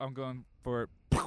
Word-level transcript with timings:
I'm 0.00 0.12
going 0.14 0.44
for. 0.62 0.88
Do 1.10 1.18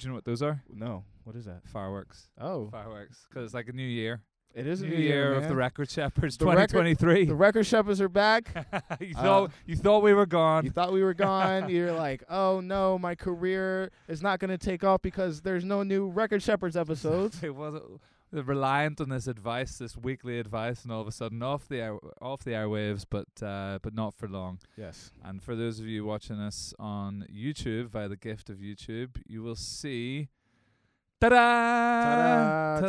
you 0.00 0.08
know 0.08 0.14
what 0.14 0.24
those 0.24 0.42
are? 0.42 0.62
No, 0.72 1.04
what 1.24 1.36
is 1.36 1.44
that? 1.46 1.62
Fireworks. 1.66 2.28
Oh, 2.40 2.68
Fireworks. 2.70 3.26
Because 3.28 3.44
it's 3.46 3.54
like 3.54 3.68
a 3.68 3.72
new 3.72 3.82
year. 3.86 4.20
it 4.54 4.66
is 4.66 4.82
a 4.82 4.86
new 4.86 4.96
new 4.96 5.02
year, 5.02 5.34
of 5.34 5.48
the 5.48 5.56
Record 5.56 5.90
Shepherds 5.90 6.36
The 6.36 6.46
record- 6.46 6.70
2023. 6.70 7.24
The 7.26 7.34
record 7.34 7.64
shepherds 7.64 8.00
are 8.00 8.08
back. 8.08 8.52
you 9.00 9.14
Uh, 9.16 9.22
thought 9.22 9.50
you 9.66 9.76
thought 9.76 10.02
we 10.02 10.12
were 10.14 10.26
gone. 10.26 10.64
you 10.64 10.70
thought 10.70 10.92
we 10.92 11.02
were 11.02 11.14
gone. 11.14 11.68
You're 11.76 11.92
like, 11.92 12.22
oh 12.28 12.60
no, 12.60 12.98
my 12.98 13.14
career 13.14 13.90
is 14.08 14.22
not 14.22 14.38
going 14.38 14.50
to 14.50 14.58
take 14.58 14.84
off 14.84 15.00
because 15.02 15.40
there's 15.42 15.64
no 15.64 15.82
new 15.82 16.08
record 16.08 16.42
shepherds 16.42 16.76
episodes. 16.76 17.42
it 17.42 17.54
wasn't 17.54 17.84
reliant 18.42 19.00
on 19.00 19.08
this 19.08 19.26
advice, 19.26 19.78
this 19.78 19.96
weekly 19.96 20.38
advice, 20.38 20.82
and 20.82 20.92
all 20.92 21.00
of 21.00 21.06
a 21.08 21.12
sudden 21.12 21.42
off 21.42 21.68
the 21.68 21.80
air, 21.80 21.96
off 22.20 22.44
the 22.44 22.52
airwaves, 22.52 23.04
but 23.08 23.26
uh, 23.42 23.78
but 23.82 23.94
not 23.94 24.14
for 24.14 24.28
long. 24.28 24.58
yes. 24.76 25.10
And 25.24 25.42
for 25.42 25.54
those 25.56 25.80
of 25.80 25.86
you 25.86 26.04
watching 26.04 26.38
us 26.40 26.74
on 26.78 27.26
YouTube 27.32 27.88
via 27.88 28.08
the 28.08 28.16
gift 28.16 28.50
of 28.50 28.58
YouTube, 28.58 29.16
you 29.26 29.42
will 29.42 29.56
see. 29.56 30.28
Ta-da! 31.20 32.80
Ta-da, 32.80 32.80
Ta-da! 32.80 32.88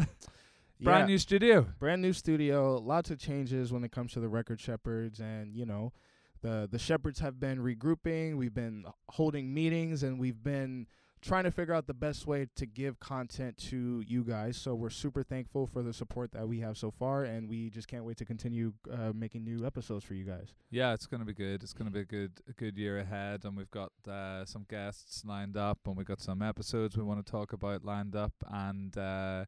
ta-da. 0.00 0.06
Brand 0.82 1.00
Yeah. 1.00 1.06
new 1.06 1.18
studio. 1.18 1.66
brand 1.78 2.02
new 2.02 2.12
studio 2.12 2.76
lots 2.78 3.10
of 3.10 3.18
changes 3.18 3.72
when 3.72 3.84
it 3.84 3.92
comes 3.92 4.12
to 4.14 4.20
the 4.20 4.28
record 4.28 4.60
shepherds 4.60 5.20
and 5.20 5.54
you 5.54 5.64
know 5.64 5.92
the 6.40 6.66
the 6.68 6.78
shepherds 6.78 7.20
have 7.20 7.38
been 7.38 7.58
regrouping 7.60 8.36
we've 8.36 8.54
been 8.54 8.84
holding 9.10 9.54
meetings 9.54 10.02
and 10.02 10.18
we've 10.18 10.42
been 10.42 10.86
trying 11.22 11.44
to 11.44 11.50
figure 11.50 11.72
out 11.72 11.86
the 11.86 11.94
best 11.94 12.26
way 12.26 12.48
to 12.56 12.66
give 12.66 12.98
content 13.00 13.56
to 13.56 14.02
you 14.06 14.24
guys 14.24 14.56
so 14.56 14.74
we're 14.74 14.90
super 14.90 15.22
thankful 15.22 15.66
for 15.66 15.82
the 15.82 15.92
support 15.92 16.32
that 16.32 16.46
we 16.48 16.60
have 16.60 16.76
so 16.76 16.90
far 16.90 17.24
and 17.24 17.48
we 17.48 17.70
just 17.70 17.86
can't 17.88 18.04
wait 18.04 18.16
to 18.16 18.24
continue 18.24 18.72
uh, 18.92 19.12
making 19.14 19.44
new 19.44 19.64
episodes 19.64 20.04
for 20.04 20.14
you 20.14 20.24
guys 20.24 20.54
Yeah, 20.70 20.92
it's 20.94 21.06
gonna 21.06 21.24
be 21.24 21.34
good. 21.34 21.62
It's 21.62 21.72
gonna 21.72 21.90
be 21.90 22.00
a 22.00 22.04
good 22.04 22.32
a 22.48 22.52
good 22.52 22.76
year 22.76 22.98
ahead, 22.98 23.44
and 23.44 23.56
we've 23.56 23.70
got 23.70 23.92
uh, 24.08 24.44
some 24.44 24.64
guests 24.68 25.24
lined 25.24 25.56
up, 25.56 25.78
and 25.86 25.96
we've 25.96 26.06
got 26.06 26.20
some 26.20 26.42
episodes 26.42 26.96
we 26.96 27.02
want 27.04 27.24
to 27.24 27.30
talk 27.30 27.52
about 27.52 27.84
lined 27.84 28.16
up, 28.16 28.32
and 28.50 28.96
uh, 28.96 29.44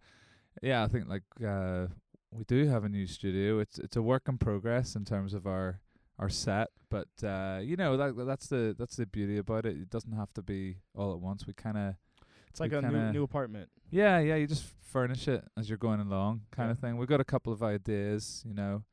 yeah, 0.62 0.84
I 0.84 0.88
think 0.88 1.08
like 1.08 1.22
uh, 1.44 1.86
we 2.30 2.44
do 2.44 2.68
have 2.68 2.84
a 2.84 2.88
new 2.88 3.06
studio. 3.06 3.58
It's 3.58 3.78
it's 3.78 3.96
a 3.96 4.02
work 4.02 4.24
in 4.28 4.38
progress 4.38 4.94
in 4.94 5.04
terms 5.04 5.34
of 5.34 5.46
our 5.46 5.80
our 6.18 6.28
set, 6.28 6.68
but 6.90 7.08
uh, 7.24 7.58
you 7.62 7.76
know 7.76 7.96
that 7.96 8.14
that's 8.26 8.46
the 8.48 8.74
that's 8.78 8.96
the 8.96 9.06
beauty 9.06 9.38
about 9.38 9.66
it. 9.66 9.76
It 9.76 9.90
doesn't 9.90 10.12
have 10.12 10.32
to 10.34 10.42
be 10.42 10.76
all 10.94 11.12
at 11.12 11.20
once. 11.20 11.46
We 11.46 11.52
kind 11.54 11.76
of 11.76 11.94
it's 12.48 12.60
like 12.60 12.72
a 12.72 12.80
new, 12.82 12.90
kinda- 12.90 13.12
new 13.12 13.22
apartment 13.24 13.68
yeah 13.90 14.18
yeah 14.20 14.36
you 14.36 14.46
just 14.46 14.64
furnish 14.92 15.26
it 15.28 15.44
as 15.56 15.68
you're 15.68 15.76
going 15.78 16.00
along 16.00 16.42
kind 16.52 16.68
Yeah. 16.68 16.72
of 16.72 16.78
thing. 16.78 16.96
We've 16.96 17.08
got 17.08 17.20
a 17.20 17.24
couple 17.24 17.52
of 17.52 17.62
ideas, 17.62 18.42
you 18.46 18.54
know. 18.54 18.84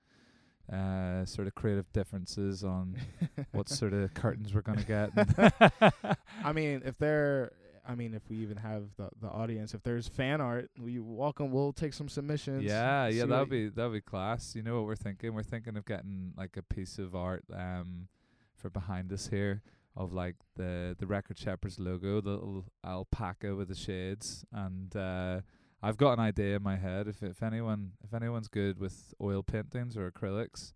Uh, 0.71 1.25
sort 1.25 1.47
of 1.47 1.55
creative 1.55 1.91
differences 1.91 2.63
on 2.63 2.95
what 3.51 3.67
sort 3.67 3.91
of 3.93 4.13
curtains 4.13 4.53
we're 4.53 4.61
gonna 4.61 4.83
get. 4.83 5.09
i 6.45 6.53
mean 6.53 6.81
if 6.85 6.97
they're 6.97 7.51
I 7.87 7.95
mean, 7.95 8.13
if 8.13 8.21
we 8.29 8.37
even 8.37 8.57
have 8.57 8.83
the 8.97 9.09
the 9.21 9.27
audience, 9.27 9.73
if 9.73 9.83
there's 9.83 10.07
fan 10.07 10.41
art, 10.41 10.69
we 10.79 10.99
welcome. 10.99 11.51
We'll 11.51 11.73
take 11.73 11.93
some 11.93 12.09
submissions. 12.09 12.63
yeah, 12.63 13.07
yeah, 13.07 13.25
that'd 13.25 13.49
be 13.49 13.69
that'd 13.69 13.91
be 13.93 14.01
class. 14.01 14.55
You 14.55 14.61
know 14.63 14.75
what 14.75 14.85
we're 14.85 14.95
thinking? 14.95 15.33
We're 15.33 15.43
thinking 15.43 15.77
of 15.77 15.85
getting 15.85 16.33
like 16.37 16.57
a 16.57 16.61
piece 16.61 16.99
of 16.99 17.15
art 17.15 17.43
um 17.53 18.07
for 18.55 18.69
behind 18.69 19.11
us 19.11 19.27
here 19.27 19.61
of 19.97 20.13
like 20.13 20.35
the 20.55 20.95
the 20.99 21.07
Record 21.07 21.37
Shepherds 21.37 21.79
logo, 21.79 22.21
the 22.21 22.29
little 22.31 22.65
alpaca 22.85 23.55
with 23.55 23.67
the 23.67 23.75
shades, 23.75 24.45
and 24.53 24.95
uh 24.95 25.41
I've 25.83 25.97
got 25.97 26.13
an 26.13 26.19
idea 26.19 26.57
in 26.57 26.63
my 26.63 26.77
head. 26.77 27.07
If 27.07 27.23
if 27.23 27.41
anyone 27.41 27.93
if 28.03 28.13
anyone's 28.13 28.47
good 28.47 28.77
with 28.79 29.13
oil 29.19 29.41
paintings 29.41 29.97
or 29.97 30.11
acrylics, 30.11 30.73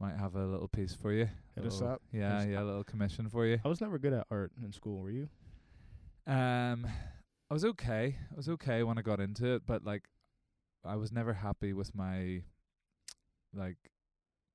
might 0.00 0.16
have 0.16 0.34
a 0.34 0.44
little 0.44 0.68
piece 0.68 0.94
for 0.94 1.12
you. 1.12 1.28
Hit 1.54 1.64
us 1.64 1.74
Little- 1.80 1.94
up. 1.94 2.02
Yeah, 2.12 2.38
us- 2.38 2.46
yeah, 2.46 2.60
a 2.60 2.64
little 2.64 2.84
commission 2.84 3.28
for 3.28 3.46
you. 3.46 3.58
I 3.64 3.68
was 3.68 3.80
never 3.80 3.98
good 3.98 4.12
at 4.12 4.26
art 4.30 4.50
in 4.62 4.72
school. 4.72 4.98
Were 5.00 5.10
you? 5.10 5.28
Um, 6.26 6.86
I 7.50 7.54
was 7.54 7.64
okay. 7.64 8.16
I 8.32 8.34
was 8.36 8.48
okay 8.48 8.82
when 8.82 8.98
I 8.98 9.02
got 9.02 9.20
into 9.20 9.46
it, 9.54 9.62
but 9.66 9.84
like, 9.84 10.04
I 10.84 10.96
was 10.96 11.12
never 11.12 11.34
happy 11.34 11.72
with 11.72 11.94
my, 11.94 12.42
like, 13.54 13.76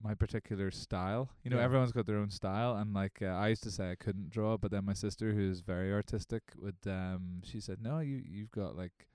my 0.04 0.14
particular 0.14 0.72
style. 0.72 1.30
You 1.44 1.52
know, 1.52 1.58
Yeah. 1.58 1.64
everyone's 1.64 1.92
got 1.92 2.06
their 2.06 2.18
own 2.18 2.30
style, 2.30 2.76
and 2.76 2.94
like, 2.94 3.20
uh, 3.22 3.26
I 3.28 3.50
used 3.50 3.64
to 3.64 3.72
say 3.72 3.92
I 3.92 3.96
couldn't 3.96 4.30
draw, 4.30 4.58
but 4.58 4.72
then 4.72 4.84
my 4.86 4.94
sister, 4.94 5.34
who's 5.34 5.62
very 5.62 5.94
artistic, 5.94 6.44
would 6.58 6.78
um, 6.88 7.42
she 7.44 7.60
said, 7.60 7.82
"No, 7.82 8.00
you 8.00 8.22
you've 8.28 8.52
got 8.52 8.76
like." 8.76 9.08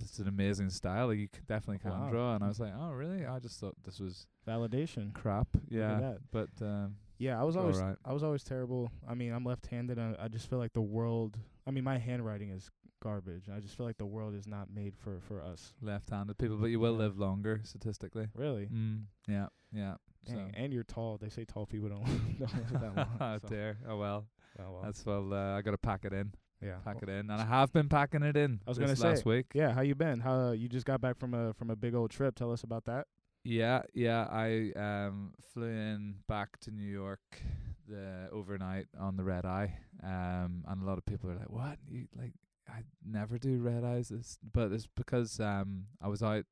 It's 0.00 0.18
an 0.18 0.26
amazing 0.26 0.70
style. 0.70 1.06
Like, 1.06 1.18
you 1.18 1.28
c- 1.32 1.40
definitely 1.46 1.78
can 1.78 1.92
Wow. 1.92 2.10
draw, 2.10 2.34
and 2.34 2.42
I 2.42 2.48
was 2.48 2.58
like, 2.58 2.72
"Oh, 2.76 2.90
really?" 2.90 3.24
I 3.26 3.38
just 3.38 3.60
thought 3.60 3.76
this 3.84 4.00
was 4.00 4.26
Validation. 4.46 5.14
crap. 5.14 5.46
Yeah, 5.68 6.14
but 6.32 6.48
um, 6.60 6.96
Yeah, 7.18 7.40
I 7.40 7.44
was 7.44 7.56
always 7.56 7.76
alright. 7.78 7.96
I 8.04 8.12
was 8.12 8.24
always 8.24 8.42
terrible. 8.42 8.90
I 9.06 9.14
mean, 9.14 9.32
I'm 9.32 9.44
left-handed. 9.44 9.96
I, 9.98 10.16
I 10.18 10.26
just 10.28 10.48
feel 10.50 10.58
like 10.58 10.72
the 10.72 10.82
world. 10.82 11.38
I 11.66 11.70
mean, 11.70 11.84
my 11.84 11.98
handwriting 11.98 12.50
is 12.50 12.70
garbage. 13.02 13.48
I 13.54 13.60
just 13.60 13.76
feel 13.76 13.86
like 13.86 13.98
the 13.98 14.06
world 14.06 14.34
is 14.34 14.46
not 14.46 14.68
made 14.74 14.94
for 14.96 15.20
for 15.28 15.42
us. 15.42 15.72
left-handed 15.82 16.38
people, 16.38 16.56
but 16.56 16.66
you 16.66 16.80
will 16.80 16.92
live 16.94 17.18
longer 17.18 17.60
statistically. 17.64 18.28
Really. 18.34 18.66
Mm, 18.66 19.04
yeah, 19.28 19.46
yeah. 19.72 19.94
So. 20.26 20.38
And 20.54 20.72
you're 20.72 20.84
tall. 20.84 21.18
They 21.20 21.28
say 21.28 21.44
tall 21.44 21.66
people 21.66 21.88
don't 21.90 22.04
don't 22.38 22.54
live 22.72 22.80
that 22.80 22.96
long. 22.96 23.08
oh 23.20 23.38
so- 23.42 23.48
dear. 23.48 23.78
Oh 23.88 23.98
well. 23.98 24.26
Oh, 24.58 24.72
well. 24.72 24.82
That's 24.84 25.04
well. 25.04 25.32
Uh, 25.32 25.58
I 25.58 25.62
got 25.62 25.72
to 25.72 25.78
pack 25.78 26.04
it 26.04 26.12
in. 26.12 26.32
yeah. 26.62 26.76
Pack 26.84 27.00
Well, 27.02 27.10
it 27.16 27.18
in, 27.18 27.28
and 27.30 27.40
I 27.40 27.44
have 27.44 27.72
been 27.72 27.88
packing 27.88 28.22
it 28.22 28.36
in. 28.36 28.60
I 28.66 28.70
was 28.70 28.78
gonna 28.78 28.94
say 28.94 29.08
last 29.08 29.24
week. 29.26 29.46
Yeah, 29.52 29.72
how 29.72 29.80
you 29.80 29.94
been? 29.96 30.20
How 30.20 30.34
uh, 30.34 30.52
you 30.52 30.68
just 30.68 30.86
got 30.86 31.00
back 31.00 31.18
from 31.18 31.34
a 31.34 31.52
from 31.54 31.70
a 31.70 31.76
big 31.76 31.94
old 31.94 32.10
trip? 32.10 32.36
Tell 32.36 32.52
us 32.52 32.62
about 32.62 32.84
that. 32.84 33.06
Yeah, 33.42 33.82
yeah. 33.92 34.26
I 34.30 34.72
um 34.76 35.34
flew 35.52 35.66
in 35.66 36.14
back 36.28 36.58
to 36.60 36.70
New 36.70 36.86
York 36.88 37.42
the 37.88 38.28
overnight 38.32 38.86
on 38.98 39.16
the 39.16 39.24
red 39.24 39.44
eye. 39.44 39.76
Um, 40.02 40.64
and 40.66 40.82
a 40.82 40.84
lot 40.86 40.98
of 40.98 41.06
people 41.06 41.30
are 41.30 41.36
like, 41.36 41.50
"What? 41.50 41.78
You 41.88 42.06
like? 42.16 42.32
I 42.68 42.82
never 43.04 43.38
do 43.38 43.58
red 43.58 43.84
eyes." 43.84 44.10
It's, 44.10 44.38
but 44.52 44.72
it's 44.72 44.86
because 44.94 45.40
um 45.40 45.86
I 46.00 46.08
was 46.08 46.22
out. 46.22 46.44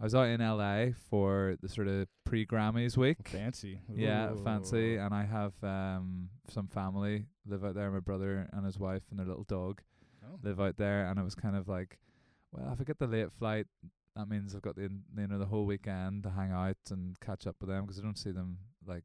I 0.00 0.04
was 0.04 0.14
out 0.14 0.28
in 0.28 0.40
LA 0.40 0.92
for 1.10 1.56
the 1.60 1.68
sort 1.68 1.88
of 1.88 2.06
pre 2.24 2.46
Grammys 2.46 2.96
week. 2.96 3.28
Fancy. 3.28 3.80
Yeah, 3.92 4.34
fancy. 4.44 4.96
And 4.96 5.12
I 5.14 5.24
have 5.24 5.52
um 5.62 6.30
some 6.48 6.68
family 6.68 7.26
live 7.46 7.64
out 7.64 7.74
there. 7.74 7.90
My 7.90 8.00
brother 8.00 8.48
and 8.52 8.64
his 8.64 8.78
wife 8.78 9.02
and 9.10 9.18
their 9.18 9.26
little 9.26 9.44
dog 9.44 9.82
Oh. 10.24 10.38
live 10.42 10.60
out 10.60 10.76
there. 10.76 11.06
And 11.08 11.18
it 11.18 11.22
was 11.24 11.34
kind 11.34 11.56
of 11.56 11.68
like, 11.68 11.98
well, 12.52 12.70
if 12.72 12.80
I 12.80 12.84
get 12.84 12.98
the 12.98 13.06
late 13.06 13.32
flight, 13.32 13.66
that 14.14 14.28
means 14.28 14.54
I've 14.54 14.62
got 14.62 14.76
the 14.76 14.82
you 15.16 15.26
know 15.26 15.38
the 15.38 15.46
whole 15.46 15.64
weekend 15.66 16.22
to 16.24 16.30
hang 16.30 16.52
out 16.52 16.76
and 16.90 17.18
catch 17.20 17.46
up 17.46 17.56
with 17.60 17.68
them 17.70 17.86
'cause 17.86 17.98
I 17.98 18.02
don't 18.02 18.18
see 18.18 18.30
them 18.32 18.58
like 18.86 19.04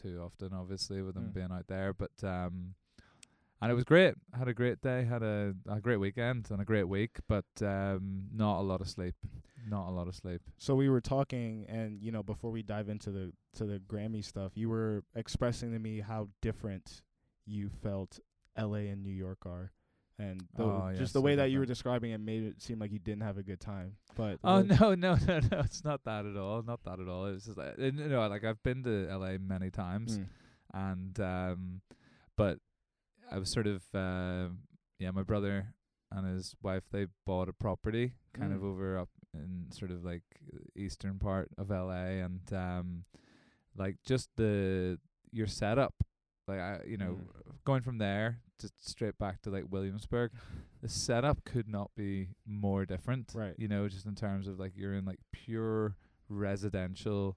too 0.00 0.20
often, 0.24 0.52
obviously, 0.52 1.02
with 1.02 1.14
them 1.14 1.30
Mm. 1.30 1.34
being 1.34 1.52
out 1.52 1.66
there. 1.66 1.92
But 1.92 2.12
um, 2.22 2.74
and 3.62 3.70
it 3.70 3.74
was 3.74 3.84
great. 3.84 4.14
I 4.34 4.38
had 4.38 4.48
a 4.48 4.54
great 4.54 4.80
day. 4.80 5.04
Had 5.04 5.22
a 5.22 5.54
a 5.68 5.80
great 5.80 5.98
weekend 5.98 6.48
and 6.50 6.60
a 6.60 6.64
great 6.64 6.88
week, 6.88 7.18
but 7.28 7.46
um, 7.62 8.24
not 8.32 8.58
a 8.60 8.62
lot 8.62 8.80
of 8.80 8.88
sleep. 8.88 9.14
Not 9.66 9.88
a 9.88 9.92
lot 9.92 10.08
of 10.08 10.14
sleep. 10.14 10.42
So 10.58 10.74
we 10.74 10.90
were 10.90 11.00
talking, 11.00 11.64
and 11.68 12.02
you 12.02 12.12
know, 12.12 12.22
before 12.22 12.50
we 12.50 12.62
dive 12.62 12.88
into 12.90 13.10
the 13.10 13.32
to 13.54 13.64
the 13.64 13.78
Grammy 13.78 14.22
stuff, 14.22 14.52
you 14.56 14.68
were 14.68 15.04
expressing 15.14 15.72
to 15.72 15.78
me 15.78 16.00
how 16.00 16.28
different 16.42 17.00
you 17.46 17.70
felt 17.70 18.20
L.A. 18.56 18.88
and 18.88 19.02
New 19.02 19.10
York 19.12 19.46
are, 19.46 19.72
and 20.18 20.40
the, 20.56 20.62
Oh, 20.62 20.92
just 20.96 21.12
the 21.12 21.18
so 21.18 21.24
way 21.24 21.34
that 21.36 21.50
you 21.50 21.58
were 21.58 21.66
describing 21.66 22.12
it 22.12 22.18
made 22.18 22.44
it 22.44 22.62
seem 22.62 22.78
like 22.78 22.92
you 22.92 22.98
didn't 23.00 23.22
have 23.22 23.36
a 23.38 23.42
good 23.42 23.60
time. 23.60 23.96
But 24.14 24.38
Oh 24.44 24.62
no, 24.80 24.94
no, 24.94 25.16
no, 25.26 25.40
no! 25.40 25.58
It's 25.60 25.84
not 25.84 26.04
that 26.04 26.24
at 26.26 26.36
all. 26.36 26.62
Not 26.62 26.84
that 26.84 27.00
at 27.00 27.08
all. 27.08 27.26
It's 27.26 27.46
just 27.46 27.58
like, 27.58 27.74
you 27.78 27.90
know, 27.92 28.26
like 28.28 28.44
I've 28.44 28.62
been 28.62 28.82
to 28.84 29.08
LA 29.10 29.38
many 29.38 29.70
times, 29.70 30.18
Mm. 30.18 30.26
and 30.72 31.20
um, 31.20 31.80
but 32.36 32.58
I 33.30 33.38
was 33.38 33.50
sort 33.50 33.66
of 33.66 33.82
um, 33.94 34.58
yeah, 34.98 35.10
my 35.10 35.22
brother 35.22 35.74
and 36.12 36.26
his 36.36 36.54
wife 36.62 36.84
they 36.92 37.06
bought 37.26 37.48
a 37.48 37.52
property 37.52 38.12
kind 38.34 38.52
of 38.52 38.60
Mm. 38.60 38.66
over 38.70 38.98
up 38.98 39.08
in 39.34 39.66
sort 39.72 39.90
of 39.90 40.04
like 40.04 40.22
eastern 40.76 41.18
part 41.18 41.48
of 41.58 41.70
LA, 41.70 42.22
and 42.22 42.40
um, 42.52 43.04
like 43.76 43.96
just 44.06 44.28
the 44.36 44.98
your 45.32 45.48
setup, 45.48 45.94
like 46.46 46.58
I, 46.60 46.80
you 46.86 46.96
know, 46.96 47.18
going 47.64 47.82
from 47.82 47.98
there 47.98 48.40
just 48.60 48.88
straight 48.88 49.18
back 49.18 49.42
to 49.42 49.50
like 49.50 49.64
Williamsburg, 49.70 50.30
the 50.82 50.88
setup 50.88 51.44
could 51.44 51.68
not 51.68 51.90
be 51.96 52.28
more 52.46 52.84
different. 52.86 53.32
Right. 53.34 53.54
You 53.58 53.68
know, 53.68 53.88
just 53.88 54.06
in 54.06 54.14
terms 54.14 54.46
of 54.46 54.58
like 54.60 54.72
you're 54.76 54.94
in 54.94 55.04
like 55.04 55.18
pure 55.32 55.96
residential 56.28 57.36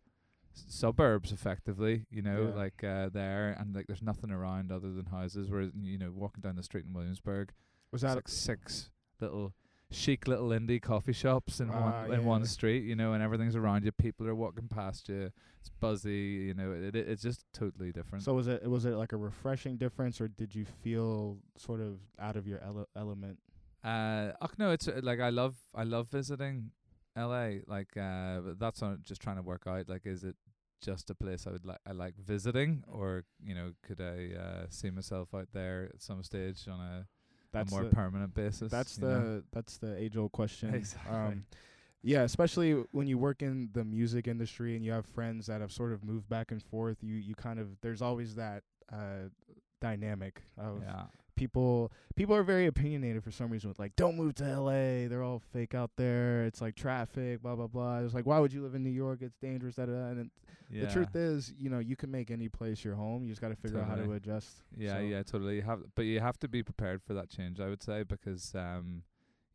s- 0.56 0.66
suburbs 0.68 1.32
effectively 1.32 2.06
you 2.10 2.22
know 2.22 2.50
Yeah. 2.54 2.56
like 2.64 2.84
uh 2.84 3.10
there 3.10 3.56
and 3.60 3.76
like 3.76 3.88
there's 3.88 4.02
nothing 4.02 4.32
around 4.32 4.72
other 4.72 4.92
than 4.94 5.06
houses 5.08 5.50
whereas 5.50 5.72
you 5.82 5.98
know 5.98 6.12
walking 6.16 6.42
down 6.42 6.56
the 6.56 6.64
street 6.64 6.86
in 6.86 6.94
williamsburg 6.94 7.52
was 7.92 8.02
that 8.02 8.16
like 8.16 8.28
six 8.30 8.90
little 9.20 9.54
chic 9.90 10.28
little 10.28 10.50
indie 10.50 10.82
coffee 10.82 11.14
shops 11.14 11.60
in 11.62 11.70
Ah, 11.70 12.04
one 12.04 12.14
in 12.14 12.26
one 12.26 12.46
street 12.46 12.84
you 12.84 12.96
know 12.96 13.14
and 13.14 13.24
everything's 13.24 13.56
around 13.56 13.86
you 13.86 13.92
people 13.94 14.28
are 14.28 14.36
walking 14.36 14.68
past 14.68 15.08
you 15.08 15.32
it's 15.60 15.70
buzzy 15.80 16.48
you 16.48 16.54
know 16.54 16.72
it, 16.74 16.94
it 16.94 17.08
it's 17.08 17.22
just 17.22 17.46
totally 17.54 17.92
different 17.94 18.24
so 18.24 18.34
was 18.34 18.48
it 18.48 18.70
was 18.70 18.84
it 18.84 18.96
like 18.96 19.14
a 19.14 19.18
refreshing 19.18 19.78
difference, 19.78 20.20
or 20.20 20.28
did 20.28 20.54
you 20.54 20.66
feel 20.66 21.38
sort 21.58 21.80
of 21.80 22.00
out 22.20 22.36
of 22.36 22.46
your 22.48 22.62
ele- 22.64 22.90
element? 22.96 23.40
Uh, 23.84 24.32
ach, 24.42 24.52
no, 24.58 24.72
it's 24.72 24.88
uh, 24.88 25.00
like 25.04 25.20
I 25.22 25.30
love 25.30 25.56
I 25.74 25.84
love 25.84 26.10
visiting 26.10 26.72
L.A. 27.16 27.62
Like 27.68 27.96
uh, 27.96 28.40
but 28.42 28.60
that's 28.60 28.82
not 28.82 29.04
just 29.04 29.22
trying 29.22 29.38
to 29.38 29.42
work 29.42 29.64
out. 29.68 29.88
Like, 29.88 30.06
is 30.06 30.24
it 30.24 30.36
just 30.82 31.10
a 31.10 31.16
place 31.16 31.48
I 31.48 31.52
would 31.52 31.66
like 31.66 31.80
I 31.86 31.92
like 31.94 32.16
visiting, 32.18 32.84
or 32.92 33.24
you 33.42 33.56
know, 33.56 33.72
could 33.84 34.02
I 34.02 34.36
uh, 34.36 34.66
see 34.70 34.90
myself 34.90 35.34
out 35.34 35.48
there 35.54 35.92
at 35.94 36.02
some 36.02 36.24
stage 36.24 36.68
on 36.68 36.80
a, 36.82 37.08
That's 37.52 37.72
a 37.72 37.76
more 37.76 37.84
the, 37.86 37.96
permanent 37.96 38.34
basis? 38.34 38.72
that's 38.72 38.98
the 38.98 39.08
know? 39.08 39.44
that's 39.52 39.78
the 39.78 39.98
age 39.98 40.18
old 40.18 40.32
question. 40.32 40.74
Exactly. 40.74 41.16
Um, 41.16 41.46
yeah, 42.04 42.22
especially 42.22 42.72
when 42.92 43.08
you 43.08 43.18
work 43.18 43.42
in 43.42 43.70
the 43.74 43.84
music 43.84 44.28
industry 44.28 44.76
and 44.76 44.86
you 44.86 44.92
have 44.92 45.06
friends 45.06 45.48
that 45.48 45.62
have 45.62 45.72
sort 45.72 45.92
of 45.92 46.06
moved 46.06 46.30
back 46.30 46.52
and 46.52 46.62
forth. 46.62 46.98
You 47.02 47.16
you 47.16 47.36
kind 47.36 47.60
of 47.60 47.68
there's 47.82 48.02
always 48.02 48.36
that 48.36 48.64
uh, 48.92 49.30
dynamic 49.82 50.44
of 50.58 50.82
yeah. 50.84 51.04
People 51.38 51.92
people 52.18 52.36
are 52.36 52.44
very 52.44 52.66
opinionated 52.68 53.24
for 53.24 53.32
some 53.32 53.50
reason 53.50 53.70
with 53.70 53.80
like 53.80 53.96
don't 53.96 54.18
move 54.18 54.36
to 54.36 54.44
LA 54.44 55.08
they're 55.08 55.24
all 55.24 55.42
fake 55.54 55.74
out 55.74 55.92
there 55.96 56.44
it's 56.44 56.60
like 56.60 56.76
traffic 56.76 57.42
blah 57.42 57.56
blah 57.56 57.68
blah 57.68 58.00
it's 58.00 58.14
like 58.14 58.26
why 58.26 58.40
would 58.40 58.52
you 58.52 58.62
live 58.62 58.76
in 58.76 58.84
New 58.84 58.90
York 58.90 59.20
it's 59.22 59.38
dangerous 59.38 59.76
da, 59.76 59.86
da, 59.86 59.92
da. 59.92 60.08
and 60.08 60.32
yeah. 60.70 60.86
the 60.86 60.92
truth 60.92 61.16
is 61.16 61.54
you 61.58 61.70
know 61.70 61.80
you 61.80 61.96
can 61.96 62.12
make 62.12 62.30
any 62.32 62.50
place 62.50 62.84
your 62.84 62.96
home 62.96 63.24
you 63.24 63.30
just 63.30 63.40
got 63.40 63.50
to 63.50 63.56
figure 63.56 63.80
out 63.80 63.88
how 63.88 63.96
to 63.96 64.12
adjust 64.14 64.64
Yeah, 64.76 64.96
So- 64.96 65.00
yeah, 65.00 65.24
totally. 65.24 65.56
You 65.58 65.62
have, 65.62 65.80
but 65.96 66.02
you 66.04 66.20
have 66.20 66.38
to 66.40 66.48
be 66.50 66.62
prepared 66.64 67.02
for 67.02 67.14
that 67.14 67.30
change. 67.30 67.60
I 67.60 67.68
would 67.70 67.82
say 67.82 68.04
because, 68.04 68.54
um, 68.56 69.04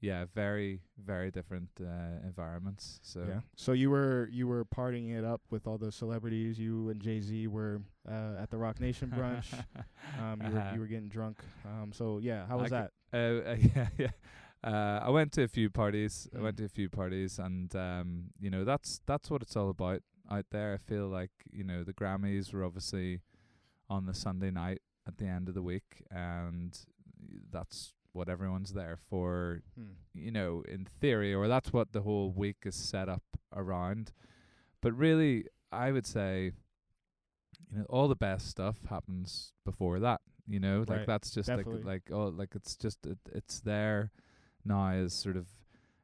yeah, 0.02 0.26
very, 0.34 0.80
very 0.98 1.30
different 1.30 1.70
uh, 1.80 2.20
environments. 2.26 3.00
So 3.02 3.24
yeah 3.28 3.40
so 3.56 3.72
you 3.72 3.88
were 3.90 4.28
you 4.32 4.46
were 4.48 4.64
partying 4.64 5.16
it 5.18 5.24
up 5.24 5.40
with 5.50 5.66
all 5.66 5.78
the 5.78 5.92
celebrities 5.92 6.58
you 6.58 6.90
and 6.90 7.00
Jay-Z 7.00 7.46
were 7.46 7.80
uh, 8.06 8.42
at 8.42 8.50
the 8.50 8.58
Roc 8.58 8.80
Nation 8.80 9.08
brunch 9.16 9.48
um 10.20 10.42
you 10.44 10.52
were 10.54 10.64
you 10.74 10.80
were 10.80 10.86
getting 10.94 11.08
drunk 11.08 11.38
um 11.64 11.92
so 11.92 12.18
yeah 12.18 12.46
how 12.46 12.58
was 12.58 12.70
c- 12.70 12.76
that 12.76 12.90
Uh, 13.14 13.16
uh, 13.52 13.56
yeah, 13.76 13.88
yeah. 13.98 14.10
Uh, 14.64 14.98
I 15.08 15.10
went 15.10 15.32
to 15.32 15.42
a 15.42 15.48
few 15.48 15.68
parties. 15.70 16.28
I 16.36 16.40
went 16.40 16.54
Mm. 16.56 16.60
to 16.62 16.64
a 16.66 16.74
few 16.80 16.88
parties, 16.88 17.38
and 17.38 17.74
um, 17.74 18.08
you 18.44 18.50
know 18.50 18.64
that's 18.64 19.00
that's 19.06 19.28
what 19.30 19.42
it's 19.42 19.56
all 19.56 19.70
about 19.70 20.02
out 20.30 20.46
there. 20.50 20.70
I 20.74 20.78
feel 20.78 21.06
like 21.08 21.30
you 21.58 21.64
know 21.64 21.82
the 21.84 21.92
Grammys 21.92 22.52
were 22.54 22.64
obviously 22.64 23.20
on 23.88 24.06
the 24.06 24.14
Sunday 24.14 24.50
night 24.52 24.80
at 25.06 25.18
the 25.18 25.26
end 25.26 25.48
of 25.48 25.54
the 25.54 25.62
week, 25.72 26.04
and 26.10 26.70
that's 27.50 27.92
what 28.12 28.28
everyone's 28.28 28.72
there 28.72 28.98
for. 29.08 29.62
Hmm. 29.76 29.92
You 30.14 30.30
know, 30.30 30.62
in 30.68 30.86
theory, 31.00 31.34
or 31.34 31.48
that's 31.48 31.72
what 31.72 31.92
the 31.92 32.02
whole 32.02 32.30
week 32.30 32.58
is 32.64 32.74
set 32.74 33.08
up 33.08 33.22
around. 33.54 34.12
But 34.80 34.92
really, 34.96 35.46
I 35.70 35.92
would 35.92 36.06
say, 36.06 36.52
you 37.70 37.78
know, 37.78 37.86
all 37.88 38.08
the 38.08 38.16
best 38.16 38.48
stuff 38.48 38.76
happens 38.88 39.52
before 39.64 40.00
that. 40.00 40.20
You 40.48 40.60
know, 40.60 40.84
like 40.86 41.06
that's 41.06 41.30
just 41.30 41.48
Definitely. 41.48 41.82
like 41.82 42.10
like 42.10 42.10
oh, 42.12 42.26
like 42.26 42.54
it's 42.54 42.76
just 42.76 43.06
it, 43.06 43.18
it's 43.32 43.60
there 43.60 44.10
now 44.64 44.90
as 44.90 45.12
sort 45.12 45.36
of 45.36 45.46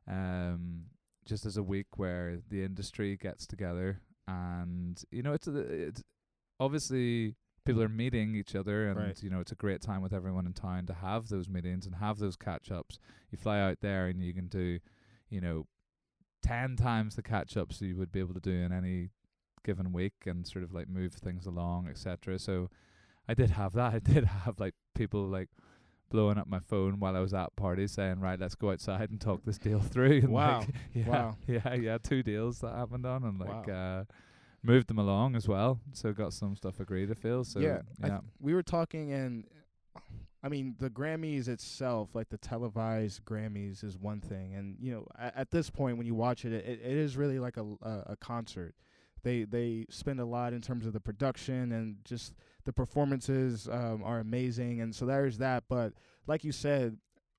um 0.09 0.85
just 1.27 1.45
as 1.45 1.57
a 1.57 1.63
week 1.63 1.87
where 1.97 2.39
the 2.49 2.65
industry 2.65 3.17
gets 3.17 3.47
together 3.47 4.01
and 4.27 5.03
you 5.11 5.23
know 5.23 5.33
it's 5.33 5.47
a, 5.47 5.59
it's 5.59 6.03
obviously 6.59 7.35
people 7.69 7.83
are 7.83 7.89
meeting 7.89 8.35
each 8.35 8.55
other 8.57 8.89
and 8.89 8.99
Right. 8.99 9.23
you 9.23 9.31
know 9.31 9.41
it's 9.41 9.53
a 9.53 9.57
great 9.57 9.81
time 9.81 10.03
with 10.03 10.13
everyone 10.13 10.47
in 10.47 10.53
town 10.53 10.87
to 10.87 10.95
have 10.95 11.29
those 11.29 11.49
meetings 11.49 11.87
and 11.87 11.95
have 11.97 12.19
those 12.19 12.37
catch 12.37 12.71
ups 12.71 12.99
you 13.31 13.39
fly 13.39 13.61
out 13.61 13.79
there 13.81 14.07
and 14.07 14.23
you 14.23 14.33
can 14.35 14.47
do 14.49 14.79
you 15.31 15.41
know 15.41 15.67
10 16.43 16.77
times 16.77 17.17
the 17.17 17.23
catch 17.23 17.57
ups 17.57 17.81
you 17.83 17.97
would 17.97 18.13
be 18.13 18.21
able 18.21 18.35
to 18.35 18.41
do 18.41 18.53
in 18.53 18.73
any 18.73 19.11
given 19.65 19.93
week 19.93 20.15
and 20.27 20.47
sort 20.47 20.65
of 20.65 20.73
like 20.73 20.89
move 20.89 21.13
things 21.15 21.47
along 21.47 21.89
etc 21.89 22.39
so 22.39 22.71
i 23.29 23.35
did 23.35 23.51
have 23.51 23.73
that 23.75 23.93
i 23.95 23.99
did 23.99 24.25
have 24.25 24.59
like 24.59 24.75
people 24.95 25.27
like 25.27 25.49
blowing 26.11 26.39
up 26.39 26.47
my 26.49 26.61
phone 26.61 26.99
while 27.01 27.17
i 27.17 27.21
was 27.21 27.35
at 27.35 27.55
parties 27.57 27.93
saying 27.93 28.19
right 28.21 28.41
let's 28.41 28.55
go 28.55 28.71
outside 28.71 29.11
and 29.11 29.21
talk 29.21 29.43
this 29.45 29.59
deal 29.59 29.81
through 29.81 30.19
and 30.23 30.29
Wow. 30.31 30.61
like, 30.61 30.69
yeah 30.95 31.05
Wow. 31.07 31.37
yeah 31.47 31.75
yeah 31.75 31.99
two 32.03 32.23
deals 32.23 32.61
that 32.61 32.75
happened 32.75 33.05
on 33.05 33.25
and 33.25 33.39
like 33.39 33.69
Wow. 33.69 34.05
uh 34.09 34.13
moved 34.63 34.89
them 34.89 34.99
along 34.99 35.37
as 35.37 35.47
well 35.47 35.81
so 35.93 36.13
got 36.13 36.33
some 36.33 36.57
stuff 36.57 36.81
agreed 36.81 37.11
i 37.11 37.15
feel 37.15 37.45
so 37.45 37.61
yeah, 37.61 37.81
yeah 38.03 38.19
we 38.41 38.55
were 38.55 38.63
talking, 38.63 39.13
and 39.13 39.45
I 40.43 40.49
mean 40.49 40.77
the 40.79 40.91
Grammys 40.91 41.49
itself, 41.49 42.15
like 42.15 42.29
the 42.29 42.39
televised 42.39 43.25
Grammys, 43.25 43.83
is 43.83 43.99
one 43.99 44.21
thing, 44.21 44.55
and 44.55 44.77
you 44.81 44.93
know 44.93 45.07
at, 45.19 45.37
at 45.37 45.51
this 45.51 45.71
point 45.71 45.97
when 45.97 46.07
you 46.07 46.15
watch 46.15 46.45
it, 46.45 46.53
it, 46.53 46.81
it 46.83 46.97
is 46.97 47.17
really 47.17 47.39
like 47.39 47.57
a, 47.57 47.65
a 47.83 48.03
a 48.13 48.17
concert. 48.17 48.75
They 49.25 49.45
they 49.45 49.87
spend 49.91 50.21
a 50.21 50.25
lot 50.25 50.53
in 50.53 50.61
terms 50.61 50.87
of 50.87 50.93
the 50.93 51.01
production 51.01 51.73
and 51.73 51.97
just 52.05 52.35
the 52.65 52.73
performances 52.73 53.69
um, 53.71 54.03
are 54.05 54.21
amazing, 54.21 54.81
and 54.81 54.95
so 54.95 55.07
there's 55.07 55.39
that. 55.39 55.65
But 55.69 55.95
like 56.27 56.45
you 56.45 56.53
said, 56.53 56.99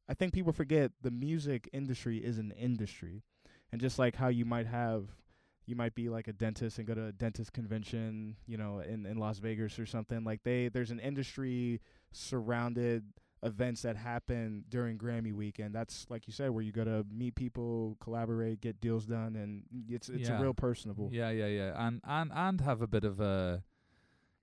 I 0.10 0.14
think 0.14 0.34
people 0.34 0.52
forget 0.52 0.92
the 1.02 1.12
music 1.12 1.70
industry 1.72 2.18
is 2.18 2.38
an 2.38 2.52
industry, 2.52 3.24
and 3.72 3.80
just 3.80 3.98
like 3.98 4.16
how 4.16 4.28
you 4.28 4.44
might 4.44 4.68
have 4.68 5.06
you 5.70 5.76
might 5.76 5.94
be 5.96 6.10
like 6.10 6.28
a 6.28 6.34
dentist 6.34 6.80
and 6.80 6.88
go 6.88 6.96
to 6.96 7.06
a 7.08 7.12
dentist 7.12 7.54
convention, 7.54 8.36
you 8.48 8.58
know, 8.58 8.80
in, 8.80 9.06
in 9.06 9.18
Las 9.18 9.38
Vegas 9.40 9.78
or 9.80 9.86
something. 9.86 10.24
Like 10.24 10.42
they 10.44 10.68
there's 10.70 10.92
an 10.92 11.00
industry 11.00 11.80
surrounded 12.12 13.04
events 13.44 13.84
that 13.84 13.96
happen 13.96 14.66
during 14.70 14.98
Grammy 14.98 15.32
weekend. 15.34 15.74
That's 15.74 16.06
like 16.10 16.28
you 16.28 16.34
said, 16.34 16.50
where 16.52 16.64
you 16.64 16.72
go 16.72 16.84
to 16.84 17.06
meet 17.12 17.36
people, 17.36 17.96
collaborate, 18.02 18.62
get 18.62 18.82
deals 18.82 19.06
done, 19.06 19.36
and 19.36 19.64
it's 19.88 20.10
it's 20.10 20.28
Yeah. 20.28 20.40
a 20.40 20.42
real 20.42 20.54
personable. 20.54 21.10
Yeah, 21.12 21.30
yeah, 21.30 21.48
yeah, 21.48 21.74
and 21.88 22.02
and 22.04 22.32
and 22.34 22.62
have 22.62 22.82
a 22.82 22.88
bit 22.88 23.04
of 23.04 23.20
a, 23.20 23.64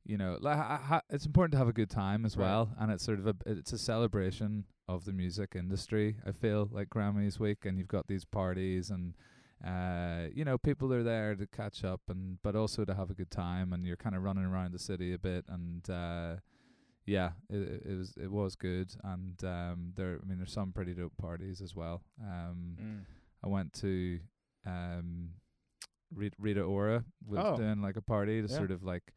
you 0.04 0.16
know, 0.16 0.38
like 0.40 0.56
ha- 0.56 0.80
ha- 0.82 1.02
it's 1.10 1.26
important 1.26 1.52
to 1.52 1.58
have 1.58 1.68
a 1.68 1.72
good 1.74 1.90
time 1.90 2.24
as 2.24 2.36
Right. 2.36 2.44
well, 2.46 2.70
and 2.78 2.90
it's 2.90 3.04
sort 3.04 3.18
of 3.18 3.26
a 3.26 3.34
it's 3.44 3.72
a 3.72 3.78
celebration 3.78 4.64
of 4.88 5.04
the 5.04 5.12
music 5.12 5.54
industry. 5.56 6.16
I 6.24 6.32
feel 6.32 6.68
like 6.72 6.88
Grammys 6.88 7.38
week, 7.38 7.64
and 7.66 7.76
you've 7.78 7.88
got 7.88 8.06
these 8.06 8.24
parties, 8.24 8.88
and 8.90 9.14
uh, 9.64 10.26
you 10.34 10.44
know, 10.44 10.58
people 10.58 10.92
are 10.92 11.02
there 11.02 11.34
to 11.34 11.46
catch 11.46 11.84
up, 11.84 12.00
and 12.08 12.38
but 12.42 12.54
also 12.56 12.84
to 12.84 12.94
have 12.94 13.10
a 13.10 13.14
good 13.14 13.30
time, 13.30 13.72
and 13.72 13.86
you're 13.86 13.96
kind 13.96 14.14
of 14.16 14.22
running 14.22 14.44
around 14.44 14.72
the 14.72 14.78
city 14.78 15.12
a 15.12 15.18
bit, 15.18 15.44
and 15.48 15.88
uh, 15.90 16.36
yeah, 17.06 17.30
it, 17.48 17.82
it 17.86 17.96
was 17.96 18.14
it 18.20 18.30
was 18.30 18.56
good, 18.56 18.94
and 19.04 19.42
um, 19.44 19.92
there, 19.96 20.18
I 20.22 20.26
mean, 20.26 20.38
there's 20.38 20.52
some 20.52 20.72
pretty 20.72 20.92
dope 20.94 21.16
parties 21.16 21.60
as 21.60 21.74
well. 21.74 22.02
Um, 22.22 22.76
Mm. 22.80 23.04
I 23.44 23.48
went 23.48 23.72
to 23.74 24.18
um 24.66 25.30
Rita, 26.14 26.36
Rita 26.38 26.62
Ora 26.62 27.04
was 27.26 27.40
Oh. 27.44 27.56
doing 27.56 27.80
like 27.80 27.96
a 27.96 28.02
party 28.02 28.42
to 28.42 28.48
Yeah. 28.48 28.56
sort 28.56 28.70
of 28.70 28.82
like 28.82 29.12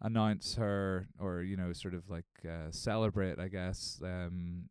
announce 0.00 0.54
her 0.54 1.08
or 1.18 1.42
you 1.42 1.56
know 1.56 1.72
sort 1.72 1.94
of 1.94 2.08
like 2.08 2.26
uh, 2.48 2.70
celebrate 2.70 3.38
I 3.38 3.48
guess 3.48 4.00
um 4.04 4.68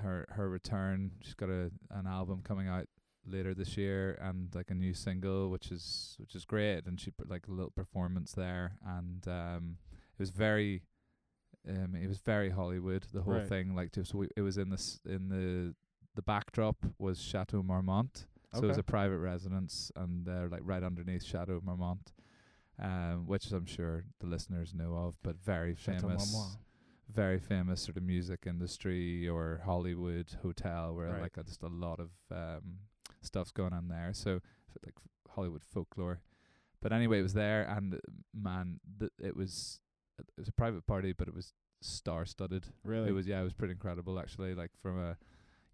her 0.00 0.26
her 0.30 0.48
return 0.48 1.10
she's 1.22 1.34
got 1.34 1.48
a 1.48 1.70
an 1.90 2.06
album 2.06 2.42
coming 2.44 2.68
out 2.68 2.86
later 3.26 3.54
this 3.54 3.76
year 3.76 4.18
and 4.20 4.54
like 4.54 4.70
a 4.70 4.74
new 4.74 4.94
single 4.94 5.50
which 5.50 5.70
is 5.70 6.16
which 6.18 6.34
is 6.34 6.44
great 6.44 6.86
and 6.86 6.98
she 7.00 7.10
put 7.10 7.28
like 7.28 7.46
a 7.46 7.50
little 7.50 7.70
performance 7.70 8.32
there 8.32 8.76
and 8.84 9.28
um 9.28 9.76
it 10.14 10.18
was 10.18 10.30
very 10.30 10.82
um 11.68 11.94
it 11.94 12.08
was 12.08 12.18
very 12.18 12.50
Hollywood 12.50 13.04
the 13.12 13.22
whole 13.22 13.34
Right. 13.34 13.46
thing 13.48 13.74
like 13.74 13.92
just 13.92 14.14
we, 14.14 14.28
it 14.36 14.40
was 14.42 14.56
in 14.56 14.70
this 14.70 15.00
in 15.04 15.28
the 15.28 15.74
the 16.14 16.22
backdrop 16.22 16.76
was 16.98 17.20
Chateau 17.20 17.62
Marmont 17.62 18.26
so 18.52 18.64
it 18.64 18.66
was 18.66 18.78
a 18.78 18.82
private 18.82 19.18
residence, 19.18 19.92
and 19.94 20.26
they're 20.26 20.48
like 20.48 20.62
right 20.64 20.82
underneath 20.82 21.22
Chateau 21.22 21.60
Marmont, 21.62 22.12
um, 22.82 23.24
which 23.28 23.52
I'm 23.52 23.64
sure 23.64 24.02
the 24.18 24.26
listeners 24.26 24.74
know 24.74 24.96
of, 24.96 25.14
but 25.22 25.36
very 25.40 25.76
Chateau 25.76 26.08
famous, 26.08 26.32
Marmont. 26.32 26.56
very 27.08 27.38
famous 27.38 27.80
sort 27.82 27.96
of 27.96 28.02
music 28.02 28.40
industry 28.46 29.28
or 29.28 29.60
Hollywood 29.64 30.34
hotel 30.42 30.96
where 30.96 31.10
Right. 31.10 31.22
like 31.22 31.38
uh, 31.38 31.44
just 31.44 31.62
a 31.62 31.68
lot 31.68 32.00
of 32.00 32.10
um, 32.32 32.78
stuff's 33.22 33.52
going 33.52 33.72
on 33.72 33.88
there. 33.88 34.10
So 34.12 34.40
like 34.84 34.94
f- 34.96 35.32
Hollywood 35.34 35.62
folklore. 35.62 36.20
But 36.82 36.92
anyway, 36.92 37.20
it 37.20 37.22
was 37.22 37.34
there, 37.34 37.62
and 37.64 37.94
uh, 37.94 37.98
man, 38.34 38.80
th- 38.98 39.12
it 39.22 39.36
was 39.36 39.80
it 40.18 40.26
was 40.38 40.48
a 40.48 40.52
private 40.52 40.86
party, 40.86 41.12
but 41.12 41.28
it 41.28 41.34
was 41.34 41.52
star-studded. 41.82 42.66
Really? 42.84 43.08
It 43.08 43.12
was 43.12 43.26
yeah, 43.26 43.40
it 43.40 43.44
was 43.44 43.52
pretty 43.52 43.72
incredible 43.72 44.18
actually. 44.18 44.54
Like 44.54 44.70
from 44.82 44.98
a, 44.98 45.16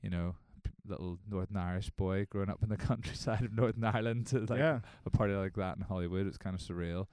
you 0.02 0.10
know, 0.10 0.34
p- 0.64 0.72
little 0.86 1.18
Northern 1.28 1.56
Irish 1.56 1.90
boy 1.90 2.26
growing 2.28 2.50
up 2.50 2.62
in 2.62 2.68
the 2.68 2.76
countryside 2.88 3.42
of 3.42 3.52
Northern 3.52 3.84
Ireland 3.84 4.26
to 4.28 4.40
like 4.40 4.58
yeah. 4.58 4.80
a 5.04 5.10
party 5.10 5.34
like 5.34 5.54
that 5.54 5.76
in 5.76 5.82
Hollywood. 5.82 6.26
It's 6.26 6.38
kind 6.38 6.54
of 6.54 6.60
surreal. 6.60 7.06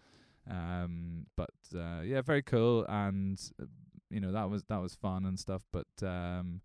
Um, 0.50 1.28
but 1.38 1.54
uh, 1.75 2.02
yeah, 2.04 2.22
very 2.22 2.42
cool, 2.42 2.86
and 2.90 3.40
uh, 3.62 3.66
you 4.10 4.20
know 4.20 4.32
that 4.32 4.50
was 4.50 4.63
that 4.66 4.82
was 4.82 4.96
fun 4.96 5.25
and 5.25 5.40
stuff. 5.40 5.63
But 5.72 5.88
um, 6.06 6.62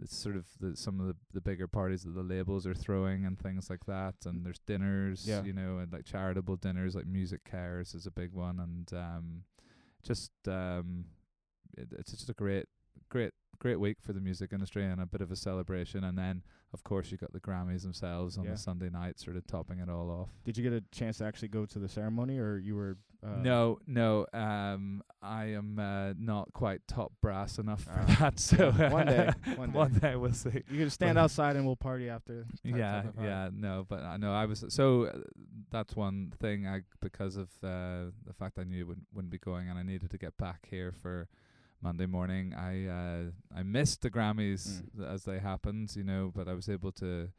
it's 0.00 0.16
sort 0.16 0.36
of 0.36 0.46
the, 0.60 0.76
some 0.76 1.00
of 1.00 1.06
the 1.06 1.16
the 1.32 1.40
bigger 1.40 1.66
parties 1.66 2.02
that 2.04 2.14
the 2.14 2.22
labels 2.22 2.66
are 2.66 2.74
throwing 2.74 3.24
and 3.24 3.38
things 3.38 3.68
like 3.70 3.84
that. 3.86 4.14
And 4.24 4.44
there's 4.44 4.60
dinners, 4.60 5.26
Yeah. 5.26 5.42
you 5.42 5.52
know, 5.52 5.78
and 5.78 5.92
like 5.92 6.04
charitable 6.04 6.56
dinners, 6.56 6.94
like 6.94 7.06
MusiCares 7.06 7.94
is 7.94 8.06
a 8.06 8.10
big 8.10 8.32
one, 8.32 8.60
and 8.60 8.92
um, 8.92 9.42
just 10.02 10.30
um, 10.46 11.06
it, 11.76 11.88
it's 11.98 12.12
just 12.12 12.30
a 12.30 12.34
great 12.34 12.66
great 13.08 13.32
great 13.58 13.80
week 13.80 13.98
for 14.00 14.12
the 14.12 14.20
music 14.20 14.52
industry 14.52 14.84
and 14.84 15.00
a 15.00 15.06
bit 15.06 15.20
of 15.20 15.30
a 15.30 15.36
celebration. 15.36 16.04
And 16.04 16.16
then, 16.16 16.42
of 16.72 16.84
course, 16.84 17.10
you 17.10 17.16
got 17.18 17.32
the 17.32 17.40
Grammys 17.40 17.82
themselves 17.82 18.38
on 18.38 18.44
Yeah. 18.44 18.52
the 18.52 18.56
Sunday 18.58 18.90
night, 18.90 19.18
sort 19.18 19.36
of 19.36 19.46
topping 19.46 19.78
it 19.80 19.88
all 19.88 20.10
off. 20.10 20.28
Did 20.44 20.56
you 20.56 20.62
get 20.62 20.72
a 20.72 20.82
chance 20.92 21.18
to 21.18 21.24
actually 21.24 21.48
go 21.48 21.66
to 21.66 21.78
the 21.78 21.88
ceremony, 21.88 22.38
or 22.38 22.56
you 22.58 22.76
were? 22.76 22.96
Uh, 23.22 23.36
no, 23.42 23.78
no, 23.86 24.24
um, 24.32 25.02
I 25.20 25.46
am 25.48 25.78
uh, 25.78 26.14
not 26.18 26.54
quite 26.54 26.80
top 26.88 27.12
brass 27.20 27.58
enough 27.58 27.82
for 27.82 27.92
Ah, 27.94 28.16
that. 28.20 28.38
So 28.40 28.72
yeah. 28.78 28.90
One 28.90 29.06
day, 29.14 29.30
one 29.56 29.72
one 29.74 29.92
day. 29.92 29.98
day 29.98 30.16
we'll 30.16 30.32
see. 30.32 30.62
You 30.70 30.78
can 30.78 30.88
stand 30.90 31.16
But- 31.16 31.24
outside 31.24 31.56
and 31.56 31.66
we'll 31.66 31.76
party 31.76 32.08
after. 32.08 32.46
yeah, 32.64 33.02
yeah, 33.20 33.50
no, 33.52 33.84
but 33.86 34.02
I 34.02 34.16
know 34.16 34.32
I 34.32 34.46
was 34.46 34.64
so 34.68 35.04
uh, 35.04 35.18
that's 35.70 35.94
one 35.94 36.32
thing 36.40 36.66
I 36.66 36.80
because 37.00 37.36
of 37.36 37.50
uh, 37.62 38.10
the 38.26 38.32
fact 38.38 38.58
I 38.58 38.64
knew 38.64 38.86
wouldn't, 38.86 39.06
wouldn't 39.12 39.30
be 39.32 39.38
going 39.38 39.68
and 39.68 39.78
I 39.78 39.82
needed 39.82 40.10
to 40.12 40.18
get 40.18 40.38
back 40.38 40.66
here 40.70 40.90
for 40.92 41.28
Monday 41.82 42.06
morning. 42.06 42.54
I 42.54 42.86
uh, 42.86 43.22
I 43.56 43.62
missed 43.62 44.02
the 44.02 44.10
Grammys 44.10 44.82
Mm. 44.96 45.12
as 45.14 45.24
they 45.24 45.38
happened, 45.38 45.94
you 45.96 46.04
know, 46.04 46.30
but 46.34 46.48
I 46.48 46.54
was 46.54 46.68
able 46.68 46.92
to 46.92 47.30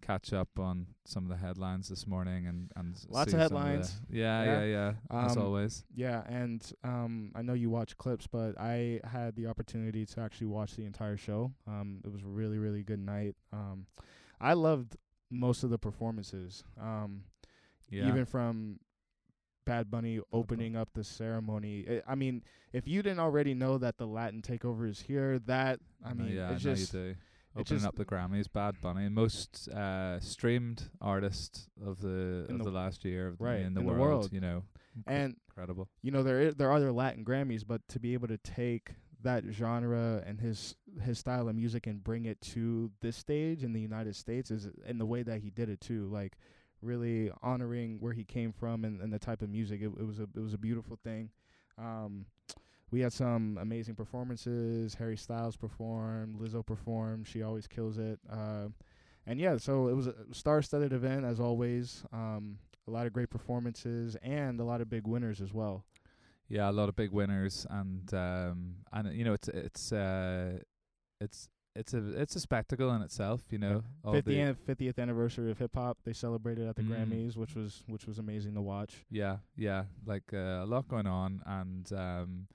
catch 0.00 0.32
up 0.32 0.60
on 0.60 0.86
some 1.04 1.24
of 1.24 1.28
the 1.28 1.36
headlines 1.44 1.88
this 1.88 2.06
morning 2.06 2.46
and 2.46 2.70
and 2.76 2.94
Lots 3.08 3.32
see 3.32 3.36
of 3.36 3.48
some 3.48 3.54
the- 3.54 3.60
headlines. 3.66 4.00
yeah, 4.08 4.44
Yeah. 4.44 4.60
yeah, 4.60 4.64
yeah, 5.10 5.24
as 5.26 5.36
Um, 5.36 5.42
always. 5.42 5.84
Yeah, 5.94 6.22
and 6.28 6.72
um, 6.84 7.32
I 7.34 7.42
know 7.42 7.54
you 7.54 7.68
watch 7.70 7.96
clips, 7.98 8.26
but 8.28 8.56
I 8.60 9.00
had 9.04 9.34
the 9.34 9.48
opportunity 9.48 10.06
to 10.06 10.20
actually 10.20 10.46
watch 10.48 10.76
the 10.76 10.84
entire 10.84 11.16
show. 11.16 11.52
Um, 11.66 12.00
it 12.04 12.12
was 12.12 12.22
a 12.22 12.28
really, 12.28 12.58
really 12.58 12.84
good 12.84 13.00
night. 13.00 13.34
Um, 13.52 13.86
I 14.40 14.52
loved 14.52 14.96
most 15.30 15.64
of 15.64 15.70
the 15.70 15.78
performances. 15.78 16.62
Um, 16.80 17.24
Yeah, 17.90 18.06
even 18.08 18.24
from 18.26 18.78
Bad 19.68 19.90
Bunny 19.90 20.20
opening 20.32 20.74
up 20.76 20.88
the 20.94 21.04
ceremony. 21.04 21.86
I 22.06 22.12
I 22.12 22.14
mean, 22.14 22.42
if 22.72 22.88
you 22.88 23.02
didn't 23.02 23.20
already 23.20 23.54
know 23.54 23.78
that 23.78 23.98
the 23.98 24.06
Latin 24.06 24.42
takeover 24.42 24.88
is 24.88 25.00
here, 25.00 25.38
that 25.46 25.78
I 26.04 26.14
mean, 26.14 26.34
yeah, 26.34 26.52
it's 26.52 26.64
no, 26.64 26.74
just 26.74 26.92
you 26.94 27.00
do. 27.00 27.14
Opening 27.56 27.84
up 27.84 27.96
the 27.96 28.04
Grammys, 28.04 28.46
Bad 28.52 28.76
Bunny, 28.80 29.08
most 29.08 29.68
uh, 29.68 30.20
streamed 30.20 30.84
artist 31.00 31.68
of 31.84 32.00
the 32.00 32.46
of 32.48 32.58
the- 32.58 32.64
the, 32.64 32.70
last 32.70 33.04
year 33.04 33.26
of 33.28 33.38
the- 33.38 33.44
right, 33.44 33.60
in 33.60 33.74
the 33.74 33.80
in 33.80 33.86
the 33.86 33.92
world. 33.92 34.00
world. 34.00 34.32
You 34.32 34.40
know, 34.40 34.62
and 35.06 35.36
incredible. 35.48 35.88
you 36.02 36.10
know 36.12 36.22
there 36.22 36.48
i- 36.48 36.50
there 36.56 36.68
are 36.70 36.74
other 36.76 36.92
Latin 36.92 37.24
Grammys, 37.24 37.64
but 37.66 37.86
to 37.88 37.98
be 37.98 38.12
able 38.14 38.28
to 38.28 38.38
take 38.38 38.94
that 39.22 39.42
genre 39.50 40.22
and 40.24 40.40
his 40.40 40.76
his 41.02 41.18
style 41.18 41.48
of 41.48 41.56
music 41.56 41.86
and 41.88 42.04
bring 42.04 42.24
it 42.26 42.40
to 42.40 42.90
this 43.00 43.16
stage 43.16 43.64
in 43.64 43.72
the 43.72 43.80
United 43.80 44.14
States 44.14 44.50
is 44.52 44.68
in 44.86 44.98
the 44.98 45.06
way 45.06 45.24
that 45.24 45.40
he 45.40 45.50
did 45.50 45.68
it 45.68 45.80
too, 45.80 46.06
like 46.06 46.36
really 46.82 47.30
honoring 47.42 47.98
where 48.00 48.12
he 48.12 48.24
came 48.24 48.52
from 48.52 48.84
and, 48.84 49.00
and 49.00 49.12
the 49.12 49.18
type 49.18 49.42
of 49.42 49.50
music. 49.50 49.80
It, 49.80 49.90
it 49.98 50.06
was 50.06 50.20
a 50.20 50.24
it 50.34 50.40
was 50.40 50.54
a 50.54 50.58
beautiful 50.58 50.98
thing. 51.02 51.30
Um, 51.76 52.26
we 52.90 53.00
had 53.00 53.12
some 53.12 53.58
amazing 53.60 53.94
performances. 53.94 54.94
Harry 54.94 55.16
Styles 55.16 55.56
performed, 55.56 56.40
Lizzo 56.40 56.64
performed. 56.64 57.26
She 57.26 57.42
always 57.42 57.66
kills 57.66 57.98
it. 57.98 58.18
Uh, 58.30 58.68
and 59.26 59.38
yeah, 59.38 59.58
so 59.58 59.88
it 59.88 59.94
was 59.94 60.06
a 60.06 60.14
star-studded 60.32 60.92
event 60.92 61.26
as 61.26 61.38
always. 61.38 62.02
Um, 62.12 62.58
a 62.86 62.90
lot 62.90 63.06
of 63.06 63.12
great 63.12 63.28
performances 63.28 64.16
and 64.22 64.58
a 64.58 64.64
lot 64.64 64.80
of 64.80 64.88
big 64.88 65.06
winners 65.06 65.42
as 65.42 65.52
well. 65.52 65.84
Yeah, 66.48 66.70
a 66.70 66.72
lot 66.72 66.88
of 66.88 66.96
big 66.96 67.12
winners, 67.12 67.66
and 67.68 68.12
um, 68.14 68.76
and 68.90 69.14
you 69.14 69.22
know, 69.22 69.34
it's 69.34 69.48
it's 69.48 69.92
uh, 69.92 70.60
it's 71.20 71.50
it's 71.78 71.94
a 71.94 72.20
it's 72.20 72.36
a 72.36 72.40
spectacle 72.40 72.90
in 72.94 73.02
itself. 73.02 73.42
You 73.50 73.58
know, 73.58 73.82
50th, 74.04 74.56
50th 74.66 74.98
anniversary 74.98 75.50
of 75.50 75.58
hip 75.58 75.74
hop. 75.74 75.98
They 76.04 76.12
celebrated 76.12 76.66
at 76.68 76.76
the 76.76 76.82
Mm. 76.82 76.90
Grammys, 76.90 77.36
which 77.36 77.54
was 77.54 77.82
which 77.86 78.06
was 78.06 78.18
amazing 78.18 78.54
to 78.54 78.60
watch. 78.62 79.04
Yeah, 79.10 79.38
yeah, 79.56 79.84
like 80.04 80.32
uh, 80.32 80.64
a 80.64 80.66
lot 80.66 80.88
going 80.88 81.06
on, 81.06 81.42
and 81.46 81.90
um, 81.92 82.48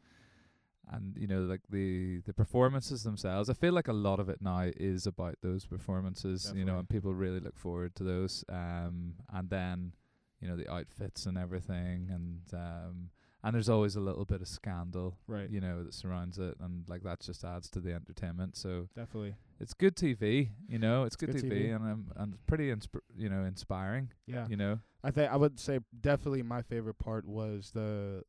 and 0.91 1.15
you 1.17 1.27
know, 1.27 1.41
like 1.41 1.61
the 1.69 2.19
the 2.25 2.33
performances 2.33 3.03
themselves. 3.03 3.49
I 3.49 3.53
feel 3.53 3.73
like 3.73 3.87
a 3.87 3.93
lot 3.93 4.19
of 4.19 4.27
it 4.29 4.41
now 4.41 4.69
is 4.75 5.07
about 5.07 5.35
those 5.41 5.65
performances, 5.65 6.51
you 6.55 6.65
know, 6.65 6.77
and 6.79 6.89
people 6.89 7.13
really 7.13 7.39
look 7.39 7.57
forward 7.57 7.95
to 7.95 8.03
those. 8.03 8.43
Um, 8.49 9.15
and 9.31 9.49
then 9.49 9.93
you 10.41 10.47
know 10.49 10.57
the 10.57 10.69
outfits 10.71 11.25
and 11.25 11.37
everything, 11.37 12.09
and 12.11 12.41
um, 12.53 13.09
and 13.43 13.53
there's 13.55 13.69
always 13.69 13.95
a 13.95 13.99
little 13.99 14.25
bit 14.25 14.41
of 14.41 14.47
scandal, 14.47 15.17
Right. 15.27 15.49
you 15.49 15.59
know, 15.61 15.83
that 15.83 15.93
surrounds 15.93 16.39
it, 16.39 16.55
and 16.59 16.87
like 16.87 17.03
that 17.03 17.19
just 17.21 17.43
adds 17.43 17.69
to 17.71 17.79
the 17.79 17.93
entertainment. 17.93 18.55
So 18.55 18.87
Definitely. 18.95 19.35
it's 19.59 19.73
good 19.73 19.95
TV, 19.95 20.49
you 20.67 20.79
know, 20.79 21.03
it's, 21.03 21.15
It's 21.15 21.25
good, 21.25 21.33
good 21.41 21.43
TV, 21.51 21.65
TV. 21.69 21.75
and 21.75 21.83
um, 21.91 22.11
and 22.15 22.45
pretty 22.47 22.73
insp- 22.73 23.01
you 23.15 23.29
know 23.29 23.43
inspiring, 23.43 24.11
Yeah. 24.27 24.47
you 24.47 24.55
know. 24.57 24.79
I 25.03 25.11
think 25.11 25.31
I 25.31 25.35
would 25.35 25.59
say 25.59 25.79
definitely 25.99 26.43
my 26.43 26.61
favorite 26.61 26.97
part 26.99 27.25
was 27.25 27.71
the 27.71 28.23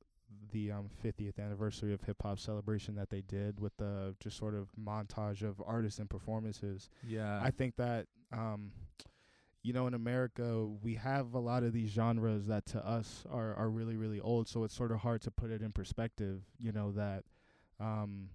the 0.50 0.72
um 0.72 0.88
50th 1.04 1.38
anniversary 1.38 1.92
of 1.94 2.02
hip 2.02 2.16
hop 2.22 2.38
celebration 2.40 2.96
that 2.96 3.08
they 3.10 3.20
did 3.20 3.60
with 3.60 3.76
the 3.76 4.16
just 4.20 4.36
sort 4.36 4.54
of 4.54 4.68
montage 4.78 5.42
of 5.42 5.62
artists 5.64 6.00
and 6.00 6.10
performances. 6.10 6.90
Yeah, 7.06 7.40
I 7.42 7.50
think 7.52 7.76
that 7.76 8.06
um 8.32 8.72
you 9.64 9.72
know 9.72 9.88
in 9.88 9.94
America 9.94 10.66
we 10.66 10.94
have 10.96 11.34
a 11.34 11.40
lot 11.40 11.64
of 11.64 11.72
these 11.72 11.90
genres 11.90 12.46
that 12.46 12.66
to 12.66 12.86
us 12.86 13.24
are 13.30 13.54
are 13.56 13.70
really 13.70 13.96
really 13.96 14.20
old 14.20 14.48
so 14.48 14.64
it's 14.64 14.74
sort 14.76 14.92
of 14.92 15.00
hard 15.00 15.22
to 15.22 15.32
put 15.32 15.50
it 15.50 15.62
in 15.62 15.72
perspective, 15.72 16.42
you 16.60 16.72
know 16.72 16.92
that 16.92 17.24
um 17.80 18.30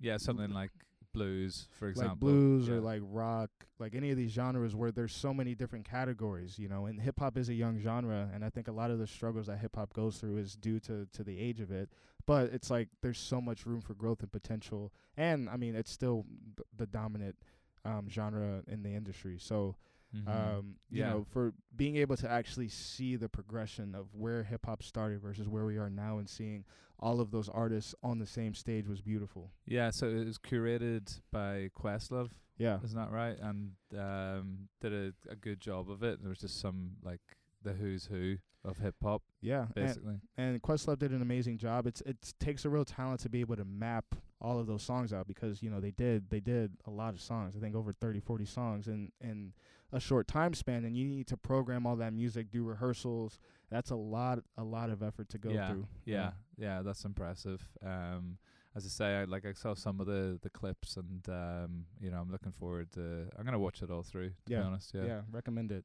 Yeah, 0.00 0.18
something 0.18 0.50
like 0.52 0.70
blues, 1.12 1.68
for 1.72 1.88
example. 1.88 2.12
like 2.12 2.18
blues 2.18 2.68
yeah. 2.68 2.74
or 2.74 2.80
like 2.80 3.00
rock, 3.04 3.50
like 3.78 3.94
any 3.94 4.10
of 4.10 4.16
these 4.16 4.30
genres 4.32 4.74
where 4.74 4.92
there's 4.92 5.14
so 5.14 5.32
many 5.32 5.54
different 5.54 5.84
categories, 5.88 6.58
you 6.58 6.68
know. 6.68 6.86
And 6.86 7.00
hip 7.00 7.18
hop 7.18 7.36
is 7.38 7.48
a 7.48 7.54
young 7.54 7.78
genre, 7.78 8.28
and 8.34 8.44
I 8.44 8.50
think 8.50 8.68
a 8.68 8.72
lot 8.72 8.90
of 8.90 8.98
the 8.98 9.06
struggles 9.06 9.46
that 9.46 9.58
hip 9.58 9.76
hop 9.76 9.94
goes 9.94 10.18
through 10.18 10.38
is 10.38 10.56
due 10.56 10.80
to 10.80 11.06
to 11.12 11.24
the 11.24 11.38
age 11.38 11.60
of 11.60 11.70
it. 11.70 11.90
But 12.26 12.52
it's 12.52 12.70
like 12.70 12.88
there's 13.02 13.18
so 13.18 13.40
much 13.40 13.66
room 13.66 13.80
for 13.80 13.94
growth 13.94 14.20
and 14.22 14.30
potential, 14.32 14.92
and 15.16 15.48
I 15.48 15.56
mean 15.56 15.74
it's 15.74 15.90
still 15.90 16.26
b- 16.56 16.64
the 16.76 16.86
dominant 16.86 17.36
um, 17.84 18.08
genre 18.10 18.62
in 18.68 18.82
the 18.82 18.94
industry. 18.94 19.38
So 19.38 19.76
Mhm. 20.24 20.28
um, 20.58 20.76
you 20.88 21.00
Yeah. 21.00 21.10
know, 21.10 21.24
for 21.24 21.52
being 21.74 21.96
able 21.96 22.16
to 22.16 22.30
actually 22.30 22.68
see 22.68 23.16
the 23.16 23.28
progression 23.28 23.94
of 23.94 24.14
where 24.14 24.42
hip 24.44 24.66
hop 24.66 24.82
started 24.82 25.20
versus 25.20 25.48
where 25.48 25.64
we 25.64 25.76
are 25.78 25.90
now, 25.90 26.18
and 26.18 26.28
seeing 26.28 26.64
all 26.98 27.20
of 27.20 27.30
those 27.30 27.48
artists 27.48 27.94
on 28.02 28.18
the 28.18 28.26
same 28.26 28.54
stage 28.54 28.88
was 28.88 29.00
beautiful. 29.02 29.50
yeah, 29.66 29.90
so 29.90 30.08
it 30.08 30.24
was 30.24 30.38
curated 30.38 31.20
by 31.30 31.68
Questlove, 31.76 32.30
Yeah. 32.56 32.80
isn't 32.82 32.96
that 32.98 33.10
right? 33.10 33.38
And 33.38 33.72
um, 33.98 34.68
did 34.80 34.92
a, 34.94 35.12
a 35.30 35.36
good 35.36 35.60
job 35.60 35.90
of 35.90 36.02
it. 36.02 36.20
There 36.20 36.30
was 36.30 36.38
just 36.40 36.58
some 36.60 36.96
like 37.02 37.20
the 37.62 37.74
who's 37.74 38.06
who 38.06 38.38
of 38.64 38.78
hip 38.78 38.96
hop, 39.02 39.22
Yeah, 39.40 39.66
basically. 39.74 40.20
and 40.36 40.60
Questlove 40.62 40.98
did 40.98 41.12
an 41.12 41.20
amazing 41.22 41.58
job. 41.58 41.86
It's 41.86 42.00
it 42.00 42.34
takes 42.40 42.64
a 42.64 42.70
real 42.70 42.84
talent 42.84 43.20
to 43.20 43.28
be 43.28 43.40
able 43.40 43.56
to 43.56 43.64
map 43.64 44.14
all 44.40 44.58
of 44.58 44.66
those 44.66 44.82
songs 44.82 45.12
out 45.12 45.26
because 45.28 45.62
you 45.62 45.70
know 45.70 45.80
they 45.80 45.90
did 45.92 46.30
they 46.30 46.40
did 46.40 46.72
a 46.86 46.90
lot 46.90 47.14
of 47.14 47.20
songs. 47.20 47.54
I 47.56 47.60
think 47.60 47.74
over 47.76 47.92
30, 47.92 48.20
40 48.20 48.44
songs 48.44 48.86
and 48.88 49.12
in 49.20 49.52
a 49.96 50.00
short 50.00 50.28
time 50.28 50.54
span, 50.54 50.84
and 50.84 50.96
you 50.96 51.06
need 51.06 51.26
to 51.28 51.36
program 51.36 51.86
all 51.86 51.96
that 51.96 52.12
music, 52.12 52.50
do 52.50 52.62
rehearsals. 52.62 53.38
That's 53.70 53.90
a 53.90 53.96
lot 53.96 54.38
a 54.56 54.62
lot 54.64 54.90
of 54.90 55.02
effort 55.02 55.28
to 55.30 55.38
go 55.38 55.50
yeah, 55.50 55.68
through. 55.68 55.86
yeah, 56.04 56.30
yeah, 56.56 56.82
that's 56.82 57.04
impressive. 57.04 57.66
Um, 57.84 58.38
as 58.76 58.84
I 58.84 58.88
say, 58.88 59.16
I 59.16 59.24
like 59.24 59.44
I 59.46 59.52
saw 59.54 59.74
some 59.74 60.00
of 60.00 60.06
the 60.06 60.38
the 60.42 60.50
clips, 60.50 60.96
and 60.96 61.26
um, 61.28 61.86
you 62.00 62.10
know, 62.10 62.18
I'm 62.20 62.30
looking 62.30 62.52
forward 62.52 62.92
to. 62.92 63.28
I'm 63.36 63.44
gonna 63.44 63.58
watch 63.58 63.82
it 63.82 63.90
all 63.90 64.02
through. 64.02 64.28
To 64.28 64.34
Yeah, 64.52 64.58
be 64.60 64.64
honest, 64.66 64.92
yeah. 64.94 65.04
yeah, 65.04 65.20
recommend 65.32 65.72
it. 65.72 65.84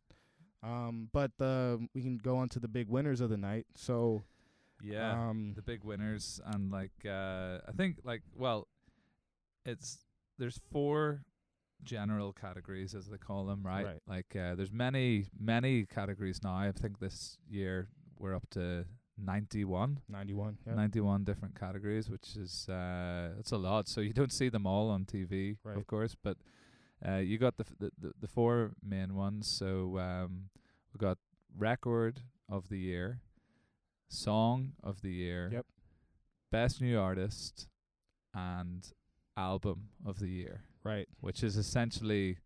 Um, 0.63 1.09
but 1.11 1.31
uh, 1.39 1.77
we 1.95 2.01
can 2.03 2.17
go 2.17 2.37
on 2.37 2.49
to 2.49 2.59
the 2.59 2.67
big 2.67 2.87
winners 2.87 3.19
of 3.21 3.29
the 3.31 3.37
night. 3.37 3.65
So 3.75 4.21
Yeah. 4.83 5.29
um, 5.29 5.53
the 5.55 5.61
big 5.63 5.83
winners 5.83 6.39
and 6.45 6.71
like 6.71 7.05
uh 7.05 7.59
I 7.67 7.71
think 7.75 7.97
like 8.03 8.21
well 8.35 8.67
it's 9.65 9.99
there's 10.37 10.59
four 10.71 11.23
general 11.83 12.31
categories 12.33 12.93
as 12.95 13.07
they 13.07 13.17
call 13.17 13.45
them 13.45 13.61
right, 13.65 13.85
Right. 13.85 14.01
like 14.07 14.35
uh 14.35 14.55
there's 14.55 14.71
many 14.71 15.25
many 15.39 15.85
categories 15.85 16.39
now 16.43 16.55
I 16.55 16.71
think 16.71 16.99
this 16.99 17.37
year 17.49 17.87
we're 18.19 18.35
up 18.35 18.47
to 18.51 18.85
91 19.17 19.99
ninety 20.09 20.33
one. 20.33 20.57
Yeah. 20.65 20.73
91 20.75 21.23
different 21.23 21.59
categories 21.59 22.09
which 22.09 22.35
is 22.35 22.67
uh 22.69 23.29
it's 23.39 23.51
a 23.51 23.57
lot 23.57 23.87
so 23.87 24.01
you 24.01 24.13
don't 24.13 24.31
see 24.31 24.49
them 24.49 24.65
all 24.65 24.89
on 24.89 25.05
TV 25.05 25.57
Right. 25.63 25.77
of 25.77 25.85
course 25.87 26.15
but 26.23 26.37
uh 27.07 27.17
you 27.17 27.37
got 27.37 27.57
the, 27.57 27.65
f- 27.67 27.75
the 27.79 27.91
the 27.99 28.13
the 28.21 28.27
four 28.27 28.71
main 28.83 29.15
ones 29.15 29.47
so 29.47 29.97
um 29.99 30.49
we 30.93 30.97
got 30.97 31.17
record 31.57 32.21
of 32.49 32.69
the 32.69 32.77
year 32.79 33.19
song 34.09 34.73
of 34.83 35.01
the 35.01 35.11
year 35.11 35.49
Yep. 35.51 35.65
best 36.51 36.81
new 36.81 36.99
artist 36.99 37.67
and 38.33 38.91
album 39.37 39.89
of 40.05 40.19
the 40.19 40.27
year 40.27 40.63
Right. 40.83 41.07
which 41.19 41.43
is 41.43 41.57
essentially 41.57 42.37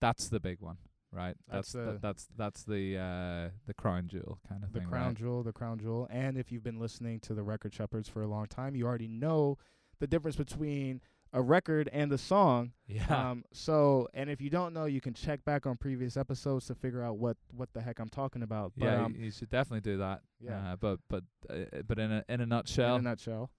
that's 0.00 0.28
the 0.28 0.40
big 0.40 0.60
one 0.60 0.78
right 1.12 1.36
That's 1.50 1.72
that's 1.72 1.72
the, 1.72 1.92
the- 1.92 1.98
that's 2.00 2.28
that's 2.36 2.62
the 2.64 2.96
uh 2.98 3.50
the 3.66 3.74
crown 3.74 4.08
jewel 4.08 4.38
kind 4.48 4.64
of 4.64 4.72
the 4.72 4.78
thing 4.80 4.88
The 4.88 4.90
crown 4.92 5.06
right? 5.08 5.16
jewel, 5.16 5.42
the 5.42 5.52
crown 5.52 5.78
jewel. 5.78 6.08
And 6.10 6.36
if 6.38 6.50
you've 6.50 6.64
been 6.64 6.78
listening 6.80 7.20
to 7.20 7.34
the 7.34 7.42
Record 7.42 7.74
Shepherds 7.74 8.08
for 8.08 8.22
a 8.22 8.26
long 8.26 8.46
time, 8.46 8.74
you 8.74 8.86
already 8.86 9.08
know 9.08 9.58
the 10.00 10.06
difference 10.06 10.36
between 10.36 11.00
a 11.34 11.40
record 11.42 11.88
and 11.92 12.10
a 12.12 12.18
song. 12.18 12.72
yeah 12.86 13.30
Um, 13.30 13.44
so, 13.52 14.08
and 14.12 14.28
if 14.30 14.40
you 14.40 14.50
don't 14.50 14.74
know, 14.74 14.84
you 14.86 15.00
can 15.00 15.14
check 15.14 15.44
back 15.46 15.66
on 15.66 15.76
previous 15.78 16.16
episodes 16.16 16.66
to 16.66 16.74
figure 16.74 17.02
out 17.02 17.16
what 17.18 17.36
what 17.54 17.72
the 17.74 17.80
heck 17.82 17.98
I'm 18.00 18.08
talking 18.10 18.42
about. 18.42 18.72
But 18.76 18.86
yeah 18.86 19.04
um, 19.04 19.14
you, 19.18 19.26
you 19.26 19.30
should 19.30 19.48
definitely 19.50 19.80
do 19.82 19.98
that 19.98 20.20
yeah, 20.40 20.72
uh, 20.72 20.76
but 20.76 20.98
but 21.08 21.24
uh, 21.50 21.82
but 21.86 21.98
in 21.98 22.10
a 22.12 22.24
in 22.28 22.40
a 22.40 22.46
nutshell. 22.46 22.96
in 22.96 23.00
a 23.06 23.10
nutshell, 23.10 23.50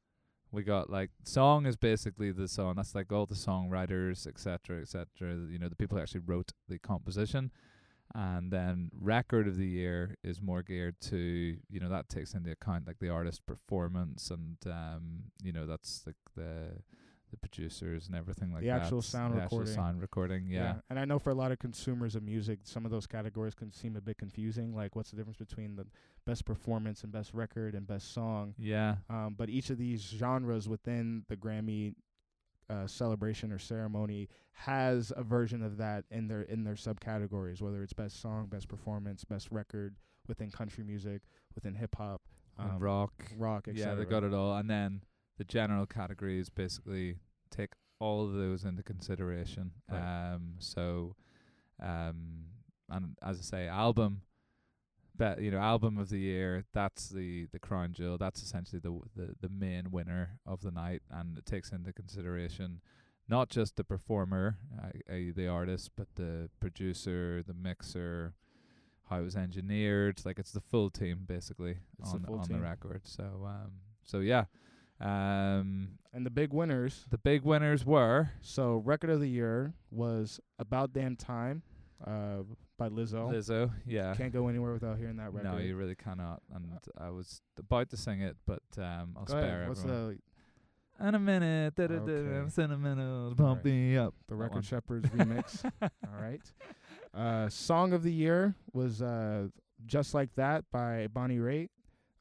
we 0.53 0.63
got 0.63 0.89
like 0.89 1.09
song 1.23 1.65
is 1.65 1.75
basically 1.75 2.31
the 2.31 2.47
song. 2.47 2.75
That's 2.75 2.93
like 2.93 3.11
all 3.11 3.25
the 3.25 3.33
songwriters, 3.33 4.27
etc., 4.27 4.81
etc. 4.81 5.07
You 5.49 5.57
know, 5.57 5.67
the 5.67 5.75
people 5.75 5.97
who 5.97 6.03
actually 6.03 6.21
wrote 6.25 6.51
the 6.69 6.77
composition. 6.77 7.51
And 8.13 8.51
then 8.51 8.91
record 9.01 9.47
of 9.47 9.57
the 9.57 9.65
year 9.65 10.15
is 10.23 10.39
more 10.39 10.61
geared 10.61 11.01
to 11.09 11.17
you 11.17 11.79
know 11.79 11.89
that 11.89 12.09
takes 12.09 12.35
into 12.35 12.51
account 12.51 12.85
like 12.85 12.99
the 12.99 13.09
artist 13.09 13.43
performance 13.47 14.29
and 14.29 14.57
um 14.67 15.23
you 15.41 15.51
know 15.51 15.65
that's 15.65 16.03
like 16.05 16.17
the 16.35 16.73
the 17.33 17.37
producers 17.39 18.07
and 18.07 18.15
everything 18.15 18.53
like 18.53 18.61
The 18.61 18.67
that. 18.67 18.83
actual 18.83 19.01
sound 19.01 19.33
the 19.35 19.41
recording. 19.41 19.67
actual 19.69 19.83
sound 19.83 20.01
recording. 20.01 20.47
Yeah. 20.47 20.75
And 20.89 20.97
I 20.99 21.05
know 21.05 21.19
for 21.19 21.31
a 21.31 21.35
lot 21.35 21.51
of 21.51 21.59
consumers 21.59 22.15
of 22.15 22.23
music, 22.23 22.59
some 22.63 22.85
of 22.85 22.91
those 22.91 23.07
categories 23.07 23.53
can 23.55 23.71
seem 23.73 23.95
a 23.95 24.01
bit 24.01 24.17
confusing. 24.17 24.75
Like, 24.75 24.95
what's 24.95 25.11
the 25.11 25.17
difference 25.17 25.37
between 25.37 25.75
the 25.75 25.85
best 26.25 26.45
performance 26.45 27.03
and 27.03 27.11
best 27.11 27.33
record 27.33 27.75
and 27.75 27.85
best 27.85 28.13
song? 28.13 28.53
Yeah. 28.57 28.95
Um, 29.09 29.35
but 29.37 29.49
each 29.49 29.69
of 29.69 29.77
these 29.77 30.01
genres 30.01 30.69
within 30.69 31.25
the 31.27 31.35
Grammy 31.35 31.95
uh, 32.69 32.87
celebration 32.87 33.51
or 33.51 33.59
ceremony 33.59 34.29
has 34.53 35.11
a 35.17 35.23
version 35.23 35.61
of 35.63 35.77
that 35.77 36.05
in 36.11 36.27
their 36.27 36.43
in 36.43 36.63
their 36.63 36.75
subcategories, 36.75 37.61
whether 37.61 37.83
it's 37.83 37.93
best 37.93 38.21
song, 38.21 38.45
best 38.45 38.67
performance, 38.67 39.23
best 39.23 39.49
record 39.51 39.95
within 40.27 40.49
country 40.51 40.83
music, 40.83 41.23
within 41.55 41.73
hip 41.75 41.95
hop, 41.97 42.21
um, 42.57 42.79
rock. 42.79 43.11
rock, 43.37 43.67
Yeah, 43.73 43.95
they 43.95 44.05
got 44.05 44.23
it 44.23 44.33
all. 44.33 44.55
And 44.55 44.69
then 44.69 45.01
the 45.37 45.43
general 45.43 45.85
categories 45.85 46.49
basically 46.49 47.17
take 47.49 47.71
all 47.99 48.23
of 48.25 48.33
those 48.33 48.63
into 48.63 48.83
consideration. 48.83 49.71
Right. 49.89 50.33
Um 50.33 50.55
so 50.59 51.15
um 51.81 52.45
and 52.89 53.15
as 53.21 53.39
I 53.39 53.41
say, 53.41 53.67
album 53.67 54.21
but 55.15 55.41
you 55.41 55.51
know, 55.51 55.59
album 55.59 55.99
of 55.99 56.09
the 56.09 56.17
year, 56.19 56.65
that's 56.73 57.09
the 57.09 57.45
the 57.51 57.59
crown 57.59 57.93
jewel. 57.93 58.17
That's 58.17 58.41
essentially 58.41 58.79
the 58.79 58.89
w- 58.89 59.09
the 59.15 59.35
the 59.41 59.49
main 59.49 59.91
winner 59.91 60.39
of 60.45 60.61
the 60.61 60.71
night 60.71 61.03
and 61.11 61.37
it 61.37 61.45
takes 61.45 61.71
into 61.71 61.93
consideration 61.93 62.81
not 63.29 63.47
just 63.49 63.77
the 63.77 63.85
performer, 63.85 64.57
uh, 64.77 64.87
uh, 65.09 65.31
the 65.33 65.47
artist, 65.47 65.91
but 65.95 66.07
the 66.15 66.49
producer, 66.59 67.41
the 67.47 67.53
mixer, 67.53 68.33
how 69.09 69.19
it 69.19 69.23
was 69.23 69.35
engineered. 69.37 70.19
Like 70.25 70.39
it's 70.39 70.51
the 70.51 70.59
full 70.61 70.89
team 70.89 71.19
basically 71.25 71.77
It's 71.99 72.11
the 72.11 72.17
on 72.17 72.23
full 72.25 72.39
on 72.39 72.47
team. 72.47 72.57
the 72.57 72.63
record. 72.63 73.01
So 73.05 73.23
um, 73.45 73.71
so 74.03 74.19
yeah, 74.19 74.45
um, 75.03 75.89
And 76.13 76.25
the 76.25 76.29
big 76.29 76.53
winners. 76.53 77.05
the 77.09 77.17
big 77.17 77.43
winners 77.43 77.85
were 77.85 78.31
So, 78.41 78.77
record 78.77 79.09
of 79.09 79.19
the 79.19 79.29
year 79.29 79.73
was 79.91 80.39
"About 80.59 80.93
Damn 80.93 81.15
Time" 81.15 81.63
uh, 82.05 82.43
by 82.77 82.89
Lizzo. 82.89 83.31
Lizzo. 83.31 83.71
Yeah. 83.85 84.13
Can't 84.15 84.33
go 84.33 84.47
anywhere 84.47 84.73
without 84.73 84.97
hearing 84.97 85.17
that 85.17 85.33
record. 85.33 85.51
No, 85.51 85.57
you 85.57 85.75
really 85.75 85.95
cannot. 85.95 86.41
And 86.53 86.65
I 86.97 87.09
was 87.09 87.41
about 87.57 87.89
to 87.91 87.97
sing 87.97 88.21
it, 88.21 88.35
but 88.45 88.63
um, 88.77 89.15
I'll 89.17 89.25
Go 89.25 89.33
spare 89.33 89.55
ahead. 89.57 89.67
What's 89.69 89.81
everyone. 89.83 90.19
the 90.99 91.07
In 91.07 91.15
a 91.15 91.19
minute, 91.19 91.75
da 91.75 91.87
da 91.87 91.97
da, 91.99 92.41
da, 92.43 92.49
sentimental, 92.49 93.33
pump 93.35 93.65
me 93.65 93.97
up. 93.97 94.13
the 94.27 94.35
Record. 94.35 94.63
Shepherds 94.65 95.09
remix? 95.09 95.63
All 95.81 95.89
right. 96.21 96.41
Uh, 97.13 97.49
song 97.49 97.93
of 97.93 98.03
the 98.03 98.11
year 98.13 98.55
was 98.73 99.01
uh, 99.01 99.47
"Just 99.85 100.13
Like 100.13 100.29
That" 100.35 100.65
by 100.71 101.07
Bonnie 101.07 101.37
Raitt. 101.39 101.69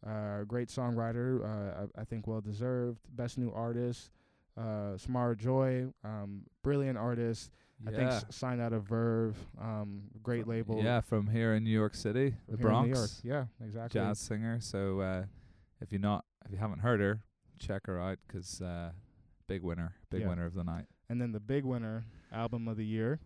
Uh, 0.06 0.42
great 0.44 0.68
songwriter. 0.68 1.42
Uh, 1.44 1.86
I, 1.96 2.00
I 2.02 2.04
think 2.04 2.26
well 2.26 2.40
deserved. 2.40 2.98
Best 3.14 3.38
new 3.38 3.52
artist. 3.52 4.10
Uh, 4.56 4.96
Samara 4.98 5.36
Joy. 5.36 5.86
Um, 6.04 6.42
brilliant 6.62 6.98
artist. 6.98 7.52
I 7.86 7.90
think 7.90 8.10
s- 8.10 8.24
signed 8.30 8.60
out 8.60 8.72
of 8.72 8.84
Verve. 8.84 9.36
Um, 9.60 10.02
great 10.22 10.46
label. 10.46 10.80
Yeah, 10.82 11.00
from 11.00 11.26
here 11.26 11.54
in 11.54 11.64
New 11.64 11.70
York 11.70 11.94
City, 11.96 12.34
from 12.46 12.56
the 12.56 12.62
here 12.62 12.68
New 12.70 12.76
York. 12.86 12.88
Bronx, 12.92 13.20
Yeah, 13.24 13.44
exactly. 13.64 14.00
jazz 14.00 14.18
singer. 14.20 14.58
So 14.60 15.00
uh, 15.00 15.24
if 15.80 15.92
you 15.92 15.98
not, 15.98 16.24
if 16.44 16.52
you 16.52 16.58
haven't 16.58 16.78
heard 16.80 17.00
her, 17.00 17.22
check 17.58 17.86
her 17.86 18.00
out 18.00 18.18
'cause 18.28 18.60
uh, 18.60 18.90
big 19.48 19.62
winner, 19.62 19.94
big 20.10 20.20
Yeah. 20.22 20.28
winner 20.28 20.46
of 20.46 20.54
the 20.54 20.62
night. 20.64 20.86
And 21.08 21.20
then 21.20 21.32
the 21.32 21.40
big 21.40 21.64
winner, 21.64 22.04
album 22.32 22.68
of 22.68 22.76
the 22.76 22.86
year. 22.86 23.18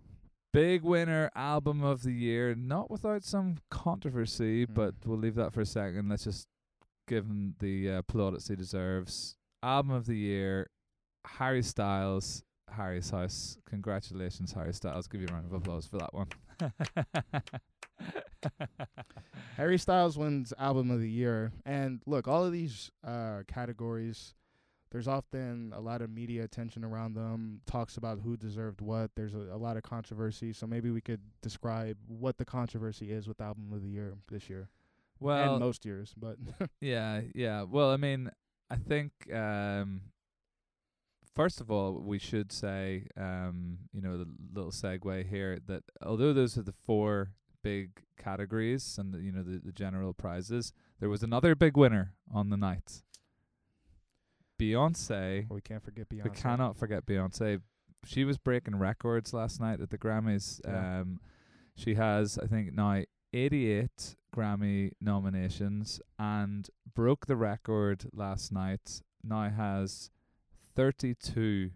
Big 0.53 0.83
winner, 0.83 1.31
album 1.35 1.83
of 1.83 2.03
the 2.03 2.13
year, 2.13 2.55
not 2.55 2.91
without 2.91 3.25
some 3.25 3.57
controversy, 3.71 4.65
Mm. 4.67 4.73
but 4.75 4.95
we'll 5.05 5.19
leave 5.19 5.35
that 5.35 5.53
for 5.53 5.61
a 5.61 5.67
second. 5.67 6.09
Let's 6.09 6.25
just 6.25 6.49
give 7.07 7.27
him 7.27 7.55
the 7.59 7.91
uh, 7.91 8.03
plaudits 8.03 8.49
he 8.49 8.57
deserves. 8.57 9.37
Album 9.63 9.93
of 9.93 10.07
the 10.07 10.17
year, 10.17 10.69
Harry 11.25 11.63
Styles, 11.63 12.43
Harry's 12.71 13.11
House. 13.11 13.59
Congratulations, 13.69 14.53
Harry 14.53 14.75
Styles. 14.75 15.07
Give 15.07 15.21
you 15.21 15.29
a 15.31 15.33
round 15.33 15.47
of 15.47 15.53
applause 15.53 15.87
for 15.87 15.99
that 15.99 16.13
one. 16.13 16.29
Harry 19.57 19.79
Styles 19.79 20.19
wins 20.19 20.53
album 20.59 20.91
of 20.91 21.01
the 21.01 21.11
year. 21.11 21.53
And 21.65 22.03
look, 22.07 22.29
all 22.29 22.45
of 22.45 22.53
these 22.53 22.91
uh, 23.07 23.43
categories, 23.49 24.35
there's 24.91 25.09
often 25.09 25.73
a 25.75 25.81
lot 25.81 26.03
of 26.03 26.11
media 26.11 26.45
attention 26.45 26.85
around 26.85 27.15
them, 27.15 27.61
talks 27.67 27.97
about 27.97 28.21
who 28.21 28.37
deserved 28.37 28.81
what. 28.81 29.11
There's 29.17 29.35
a, 29.35 29.49
a 29.53 29.59
lot 29.59 29.77
of 29.77 29.83
controversy. 29.83 30.53
So 30.53 30.67
maybe 30.67 30.91
we 30.91 31.01
could 31.01 31.21
describe 31.43 31.97
what 32.07 32.37
the 32.39 32.45
controversy 32.45 33.11
is 33.11 33.27
with 33.27 33.41
album 33.41 33.73
of 33.73 33.83
the 33.83 33.89
year 33.89 34.15
this 34.31 34.51
year 34.51 34.69
well, 35.21 35.53
and 35.55 35.61
most 35.61 35.85
years. 35.85 36.15
But 36.17 36.37
Yeah, 36.81 37.23
yeah. 37.35 37.63
Well, 37.63 37.91
I 37.91 37.97
mean, 37.97 38.31
I 38.71 38.77
think 38.77 39.13
um 39.33 40.03
first 41.35 41.61
of 41.61 41.71
all, 41.71 42.01
we 42.01 42.19
should 42.19 42.51
say 42.51 43.07
um, 43.17 43.79
you 43.93 44.01
know, 44.01 44.17
the 44.17 44.27
little 44.53 44.73
segue 44.73 45.29
here 45.29 45.59
that 45.67 45.83
although 46.05 46.33
those 46.33 46.57
are 46.59 46.63
the 46.63 46.75
four 46.87 47.33
big 47.63 48.03
categories 48.19 48.97
and 48.99 49.13
the, 49.13 49.19
you 49.19 49.33
know 49.33 49.43
the, 49.43 49.61
the 49.65 49.73
general 49.73 50.15
prizes, 50.15 50.73
there 50.99 51.09
was 51.09 51.23
another 51.23 51.55
big 51.55 51.77
winner 51.77 52.15
on 52.33 52.51
the 52.51 52.57
night. 52.57 53.03
Beyonce. 54.59 55.51
we 55.51 55.61
can't 55.61 55.83
forget 55.83 56.09
Beyonce. 56.09 56.25
We 56.25 56.31
cannot 56.31 56.77
forget 56.77 57.05
Beyonce. 57.05 57.61
She 58.05 58.25
was 58.25 58.39
breaking 58.39 58.79
records 58.79 59.35
last 59.35 59.61
night 59.61 59.81
at 59.81 59.91
the 59.91 59.99
Grammys. 59.99 60.61
Yeah. 60.65 61.01
Um, 61.01 61.21
she 61.75 61.95
has, 61.95 62.39
I 62.39 62.47
think, 62.47 62.73
now 62.73 63.03
88 63.37 64.17
Grammy 64.35 64.93
nominations 65.01 66.01
and 66.19 66.69
broke 66.95 67.27
the 67.27 67.37
record 67.37 68.07
last 68.15 68.51
night. 68.51 69.03
Now 69.23 69.51
has 69.51 70.11
32 70.75 71.71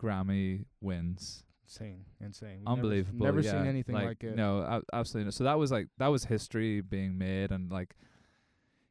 Grammy 0.00 0.64
wins. 0.80 1.44
Insane, 1.64 2.04
insane. 2.20 2.60
We've 2.60 2.68
Unbelievable. 2.68 3.24
Never, 3.26 3.42
never 3.42 3.46
yeah. 3.46 3.62
seen 3.62 3.68
anything 3.68 3.94
like, 3.94 4.24
it. 4.24 4.36
No, 4.36 4.82
absolutely. 4.92 5.26
not. 5.26 5.34
So 5.34 5.44
that 5.44 5.58
was 5.58 5.70
like 5.70 5.88
that 5.98 6.08
was 6.08 6.24
history 6.24 6.80
being 6.80 7.18
made, 7.18 7.50
and 7.50 7.70
like, 7.70 7.96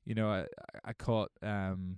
you 0.06 0.16
know, 0.16 0.30
I 0.30 0.46
I 0.84 0.94
caught 0.94 1.32
um 1.42 1.98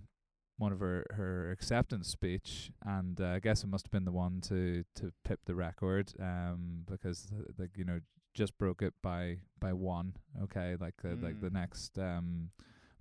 one 0.58 0.71
of 0.71 0.80
her 0.80 1.06
her 1.12 1.51
acceptance 1.51 2.08
speech, 2.08 2.71
and 2.86 3.19
uh, 3.19 3.28
I 3.28 3.39
guess 3.39 3.63
it 3.63 3.67
must 3.67 3.88
have 3.88 3.91
been 3.91 4.06
the 4.06 4.12
one 4.12 4.41
to 4.41 4.84
to 4.95 5.12
pip 5.23 5.39
the 5.45 5.56
record, 5.56 6.13
um, 6.21 6.84
because 6.89 7.32
uh, 7.34 7.51
like 7.58 7.71
you 7.75 7.86
know 7.86 7.99
just 8.36 8.58
broke 8.60 8.82
it 8.84 8.93
by 9.02 9.39
by 9.60 9.74
one. 9.74 10.15
Okay, 10.43 10.76
like 10.80 11.02
the 11.02 11.15
like 11.21 11.41
the 11.41 11.50
Mm. 11.50 11.54
next 11.54 11.98
um 11.98 12.52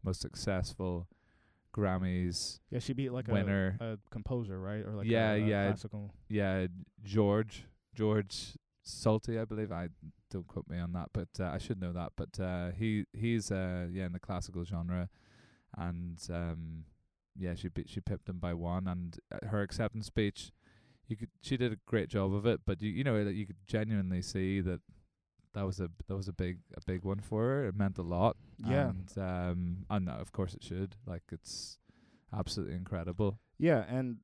most 0.02 0.20
successful 0.22 1.06
Grammys 1.74 2.60
Yeah, 2.70 2.78
she 2.78 2.92
beat 2.92 3.10
like 3.12 3.28
winner. 3.28 3.76
a, 3.80 3.94
a 3.94 3.98
composer, 4.10 4.60
right? 4.60 4.84
Or 4.86 4.94
like 4.94 5.06
Yeah, 5.06 5.32
a, 5.32 5.36
a 5.36 5.40
yeah. 5.40 5.66
classical. 5.68 6.14
yeah, 6.28 6.66
George 7.02 7.64
George 7.94 8.56
Solti, 8.86 9.40
I 9.40 9.44
believe. 9.44 9.72
I 9.72 9.88
don't 10.30 10.46
quote 10.46 10.68
me 10.68 10.78
on 10.78 10.92
that, 10.92 11.08
but 11.12 11.28
uh, 11.40 11.50
I 11.52 11.58
should 11.58 11.80
know 11.80 11.92
that. 11.92 12.12
But 12.16 12.38
uh, 12.40 12.70
he 12.70 13.04
he's 13.12 13.50
uh 13.50 13.88
yeah 13.90 14.06
in 14.06 14.12
the 14.12 14.20
classical 14.20 14.64
genre, 14.64 15.08
and 15.76 16.18
um 16.30 16.84
yeah 17.36 17.54
she 17.56 17.68
beat, 17.68 17.88
she 17.88 18.00
pipped 18.00 18.28
him 18.28 18.38
by 18.38 18.54
one, 18.54 18.86
and 18.86 19.18
uh, 19.32 19.48
her 19.48 19.62
acceptance 19.62 20.06
speech, 20.06 20.52
you 21.08 21.16
could 21.16 21.30
she 21.40 21.56
did 21.56 21.72
a 21.72 21.76
great 21.86 22.08
job 22.08 22.32
of 22.32 22.46
it, 22.46 22.60
but 22.64 22.80
you 22.80 22.90
you 22.90 23.02
know 23.04 23.24
that 23.24 23.34
you 23.34 23.46
could 23.46 23.66
genuinely 23.66 24.22
see 24.22 24.60
that 24.60 24.80
that 25.54 25.64
was 25.64 25.80
a 25.80 25.88
that 26.08 26.16
was 26.16 26.28
a 26.28 26.32
big 26.32 26.58
a 26.76 26.80
big 26.86 27.04
one 27.04 27.20
for 27.20 27.42
her. 27.42 27.66
It 27.66 27.76
meant 27.76 27.98
a 27.98 28.02
lot. 28.02 28.36
Yeah. 28.58 28.90
and 28.90 29.12
um 29.18 29.76
and 29.90 30.08
uh, 30.08 30.12
of 30.12 30.32
course 30.32 30.54
it 30.54 30.62
should. 30.62 30.96
Like 31.06 31.22
it's 31.32 31.78
absolutely 32.36 32.74
incredible. 32.74 33.38
Yeah, 33.58 33.84
and 33.88 34.18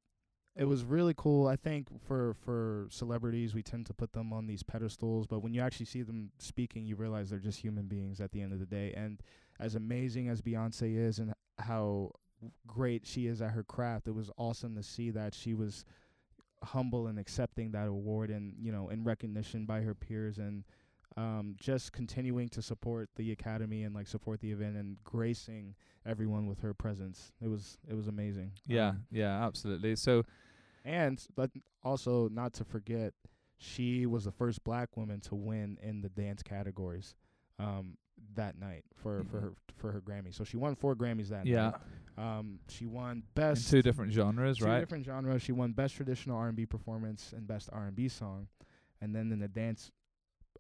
it 0.56 0.64
was 0.64 0.84
really 0.84 1.14
cool. 1.16 1.46
I 1.46 1.56
think 1.56 1.88
for 2.06 2.34
for 2.44 2.88
celebrities, 2.90 3.54
we 3.54 3.62
tend 3.62 3.86
to 3.86 3.94
put 3.94 4.12
them 4.12 4.32
on 4.32 4.46
these 4.46 4.62
pedestals, 4.62 5.26
but 5.26 5.40
when 5.40 5.54
you 5.54 5.60
actually 5.62 5.86
see 5.86 6.02
them 6.02 6.30
speaking, 6.38 6.84
you 6.84 6.96
realize 6.96 7.30
they're 7.30 7.38
just 7.38 7.60
human 7.60 7.86
beings 7.86 8.20
at 8.20 8.32
the 8.32 8.42
end 8.42 8.52
of 8.52 8.58
the 8.58 8.66
day. 8.66 8.92
And 8.96 9.22
as 9.58 9.74
amazing 9.74 10.28
as 10.28 10.42
Beyonce 10.42 10.96
is, 10.96 11.18
and 11.18 11.32
how 11.58 12.12
great 12.66 13.06
she 13.06 13.26
is 13.26 13.40
at 13.40 13.50
her 13.52 13.62
craft, 13.62 14.08
it 14.08 14.14
was 14.14 14.30
awesome 14.36 14.74
to 14.74 14.82
see 14.82 15.10
that 15.10 15.34
she 15.34 15.54
was 15.54 15.84
humble 16.64 17.06
and 17.06 17.18
accepting 17.18 17.70
that 17.72 17.86
award, 17.86 18.30
and 18.30 18.54
you 18.60 18.72
know, 18.72 18.88
in 18.88 19.04
recognition 19.04 19.66
by 19.66 19.82
her 19.82 19.94
peers, 19.94 20.38
and 20.38 20.64
um, 21.16 21.57
just 21.59 21.92
continuing 21.92 22.49
to 22.51 22.62
support 22.62 23.11
the 23.16 23.33
academy 23.33 23.83
and 23.83 23.94
like 23.94 24.07
support 24.07 24.40
the 24.40 24.53
event 24.53 24.77
and 24.77 24.96
gracing 25.05 25.75
everyone 26.07 26.46
with 26.46 26.61
her 26.61 26.73
presence. 26.75 27.33
It 27.42 27.49
was 27.49 27.79
it 27.88 27.94
was 27.94 28.09
amazing. 28.09 28.53
Yeah, 28.66 28.90
Um, 28.90 29.07
yeah, 29.11 29.44
absolutely. 29.46 29.96
So 29.96 30.25
and 30.85 31.25
but 31.35 31.51
also 31.83 32.29
not 32.29 32.53
to 32.55 32.64
forget, 32.64 33.12
she 33.59 34.07
was 34.07 34.25
the 34.25 34.33
first 34.33 34.64
black 34.64 34.96
woman 34.96 35.20
to 35.23 35.35
win 35.35 35.79
in 35.83 36.01
the 36.01 36.09
dance 36.09 36.42
categories 36.42 37.14
um, 37.59 37.99
that 38.35 38.59
night 38.59 38.85
for 38.94 39.25
for 39.25 39.38
Mhm. 39.38 39.42
her 39.42 39.53
for 39.77 39.92
her 39.92 40.01
Grammy. 40.01 40.33
So 40.35 40.44
she 40.44 40.57
won 40.57 40.75
four 40.77 40.94
Grammys 40.94 41.29
that 41.29 41.46
yeah, 41.46 41.70
night. 41.70 42.38
Um, 42.38 42.61
she 42.68 42.87
won 42.87 43.16
In 43.18 43.23
best 43.35 43.70
two 43.70 43.83
different 43.83 44.12
genres, 44.12 44.59
two 44.59 44.64
right? 44.66 44.81
different 44.81 45.05
genres. 45.07 45.42
She 45.42 45.53
won 45.53 45.73
best 45.73 45.94
traditional 45.96 46.37
R&B 46.37 46.66
performance 46.66 47.33
and 47.35 47.46
best 47.46 47.68
R&B 47.73 48.09
song, 48.09 48.49
and 49.01 49.14
then 49.14 49.33
in 49.33 49.38
the 49.38 49.49
dance 49.49 49.90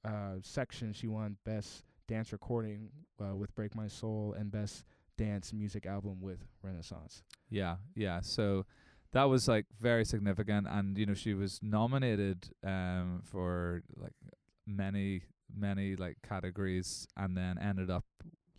uh, 0.04 0.36
section, 0.42 0.92
she 0.92 1.06
won 1.08 1.36
best 1.44 1.84
dance 2.08 2.32
recording 2.32 2.90
uh, 3.22 3.34
with 3.36 3.54
"Break 3.54 3.74
My 3.74 3.88
Soul" 3.88 4.34
and 4.38 4.50
best 4.50 4.84
dance 5.16 5.52
music 5.52 5.86
album 5.86 6.20
with 6.20 6.38
Renaissance. 6.62 7.22
Yeah, 7.50 7.76
yeah. 7.94 8.20
So 8.22 8.64
that 9.12 9.24
was 9.24 9.48
like 9.48 9.66
very 9.80 10.04
significant, 10.04 10.66
and 10.68 10.96
you 10.96 11.06
know 11.06 11.14
she 11.14 11.34
was 11.34 11.60
nominated 11.62 12.48
um 12.64 13.22
for 13.24 13.82
like 13.96 14.14
many 14.66 15.22
many 15.54 15.96
like 15.96 16.16
categories, 16.26 17.06
and 17.16 17.36
then 17.36 17.58
ended 17.58 17.90
up 17.90 18.04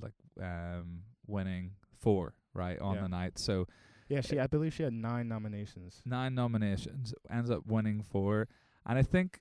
like 0.01 0.13
um 0.41 1.03
winning 1.27 1.71
four 1.99 2.33
right 2.53 2.79
on 2.79 2.95
Yeah. 2.95 3.01
the 3.03 3.09
night. 3.09 3.39
So 3.39 3.67
Yeah, 4.09 4.21
she 4.21 4.39
I 4.39 4.47
believe 4.47 4.73
she 4.73 4.83
had 4.83 4.93
nine 4.93 5.27
nominations. 5.27 6.01
nine 6.05 6.35
nominations, 6.35 7.13
ends 7.29 7.49
up 7.49 7.65
winning 7.65 8.03
four, 8.03 8.47
and 8.85 8.99
I 8.99 9.03
think 9.03 9.39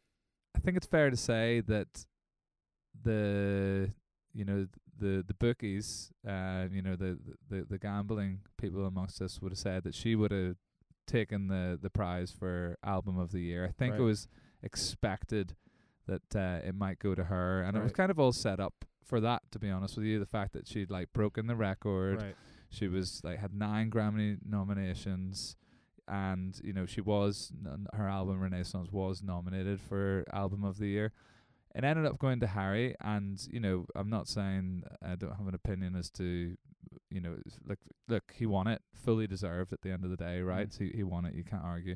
I 0.54 0.58
think 0.60 0.76
it's 0.76 0.86
fair 0.86 1.10
to 1.10 1.16
say 1.16 1.60
that 1.60 2.06
the 3.02 3.90
you 4.32 4.44
know 4.44 4.66
the 4.98 5.24
the 5.26 5.34
bookies, 5.34 6.12
uh, 6.28 6.66
you 6.70 6.82
know 6.82 6.96
the 6.96 7.18
the 7.48 7.66
the 7.68 7.78
gambling 7.78 8.40
people 8.58 8.86
amongst 8.86 9.20
us 9.22 9.40
would 9.40 9.52
have 9.52 9.58
said 9.58 9.84
that 9.84 9.94
she 9.94 10.14
would 10.14 10.30
have 10.30 10.56
taken 11.06 11.48
the 11.48 11.78
the 11.80 11.90
prize 11.90 12.30
for 12.30 12.76
album 12.84 13.18
of 13.18 13.32
the 13.32 13.40
year. 13.40 13.64
I 13.66 13.72
think 13.72 13.94
it 13.96 14.02
was 14.02 14.28
expected 14.62 15.56
that 16.06 16.36
uh, 16.36 16.66
it 16.66 16.74
might 16.74 16.98
go 16.98 17.14
to 17.14 17.24
her, 17.24 17.62
and 17.62 17.76
it 17.76 17.82
was 17.82 17.92
kind 17.92 18.10
of 18.10 18.18
all 18.18 18.32
set 18.32 18.60
up 18.60 18.84
for 19.04 19.20
that. 19.20 19.42
To 19.52 19.58
be 19.58 19.70
honest 19.70 19.96
with 19.96 20.06
you, 20.06 20.18
the 20.18 20.26
fact 20.26 20.52
that 20.52 20.66
she'd 20.68 20.90
like 20.90 21.12
broken 21.12 21.46
the 21.46 21.56
record, 21.56 22.20
Right. 22.22 22.34
she 22.68 22.88
was 22.88 23.22
like 23.24 23.38
had 23.38 23.54
nine 23.54 23.90
Grammy 23.90 24.38
nominations, 24.44 25.56
and 26.10 26.60
you 26.62 26.72
know 26.72 26.84
she 26.86 27.00
was 27.00 27.52
n- 27.64 27.86
her 27.94 28.08
album 28.08 28.40
Renaissance 28.40 28.90
was 28.92 29.22
nominated 29.22 29.80
for 29.80 30.24
album 30.32 30.64
of 30.64 30.78
the 30.78 30.88
year. 30.88 31.12
It 31.74 31.84
ended 31.84 32.04
up 32.04 32.18
going 32.18 32.40
to 32.40 32.48
Harry, 32.48 32.96
and 33.00 33.40
you 33.50 33.60
know 33.60 33.86
I'm 33.94 34.10
not 34.10 34.26
saying 34.28 34.82
I 35.02 35.14
don't 35.14 35.36
have 35.36 35.46
an 35.46 35.54
opinion 35.54 35.94
as 35.94 36.10
to 36.12 36.56
you 37.10 37.20
know 37.20 37.36
s- 37.46 37.60
look 37.64 37.78
look 38.08 38.32
he 38.36 38.44
won 38.46 38.66
it 38.66 38.82
fully 38.92 39.26
deserved 39.28 39.72
at 39.72 39.82
the 39.82 39.90
end 39.92 40.04
of 40.04 40.10
the 40.10 40.16
day, 40.16 40.42
right? 40.42 40.68
Mm. 40.68 40.72
So 40.72 40.84
he, 40.84 40.90
he 40.96 41.02
won 41.04 41.24
it, 41.26 41.34
you 41.34 41.44
can't 41.44 41.64
argue. 41.64 41.94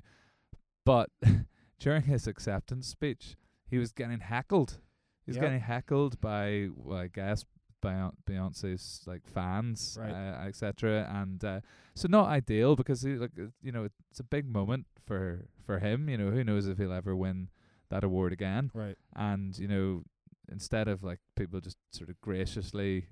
But 0.87 1.11
during 1.81 2.03
his 2.03 2.27
acceptance 2.27 2.87
speech, 2.87 3.37
he 3.67 3.79
was 3.79 3.91
getting 3.93 4.21
heckled. 4.21 4.79
He 5.27 5.31
was 5.31 5.37
Yep. 5.37 5.45
getting 5.45 5.61
heckled 5.61 6.21
by 6.21 6.69
well, 6.77 6.99
I 6.99 7.09
guess 7.09 7.45
Beyonce's 7.85 9.03
like 9.07 9.27
fans, 9.27 9.99
Right. 10.01 10.11
uh, 10.11 10.47
etc. 10.49 11.09
And 11.13 11.45
uh, 11.45 11.61
so 11.95 12.09
not 12.09 12.29
ideal 12.29 12.77
because 12.77 13.03
he, 13.03 13.15
like 13.15 13.33
uh, 13.39 13.47
you 13.63 13.73
know 13.73 13.89
it's 14.11 14.21
a 14.21 14.25
big 14.25 14.47
moment 14.47 14.87
for 15.07 15.47
for 15.67 15.79
him. 15.79 16.09
You 16.09 16.19
know 16.19 16.31
who 16.31 16.45
knows 16.45 16.67
if 16.67 16.79
he'll 16.79 16.93
ever 16.93 17.15
win 17.15 17.49
that 17.91 18.05
award 18.05 18.33
again. 18.33 18.71
Right. 18.75 18.97
And 19.15 19.57
you 19.59 19.69
know 19.69 20.03
instead 20.51 20.89
of 20.89 21.03
like 21.03 21.21
people 21.37 21.61
just 21.61 21.79
sort 21.93 22.11
of 22.11 22.21
graciously 22.21 23.07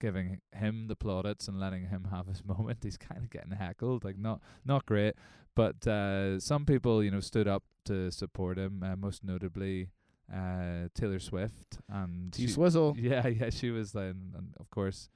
giving 0.00 0.40
him 0.52 0.88
the 0.88 0.96
plaudits 0.96 1.46
and 1.46 1.60
letting 1.60 1.86
him 1.86 2.08
have 2.10 2.26
his 2.26 2.42
moment, 2.58 2.78
he's 2.82 2.96
kind 2.96 3.22
of 3.22 3.30
getting 3.30 3.52
heckled. 3.52 4.04
Like 4.04 4.18
not 4.18 4.40
not 4.64 4.86
great. 4.86 5.14
But 5.54 5.86
uh, 5.86 6.38
some 6.40 6.64
people 6.64 7.02
you 7.02 7.10
know 7.10 7.20
stood 7.20 7.48
up 7.48 7.64
to 7.86 8.10
support 8.10 8.58
him. 8.58 8.82
Uh, 8.82 8.96
most 8.96 9.24
notably. 9.24 9.88
Uh, 10.32 10.88
Taylor 10.94 11.18
Swift 11.18 11.78
and 11.88 12.32
T 12.32 12.46
she- 12.46 12.52
Swizzle. 12.52 12.94
yeah, 12.98 13.26
yeah, 13.26 13.50
she 13.50 13.70
was 13.70 13.92
then, 13.92 14.34
and 14.36 14.54
of 14.60 14.68
course, 14.70 15.08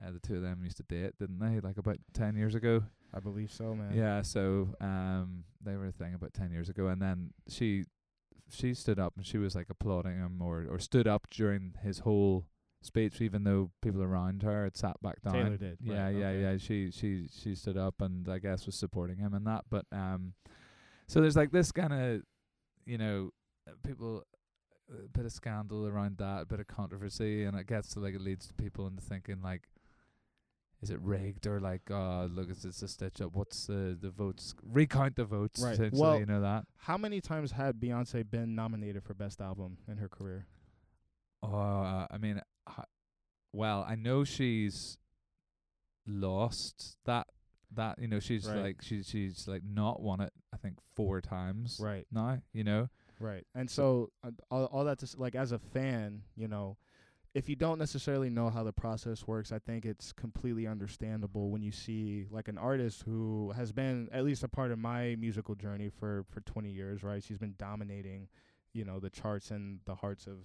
uh, 0.00 0.10
the 0.12 0.20
two 0.20 0.36
of 0.36 0.42
them 0.42 0.60
used 0.62 0.76
to 0.76 0.82
date, 0.84 1.18
didn't 1.18 1.38
they? 1.40 1.60
Like 1.60 1.78
about 1.78 1.98
ten 2.12 2.36
years 2.36 2.54
ago. 2.54 2.84
I 3.14 3.20
believe 3.20 3.50
so, 3.52 3.74
man. 3.74 3.92
Yeah, 3.94 4.22
so 4.22 4.74
um, 4.80 5.44
they 5.62 5.76
were 5.76 5.86
a 5.88 5.92
thing 5.92 6.14
about 6.14 6.32
ten 6.32 6.50
years 6.52 6.68
ago, 6.68 6.86
and 6.86 7.02
then 7.02 7.30
she, 7.48 7.84
she 8.50 8.72
stood 8.72 8.98
up 8.98 9.14
and 9.16 9.26
she 9.26 9.36
was 9.38 9.54
like 9.54 9.66
applauding 9.68 10.12
him, 10.16 10.40
or 10.40 10.64
or 10.70 10.78
stood 10.78 11.06
up 11.08 11.26
during 11.30 11.74
his 11.82 11.98
whole 12.00 12.46
speech, 12.82 13.20
even 13.20 13.44
though 13.44 13.70
people 13.82 14.02
around 14.02 14.42
her 14.42 14.64
had 14.64 14.76
sat 14.76 15.00
back 15.02 15.20
down. 15.22 15.34
Taylor 15.34 15.56
did. 15.56 15.78
Yeah, 15.80 16.04
Right, 16.04 16.16
yeah, 16.16 16.26
okay. 16.28 16.40
yeah. 16.40 16.56
She 16.58 16.90
she 16.92 17.28
she 17.36 17.54
stood 17.54 17.76
up 17.76 18.00
and 18.00 18.28
I 18.28 18.38
guess 18.38 18.64
was 18.66 18.76
supporting 18.76 19.18
him 19.18 19.34
in 19.34 19.44
that. 19.44 19.64
But 19.70 19.86
um, 19.92 20.34
so 21.08 21.20
there's 21.20 21.36
like 21.36 21.50
this 21.52 21.70
kind 21.72 21.92
of, 21.92 22.22
you 22.86 22.96
know, 22.98 23.30
uh, 23.68 23.72
people 23.86 24.22
a 24.90 25.08
bit 25.08 25.24
of 25.24 25.32
scandal 25.32 25.86
around 25.86 26.18
that, 26.18 26.42
a 26.42 26.46
bit 26.46 26.60
of 26.60 26.66
controversy, 26.66 27.44
and 27.44 27.58
it 27.58 27.66
gets 27.66 27.88
to 27.94 28.00
like 28.00 28.14
it 28.14 28.20
leads 28.20 28.46
to 28.48 28.54
people 28.54 28.86
into 28.86 29.02
thinking 29.02 29.40
like, 29.42 29.62
is 30.82 30.90
it 30.90 31.00
rigged 31.00 31.46
or 31.46 31.60
like, 31.60 31.82
oh 31.90 32.28
look, 32.32 32.50
it's 32.50 32.62
just 32.62 32.82
a 32.82 32.88
stitch 32.88 33.20
up. 33.20 33.34
What's 33.34 33.66
the 33.66 33.96
the 34.00 34.10
votes? 34.10 34.54
Recount 34.62 35.16
the 35.16 35.24
votes. 35.24 35.60
Right. 35.62 35.74
Essentially, 35.74 36.00
Well- 36.00 36.18
you 36.18 36.26
know 36.26 36.40
that. 36.40 36.64
How 36.78 36.96
many 36.96 37.20
times 37.20 37.52
had 37.52 37.78
Beyonce 37.80 38.28
been 38.28 38.54
nominated 38.54 39.02
for 39.04 39.14
best 39.14 39.40
album 39.40 39.78
in 39.88 39.98
her 39.98 40.08
career? 40.08 40.46
Oh, 41.42 41.48
uh, 41.56 42.06
I 42.10 42.18
mean, 42.18 42.40
well, 43.52 43.84
I 43.88 43.94
know 43.96 44.24
she's 44.24 44.96
lost 46.06 46.96
that 47.04 47.26
that 47.74 47.98
you 47.98 48.06
know 48.08 48.20
she's 48.20 48.46
Right. 48.46 48.62
like 48.62 48.82
she's 48.82 49.08
she's 49.08 49.48
like 49.48 49.62
not 49.64 50.02
won 50.02 50.20
it. 50.20 50.32
I 50.52 50.56
think 50.56 50.78
four 50.94 51.20
times 51.20 51.78
Right. 51.82 52.06
now. 52.10 52.42
You 52.52 52.64
know. 52.64 52.88
Right. 53.22 53.46
And 53.54 53.70
so 53.70 54.10
uh, 54.24 54.30
all 54.50 54.64
all 54.66 54.84
that 54.84 54.98
to 54.98 55.04
s- 55.06 55.14
like 55.16 55.34
as 55.36 55.52
a 55.52 55.58
fan, 55.58 56.22
you 56.34 56.48
know, 56.48 56.76
if 57.34 57.48
you 57.48 57.56
don't 57.56 57.78
necessarily 57.78 58.30
know 58.30 58.50
how 58.50 58.64
the 58.64 58.72
process 58.72 59.26
works, 59.26 59.52
I 59.52 59.58
think 59.60 59.84
it's 59.84 60.12
completely 60.12 60.66
understandable 60.66 61.50
when 61.50 61.62
you 61.62 61.72
see 61.72 62.26
like 62.30 62.48
an 62.48 62.58
artist 62.58 63.02
who 63.04 63.52
has 63.56 63.72
been 63.72 64.08
at 64.12 64.24
least 64.24 64.42
a 64.42 64.48
part 64.48 64.72
of 64.72 64.78
my 64.78 65.16
musical 65.20 65.54
journey 65.54 65.88
for 65.88 66.24
for 66.30 66.40
20 66.40 66.70
years, 66.70 67.04
right? 67.04 67.22
She's 67.22 67.38
been 67.38 67.54
dominating, 67.58 68.28
you 68.72 68.84
know, 68.84 68.98
the 68.98 69.10
charts 69.10 69.50
and 69.52 69.80
the 69.86 69.94
hearts 69.94 70.26
of 70.26 70.38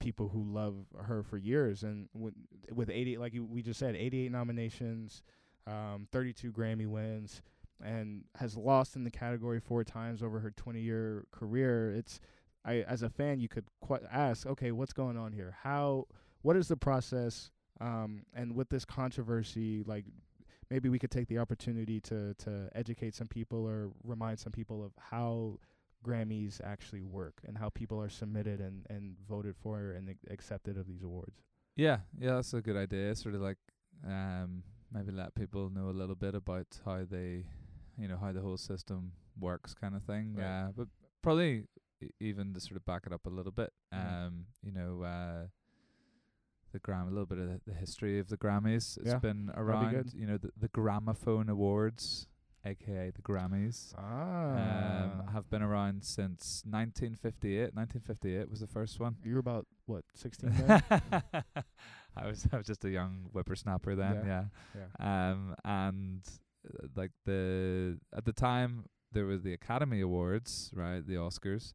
people 0.00 0.28
who 0.28 0.42
love 0.42 0.74
her 1.06 1.22
for 1.22 1.38
years 1.38 1.82
and 1.82 2.08
with, 2.14 2.34
with 2.72 2.90
80 2.90 3.18
like 3.18 3.34
you, 3.34 3.44
we 3.44 3.62
just 3.62 3.78
said 3.80 3.96
88 3.96 4.32
nominations, 4.32 5.22
um 5.66 6.06
32 6.12 6.52
Grammy 6.52 6.86
wins 6.86 7.42
and 7.82 8.24
has 8.36 8.56
lost 8.56 8.96
in 8.96 9.04
the 9.04 9.10
category 9.10 9.60
four 9.60 9.84
times 9.84 10.22
over 10.22 10.40
her 10.40 10.50
20 10.50 10.80
year 10.80 11.26
career. 11.30 11.92
It's 11.92 12.20
I 12.64 12.76
as 12.88 13.02
a 13.02 13.10
fan 13.10 13.40
you 13.40 13.48
could 13.48 13.66
qu- 13.86 14.06
ask, 14.10 14.46
okay, 14.46 14.72
what's 14.72 14.92
going 14.92 15.16
on 15.16 15.32
here? 15.32 15.56
How 15.62 16.06
what 16.42 16.56
is 16.56 16.68
the 16.68 16.76
process? 16.76 17.50
Um, 17.80 18.22
and 18.32 18.54
with 18.54 18.70
this 18.70 18.84
controversy, 18.84 19.82
like 19.86 20.06
maybe 20.70 20.88
we 20.88 20.98
could 20.98 21.10
take 21.10 21.28
the 21.28 21.38
opportunity 21.38 22.00
to 22.00 22.34
to 22.34 22.68
educate 22.74 23.14
some 23.14 23.28
people 23.28 23.66
or 23.66 23.90
remind 24.02 24.38
some 24.38 24.52
people 24.52 24.84
of 24.84 24.92
how 24.98 25.58
Grammys 26.04 26.60
actually 26.62 27.02
work 27.02 27.40
and 27.46 27.58
how 27.58 27.68
people 27.68 28.00
are 28.00 28.08
submitted 28.08 28.60
and 28.60 28.86
and 28.88 29.16
voted 29.28 29.56
for 29.56 29.92
and 29.92 30.08
ac- 30.10 30.18
accepted 30.30 30.76
of 30.78 30.86
these 30.86 31.02
awards. 31.02 31.42
Yeah, 31.76 31.98
yeah, 32.18 32.36
that's 32.36 32.54
a 32.54 32.62
good 32.62 32.76
idea. 32.76 33.14
Sort 33.14 33.34
of 33.34 33.42
like 33.42 33.58
um 34.06 34.62
maybe 34.92 35.12
let 35.12 35.34
people 35.34 35.70
know 35.70 35.90
a 35.90 35.98
little 35.98 36.14
bit 36.14 36.34
about 36.34 36.66
how 36.84 37.04
they, 37.08 37.44
you 37.98 38.08
know, 38.08 38.16
how 38.16 38.32
the 38.32 38.40
whole 38.40 38.56
system 38.56 39.12
works, 39.38 39.74
kind 39.74 39.94
of 39.94 40.02
thing. 40.02 40.34
Right. 40.34 40.42
Yeah, 40.44 40.68
but 40.76 40.88
probably 41.22 41.64
even 42.20 42.52
to 42.54 42.60
sort 42.60 42.76
of 42.76 42.84
back 42.84 43.02
it 43.06 43.12
up 43.12 43.26
a 43.26 43.30
little 43.30 43.52
bit. 43.52 43.72
Mhm. 43.94 44.26
Um, 44.26 44.46
you 44.62 44.72
know, 44.72 45.02
uh, 45.02 45.46
the 46.72 46.78
Gram, 46.80 47.06
a 47.06 47.10
little 47.10 47.26
bit 47.26 47.38
of 47.38 47.48
the, 47.48 47.60
the 47.66 47.74
history 47.74 48.18
of 48.18 48.28
the 48.28 48.36
Grammys. 48.36 48.98
It's 48.98 49.06
Yeah, 49.06 49.18
been 49.18 49.46
be 49.46 49.52
around. 49.56 49.90
good. 49.94 50.12
You 50.14 50.26
know, 50.26 50.36
the, 50.36 50.50
the 50.58 50.68
Gramophone 50.68 51.48
Awards, 51.48 52.26
aka 52.66 53.10
the 53.12 53.22
Grammys. 53.22 53.94
Ah, 53.96 55.04
Um, 55.04 55.28
have 55.32 55.48
been 55.48 55.62
around 55.62 56.04
since 56.04 56.62
1958. 56.66 57.74
1958 57.74 58.50
was 58.50 58.60
the 58.60 58.66
first 58.66 59.00
one. 59.00 59.16
you 59.24 59.34
were 59.34 59.40
about 59.40 59.66
what 59.86 60.04
16 60.14 60.50
then? 60.50 60.82
I 62.18 62.26
was 62.26 62.46
I 62.52 62.56
was 62.56 62.66
just 62.66 62.84
a 62.84 62.90
young 62.90 63.28
whippersnapper 63.32 63.94
then, 63.94 64.22
yeah. 64.26 64.44
yeah. 64.74 65.30
Um, 65.32 65.54
and 65.64 66.22
uh, 66.26 66.30
like 66.94 67.12
the 67.24 67.98
at 68.16 68.24
the 68.24 68.32
time 68.32 68.84
there 69.12 69.26
was 69.26 69.42
the 69.42 69.52
Academy 69.52 70.00
Awards, 70.00 70.70
right, 70.74 71.06
the 71.06 71.14
Oscars, 71.14 71.72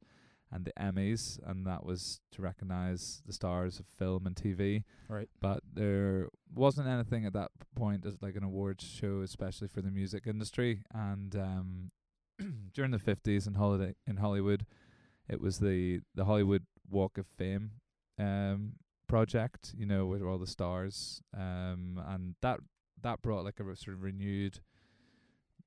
and 0.52 0.66
the 0.66 0.74
Emmys, 0.80 1.40
and 1.46 1.66
that 1.66 1.86
was 1.86 2.20
to 2.34 2.42
recognize 2.42 3.22
the 3.26 3.34
stars 3.34 3.80
of 3.80 3.86
film 3.98 4.28
and 4.28 4.36
TV. 4.36 4.84
Right. 5.08 5.30
But 5.40 5.62
there 5.74 6.28
wasn't 6.54 6.88
anything 6.88 7.26
at 7.26 7.34
that 7.34 7.52
point 7.76 8.06
as 8.06 8.18
like 8.22 8.36
an 8.36 8.44
awards 8.44 8.84
show, 8.84 9.22
especially 9.22 9.70
for 9.70 9.82
the 9.82 9.92
music 9.92 10.28
industry. 10.28 10.84
And 10.94 11.36
um, 11.36 11.92
during 12.74 12.92
the 12.92 13.00
fifties 13.00 13.48
in 13.48 13.54
holiday 13.54 13.96
in 14.06 14.18
Hollywood, 14.18 14.66
it 15.30 15.40
was 15.40 15.60
the 15.60 16.02
the 16.16 16.26
Hollywood 16.26 16.66
Walk 16.90 17.18
of 17.18 17.26
Fame 17.26 17.72
um 18.20 18.74
project, 19.08 19.74
you 19.78 19.86
know, 19.86 20.06
with 20.06 20.22
all 20.22 20.38
the 20.38 20.48
stars. 20.48 21.22
Um 21.36 22.02
and 22.08 22.36
that 22.42 22.60
that 23.02 23.22
brought 23.22 23.46
like 23.46 23.60
a 23.60 23.76
sort 23.76 23.96
of 23.96 24.04
renewed 24.04 24.60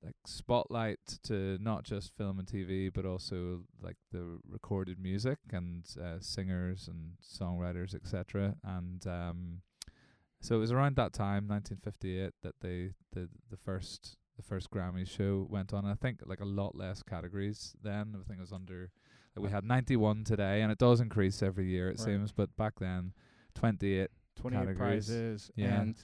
like 0.05 0.15
spotlight 0.27 0.99
to 1.25 1.57
not 1.61 1.85
just 1.85 2.15
film 2.17 2.39
and 2.39 2.47
TV 2.47 2.93
but 2.93 3.05
also 3.07 3.63
like 3.83 3.97
the 4.13 4.39
recorded 4.49 4.99
music 4.99 5.39
and 5.53 5.85
uh, 6.01 6.19
singers 6.21 6.89
and 6.89 7.13
songwriters 7.23 7.95
etc 7.95 8.55
and 8.65 9.07
um 9.07 9.63
So 10.41 10.57
it 10.57 10.59
was 10.59 10.73
around 10.73 10.97
that 10.97 11.15
time, 11.15 11.49
1958, 11.49 12.35
that 12.43 12.55
they 12.61 12.91
the 13.13 13.29
the 13.51 13.57
first 13.57 14.19
the 14.37 14.43
first 14.43 14.69
Grammy 14.71 15.07
show 15.07 15.47
went 15.49 15.73
on. 15.73 15.87
I 15.87 15.95
think 15.95 16.21
like 16.27 16.41
a 16.41 16.45
lot 16.61 16.75
less 16.77 17.03
categories 17.03 17.75
then. 17.83 18.15
I 18.15 18.23
think 18.27 18.39
it 18.41 18.43
was 18.49 18.53
under 18.53 18.91
like 19.35 19.43
we 19.47 19.51
had 19.51 19.65
91 19.65 20.25
today, 20.25 20.61
and 20.63 20.71
it 20.71 20.77
does 20.79 21.01
increase 21.01 21.43
every 21.43 21.67
year 21.67 21.87
it 21.89 21.99
Right. 21.99 22.07
seems. 22.07 22.31
But 22.33 22.55
back 22.59 22.75
then, 22.79 23.15
28. 23.55 24.11
28 24.37 24.59
categories. 24.59 24.77
prizes 25.07 25.51
Yeah. 25.57 25.81
and 25.81 25.95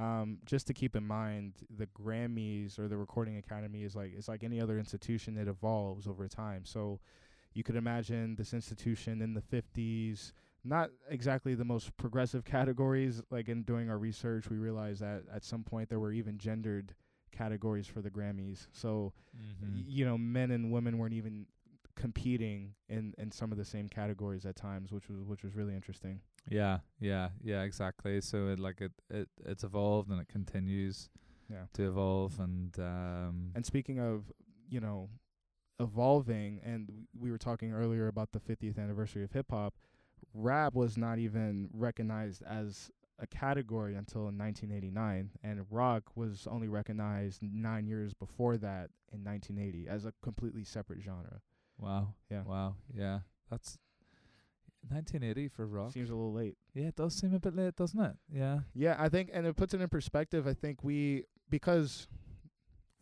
um, 0.00 0.38
just 0.46 0.66
to 0.68 0.74
keep 0.74 0.96
in 0.96 1.06
mind 1.06 1.54
the 1.76 1.86
grammys 1.88 2.78
or 2.78 2.88
the 2.88 2.96
recording 2.96 3.36
academy 3.36 3.82
is 3.84 3.94
like 3.96 4.12
it's 4.16 4.28
like 4.28 4.42
any 4.44 4.60
other 4.60 4.78
institution 4.78 5.34
that 5.36 5.48
evolves 5.48 6.06
over 6.08 6.28
time. 6.28 6.64
So 6.64 7.00
you 7.54 7.62
could 7.64 7.76
imagine 7.76 8.36
this 8.36 8.54
institution 8.54 9.20
in 9.22 9.34
the 9.34 9.42
50s 9.42 10.32
not 10.64 10.90
exactly 11.08 11.54
the 11.54 11.64
most 11.64 11.96
progressive 11.96 12.44
categories 12.56 13.22
like 13.30 13.48
in 13.48 13.62
doing 13.62 13.90
our 13.90 13.98
research 13.98 14.50
we 14.50 14.58
realized 14.58 15.00
that 15.00 15.22
at 15.34 15.44
some 15.44 15.64
point 15.64 15.88
there 15.88 16.00
were 16.00 16.12
even 16.12 16.38
gendered 16.38 16.94
categories 17.32 17.86
for 17.86 18.00
the 18.02 18.10
grammys. 18.10 18.66
So 18.72 19.12
Mm-hmm. 19.36 19.76
y- 19.76 19.84
you 19.86 20.04
know 20.04 20.18
men 20.18 20.50
and 20.50 20.70
women 20.72 20.98
weren't 20.98 21.14
even 21.14 21.46
competing 21.96 22.74
in 22.88 23.14
in 23.18 23.30
some 23.30 23.52
of 23.52 23.58
the 23.58 23.64
same 23.64 23.88
categories 23.88 24.46
at 24.46 24.56
times 24.56 24.92
which 24.92 25.08
was 25.08 25.18
which 25.20 25.42
was 25.42 25.54
really 25.54 25.74
interesting 25.74 26.20
Yeah, 26.50 26.78
yeah, 26.98 27.30
yeah, 27.42 27.62
exactly. 27.62 28.20
So 28.20 28.48
it 28.48 28.58
like 28.58 28.80
it 28.80 28.92
it 29.08 29.28
it's 29.46 29.64
evolved 29.64 30.10
and 30.10 30.20
it 30.20 30.28
continues 30.28 31.08
yeah 31.48 31.64
to 31.74 31.88
evolve 31.88 32.38
and 32.40 32.76
um 32.78 33.52
And 33.54 33.64
speaking 33.64 33.98
of, 34.00 34.32
you 34.68 34.80
know, 34.80 35.08
evolving, 35.78 36.60
and 36.64 37.06
we 37.18 37.30
were 37.30 37.38
talking 37.38 37.72
earlier 37.72 38.08
about 38.08 38.32
the 38.32 38.40
50th 38.40 38.78
anniversary 38.78 39.24
of 39.24 39.32
hip 39.32 39.46
hop, 39.50 39.74
rap 40.34 40.74
was 40.74 40.96
not 40.96 41.18
even 41.18 41.68
recognized 41.72 42.42
as 42.42 42.90
a 43.18 43.26
category 43.26 43.94
until 43.94 44.22
1989, 44.22 45.30
and 45.42 45.66
rock 45.70 46.04
was 46.16 46.46
only 46.50 46.68
recognized 46.68 47.42
nine 47.42 47.86
years 47.86 48.12
before 48.14 48.56
that 48.58 48.90
in 49.12 49.22
1980 49.24 49.88
as 49.88 50.04
a 50.04 50.12
completely 50.22 50.64
separate 50.64 51.00
genre. 51.02 51.40
wow, 51.78 52.14
Yeah. 52.30 52.42
wow, 52.44 52.76
yeah. 52.94 53.20
That's 53.50 53.78
1980 54.88 55.48
for 55.48 55.66
rock. 55.66 55.92
Seems 55.92 56.10
a 56.10 56.14
little 56.14 56.32
late. 56.32 56.56
Yeah, 56.74 56.88
it 56.88 56.96
does 56.96 57.14
seem 57.14 57.34
a 57.34 57.40
bit 57.40 57.54
late, 57.54 57.76
doesn't 57.76 58.00
it? 58.00 58.16
Yeah. 58.32 58.60
Yeah, 58.74 58.96
I 58.98 59.08
think, 59.08 59.30
and 59.32 59.46
it 59.46 59.56
puts 59.56 59.74
it 59.74 59.80
in 59.80 59.88
perspective. 59.88 60.46
I 60.46 60.54
think 60.54 60.82
we 60.82 61.24
because 61.48 62.08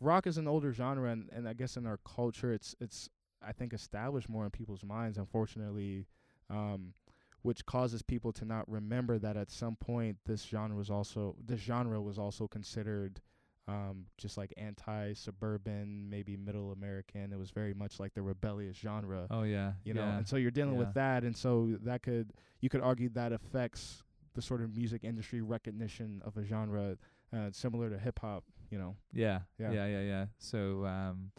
rock 0.01 0.27
is 0.27 0.39
an 0.39 0.49
older 0.49 0.73
genre, 0.73 1.11
and, 1.11 1.29
and 1.33 1.49
I 1.49 1.53
guess 1.53 1.77
in 1.77 1.87
our 1.87 1.99
culture, 1.99 2.53
it's 2.53 2.75
it's 2.81 3.09
I 3.43 3.53
think 3.53 3.73
established 3.73 4.29
more 4.29 4.45
in 4.45 4.51
people's 4.51 4.85
minds. 4.85 5.19
Unfortunately, 5.19 6.07
um, 6.51 6.95
which 7.43 7.65
causes 7.67 8.03
people 8.03 8.33
to 8.33 8.45
not 8.45 8.69
remember 8.69 9.19
that 9.19 9.37
at 9.37 9.51
some 9.51 9.77
point 9.77 10.19
this 10.27 10.43
genre 10.45 10.77
was 10.77 10.91
also 10.91 11.37
this 11.45 11.61
genre 11.61 12.01
was 12.01 12.19
also 12.19 12.49
considered 12.49 13.21
um, 13.69 14.07
just 14.17 14.37
like 14.39 14.53
anti-suburban, 14.57 16.09
maybe 16.09 16.37
middle 16.37 16.73
American. 16.73 17.33
It 17.33 17.39
was 17.39 17.51
very 17.51 17.75
much 17.75 18.01
like 18.01 18.15
the 18.15 18.23
rebellious 18.23 18.77
genre 18.77 19.27
Oh 19.31 19.43
yeah. 19.43 19.73
you 19.85 19.95
know 19.95 20.03
yeah. 20.03 20.19
and 20.19 20.27
so 20.29 20.37
you're 20.37 20.51
dealing 20.51 20.75
Yeah. 20.75 20.79
with 20.81 20.95
that 20.95 21.25
and 21.25 21.37
so 21.37 21.77
that 21.83 22.03
could 22.03 22.33
you 22.61 22.69
could 22.69 22.81
argue 22.81 23.09
that 23.11 23.33
affects 23.33 24.03
the 24.35 24.43
sort 24.43 24.63
of 24.63 24.75
music 24.77 25.05
industry 25.05 25.41
recognition 25.41 26.23
of 26.25 26.37
a 26.37 26.45
genre 26.45 26.97
uh, 27.33 27.51
similar 27.53 27.91
to 27.91 27.99
hip 27.99 28.19
hop 28.21 28.45
you 28.71 28.79
know 28.79 28.97
Yeah, 29.13 29.41
Yeah. 29.59 29.73
yeah, 29.73 29.87
yeah, 29.87 30.03
yeah, 30.03 30.27
So, 30.39 30.85
um, 30.87 31.33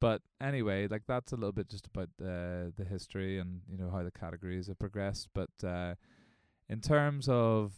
but 0.00 0.22
anyway, 0.40 0.86
like 0.86 1.02
that's 1.06 1.32
a 1.32 1.36
little 1.36 1.52
bit 1.52 1.68
just 1.68 1.86
about 1.88 2.08
the 2.18 2.72
the 2.76 2.84
history 2.84 3.38
and 3.38 3.62
you 3.68 3.76
know 3.76 3.90
how 3.90 4.02
the 4.04 4.12
categories 4.12 4.68
have 4.68 4.78
progressed. 4.78 5.28
But 5.34 5.50
uh, 5.64 5.94
in 6.68 6.80
terms 6.80 7.28
of 7.28 7.72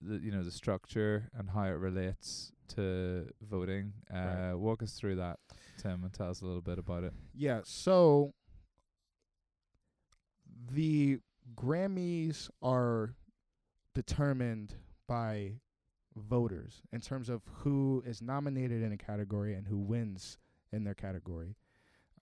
the 0.00 0.16
you 0.18 0.30
know 0.30 0.42
the 0.44 0.50
structure 0.50 1.28
and 1.36 1.50
how 1.50 1.64
it 1.64 1.70
relates 1.78 2.52
to 2.76 3.28
voting, 3.42 3.92
uh, 4.12 4.16
Right. 4.18 4.54
walk 4.54 4.82
us 4.82 4.92
through 4.92 5.16
that, 5.16 5.38
Tim, 5.78 6.04
and 6.04 6.12
tell 6.12 6.30
us 6.30 6.40
a 6.42 6.46
little 6.46 6.60
bit 6.62 6.78
about 6.78 7.04
it. 7.04 7.12
yeah 7.34 7.60
so 7.64 8.34
the 10.70 11.18
grammys 11.54 12.50
are 12.62 13.14
determined 13.94 14.74
by 15.06 15.52
voters 16.16 16.82
in 16.92 17.00
terms 17.00 17.28
of 17.28 17.42
who 17.60 18.02
is 18.06 18.20
nominated 18.20 18.82
in 18.82 18.92
a 18.92 18.96
category 18.96 19.54
and 19.54 19.66
who 19.66 19.78
wins 19.78 20.36
in 20.72 20.84
their 20.84 20.94
category. 20.94 21.56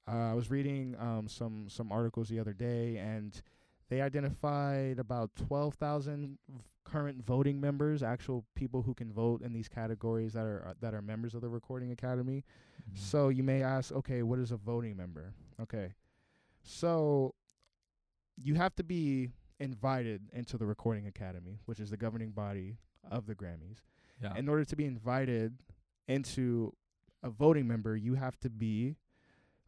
Uh, 0.09 0.31
I 0.31 0.35
was 0.35 0.51
reading 0.51 0.95
um, 1.01 1.27
some 1.29 1.67
some 1.69 1.91
articles 1.91 2.29
the 2.29 2.39
other 2.39 2.53
day, 2.53 2.97
and 2.99 3.41
they 3.89 4.01
identified 4.01 5.01
about 5.01 5.31
twelve 5.35 5.75
thousand 5.75 6.39
current 6.87 7.25
voting 7.25 7.61
members, 7.61 8.03
actual 8.03 8.45
people 8.55 8.83
who 8.83 8.95
can 8.95 9.13
vote 9.13 9.43
in 9.43 9.53
these 9.53 9.69
categories 9.69 10.33
that 10.35 10.47
are 10.47 10.69
uh, 10.69 10.75
that 10.81 10.95
are 10.95 11.03
members 11.03 11.35
of 11.35 11.41
the 11.41 11.49
Recording 11.49 11.91
Academy. 11.93 12.45
Mhm. 12.91 12.97
So 12.99 13.29
you 13.29 13.43
may 13.43 13.63
ask, 13.63 13.93
okay, 13.93 14.23
what 14.23 14.39
is 14.39 14.53
a 14.53 14.57
voting 14.57 14.97
member? 14.97 15.35
Okay, 15.61 15.95
so 16.63 17.35
you 18.37 18.55
have 18.55 18.75
to 18.77 18.85
be 18.85 19.31
invited 19.59 20.29
into 20.33 20.59
the 20.59 20.67
Recording 20.67 21.07
Academy, 21.07 21.59
which 21.65 21.81
is 21.81 21.91
the 21.91 21.97
governing 21.97 22.31
body 22.31 22.77
of 23.11 23.27
the 23.27 23.35
Grammys 23.35 23.79
yeah, 24.21 24.37
in 24.37 24.49
order 24.49 24.65
to 24.65 24.77
be 24.77 24.85
invited 24.85 25.59
into 26.09 26.73
a 27.23 27.31
voting 27.31 27.67
member, 27.67 27.97
you 27.97 28.15
have 28.15 28.39
to 28.41 28.51
be, 28.51 28.97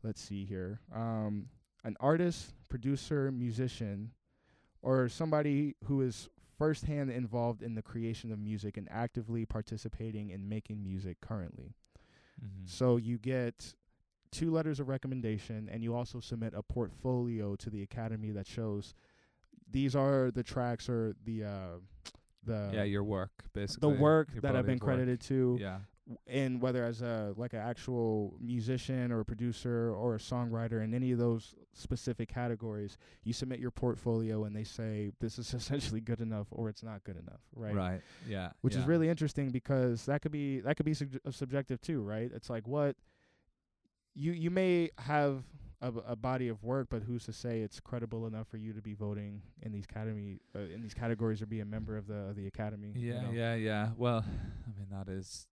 let's 0.02 0.20
see 0.20 0.44
here, 0.44 0.81
um, 0.94 1.48
an 1.85 1.96
artist, 2.00 2.52
producer, 2.68 3.33
musician, 3.33 4.12
or 4.83 5.09
somebody 5.09 5.74
who 5.85 6.02
is 6.02 6.28
firsthand 6.58 7.10
involved 7.10 7.62
in 7.62 7.74
the 7.74 7.82
creation 7.82 8.32
of 8.32 8.38
music 8.38 8.76
and 8.76 8.88
actively 8.90 9.46
participating 9.46 10.30
in 10.30 10.48
making 10.48 10.82
music 10.82 11.20
currently. 11.20 11.74
Mhm. 12.42 12.68
So 12.68 12.96
you 12.96 13.16
get 13.18 13.74
two 14.30 14.50
letters 14.50 14.78
of 14.80 14.88
recommendation, 14.88 15.68
and 15.70 15.82
you 15.82 15.94
also 15.94 16.20
submit 16.20 16.52
a 16.54 16.62
portfolio 16.62 17.56
to 17.56 17.70
the 17.70 17.82
academy 17.82 18.30
that 18.32 18.46
shows 18.46 18.94
these 19.70 19.94
are 19.96 20.30
the 20.30 20.42
tracks 20.42 20.88
or 20.88 21.14
the 21.24 21.44
uh, 21.44 21.78
the 22.44 22.70
yeah, 22.74 22.82
your 22.84 23.04
work 23.04 23.44
basically. 23.52 23.92
the 23.94 24.00
work 24.00 24.28
your 24.32 24.40
that 24.42 24.56
I've 24.56 24.66
been 24.66 24.74
of 24.76 24.80
work. 24.82 24.96
credited 24.96 25.20
to, 25.22 25.58
Yeah, 25.60 25.80
in 26.26 26.58
whether 26.60 26.84
as 26.84 27.02
a 27.02 27.34
like 27.36 27.52
an 27.52 27.58
actual 27.60 28.34
musician 28.40 29.12
or 29.12 29.20
a 29.20 29.24
producer 29.24 29.92
or 29.94 30.14
a 30.14 30.18
songwriter 30.18 30.82
in 30.82 30.94
any 30.94 31.12
of 31.12 31.18
those 31.18 31.54
specific 31.74 32.28
categories, 32.28 32.96
you 33.24 33.32
submit 33.32 33.60
your 33.60 33.70
portfolio 33.70 34.44
and 34.44 34.56
they 34.56 34.64
say 34.64 35.10
this 35.20 35.38
is 35.38 35.52
essentially 35.60 36.00
good 36.00 36.20
enough 36.20 36.46
or 36.50 36.68
it's 36.68 36.82
not 36.82 37.04
good 37.04 37.16
enough, 37.18 37.40
right? 37.54 37.74
right. 37.74 38.00
Yeah, 38.26 38.50
Which 38.62 38.74
is 38.74 38.84
really 38.86 39.08
interesting 39.08 39.50
because 39.50 40.06
that 40.06 40.22
could 40.22 40.32
be 40.32 40.60
that 40.60 40.76
could 40.76 40.86
be 40.86 40.94
sub- 40.94 41.18
uh, 41.26 41.30
subjective 41.30 41.80
too, 41.80 42.00
right? 42.00 42.30
It's 42.34 42.48
like 42.48 42.66
what 42.66 42.96
you 44.14 44.32
you 44.32 44.50
may 44.50 44.90
have 44.98 45.44
a, 45.80 45.92
b- 45.92 46.00
a 46.06 46.16
body 46.16 46.48
of 46.48 46.64
work, 46.64 46.88
but 46.90 47.02
who's 47.02 47.24
to 47.26 47.32
say 47.32 47.60
it's 47.60 47.78
credible 47.80 48.26
enough 48.26 48.48
for 48.48 48.56
you 48.56 48.72
to 48.72 48.82
be 48.82 48.94
voting 48.94 49.42
in 49.62 49.70
these 49.72 49.84
academy 49.84 50.40
uh, 50.56 50.60
in 50.60 50.82
these 50.82 50.94
categories 50.94 51.40
or 51.42 51.46
be 51.46 51.60
a 51.60 51.64
member 51.64 51.96
of 51.96 52.06
the 52.06 52.16
of 52.30 52.36
the 52.36 52.46
academy? 52.46 52.92
you 52.96 53.12
Yeah, 53.12 53.22
know? 53.22 53.30
yeah, 53.32 53.54
yeah. 53.54 53.88
Well, 53.96 54.24
I 54.66 54.78
mean 54.78 54.88
that 54.90 55.08
is, 55.08 55.46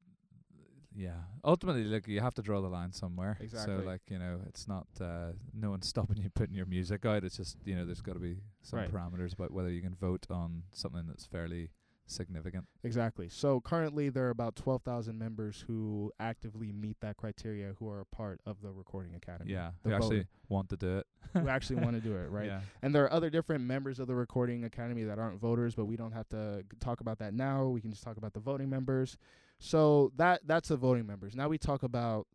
yeah. 0.97 1.21
Ultimately, 1.45 1.85
like 1.85 2.09
you 2.09 2.21
have 2.21 2.35
to 2.35 2.43
draw 2.43 2.61
the 2.61 2.69
line 2.69 2.93
somewhere. 2.93 3.37
Exactly. 3.41 3.77
So 3.77 3.83
like 3.85 4.03
you 4.09 4.19
know, 4.19 4.41
it's 4.47 4.67
not 4.67 4.87
uh, 5.01 5.33
no 5.55 5.71
one's 5.71 5.87
stopping 5.95 6.17
you 6.17 6.31
putting 6.31 6.55
your 6.55 6.67
music 6.67 7.05
out. 7.05 7.23
It's 7.25 7.37
just 7.37 7.59
you 7.65 7.75
know, 7.77 7.85
there's 7.85 8.01
got 8.03 8.15
to 8.15 8.21
be 8.21 8.39
some 8.63 8.79
Right. 8.81 8.91
parameters 8.93 9.33
about 9.35 9.51
whether 9.53 9.71
you 9.71 9.83
can 9.83 9.95
vote 9.95 10.27
on 10.31 10.63
something 10.73 11.05
that's 11.07 11.27
fairly 11.27 11.71
significant. 12.09 12.67
Exactly. 12.85 13.29
So 13.29 13.61
currently 13.61 14.11
there 14.11 14.27
are 14.27 14.31
about 14.31 14.55
12,000 14.55 15.19
members 15.19 15.65
who 15.67 16.13
actively 16.21 16.71
meet 16.71 16.99
that 17.01 17.17
criteria 17.17 17.75
who 17.81 17.89
are 17.89 17.99
a 18.01 18.05
part 18.05 18.41
of 18.47 18.63
the 18.63 18.71
Recording 18.71 19.17
Academy. 19.17 19.51
Yeah, 19.53 19.73
The 19.83 19.91
who 19.91 19.97
actually 19.97 20.27
want 20.49 20.69
to 20.69 20.77
do 20.77 20.99
it. 20.99 21.07
who 21.33 21.49
actually 21.49 21.83
want 21.83 21.97
to 21.97 22.01
do 22.01 22.15
it, 22.17 22.31
right? 22.31 22.47
Yeah. 22.47 22.61
And 22.81 22.95
there 22.95 23.03
are 23.03 23.13
other 23.13 23.29
different 23.29 23.65
members 23.65 23.99
of 23.99 24.07
the 24.07 24.15
Recording 24.15 24.63
Academy 24.63 25.03
that 25.03 25.19
aren't 25.19 25.41
voters, 25.41 25.75
but 25.75 25.87
we 25.87 25.97
don't 25.97 26.13
have 26.13 26.29
to 26.29 26.63
g- 26.71 26.77
talk 26.79 27.01
about 27.01 27.19
that 27.19 27.35
now. 27.35 27.67
We 27.67 27.81
can 27.81 27.91
just 27.91 28.05
talk 28.05 28.17
about 28.19 28.35
the 28.35 28.41
voting 28.41 28.71
members. 28.71 29.17
So 29.59 30.13
that 30.17 30.43
that's 30.47 30.69
the 30.69 30.77
voting 30.77 31.07
members. 31.07 31.35
Now 31.35 31.49
we 31.49 31.59
talk 31.59 31.83
about 31.83 32.27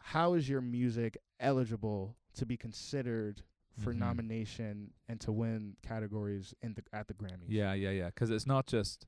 how 0.00 0.34
is 0.34 0.48
your 0.48 0.60
music 0.60 1.16
eligible 1.40 2.16
to 2.34 2.46
be 2.46 2.56
considered 2.56 3.42
for 3.78 3.92
Mhm. 3.92 3.98
nomination 3.98 4.92
and 5.08 5.20
to 5.20 5.32
win 5.32 5.76
categories 5.82 6.54
in 6.62 6.74
the 6.74 6.82
at 6.92 7.08
the 7.08 7.14
Grammys. 7.14 7.46
Yeah, 7.48 7.74
yeah, 7.74 7.90
yeah. 7.90 8.10
'Cause 8.10 8.30
it's 8.30 8.46
not 8.46 8.66
just 8.66 9.06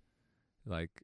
like, 0.65 1.03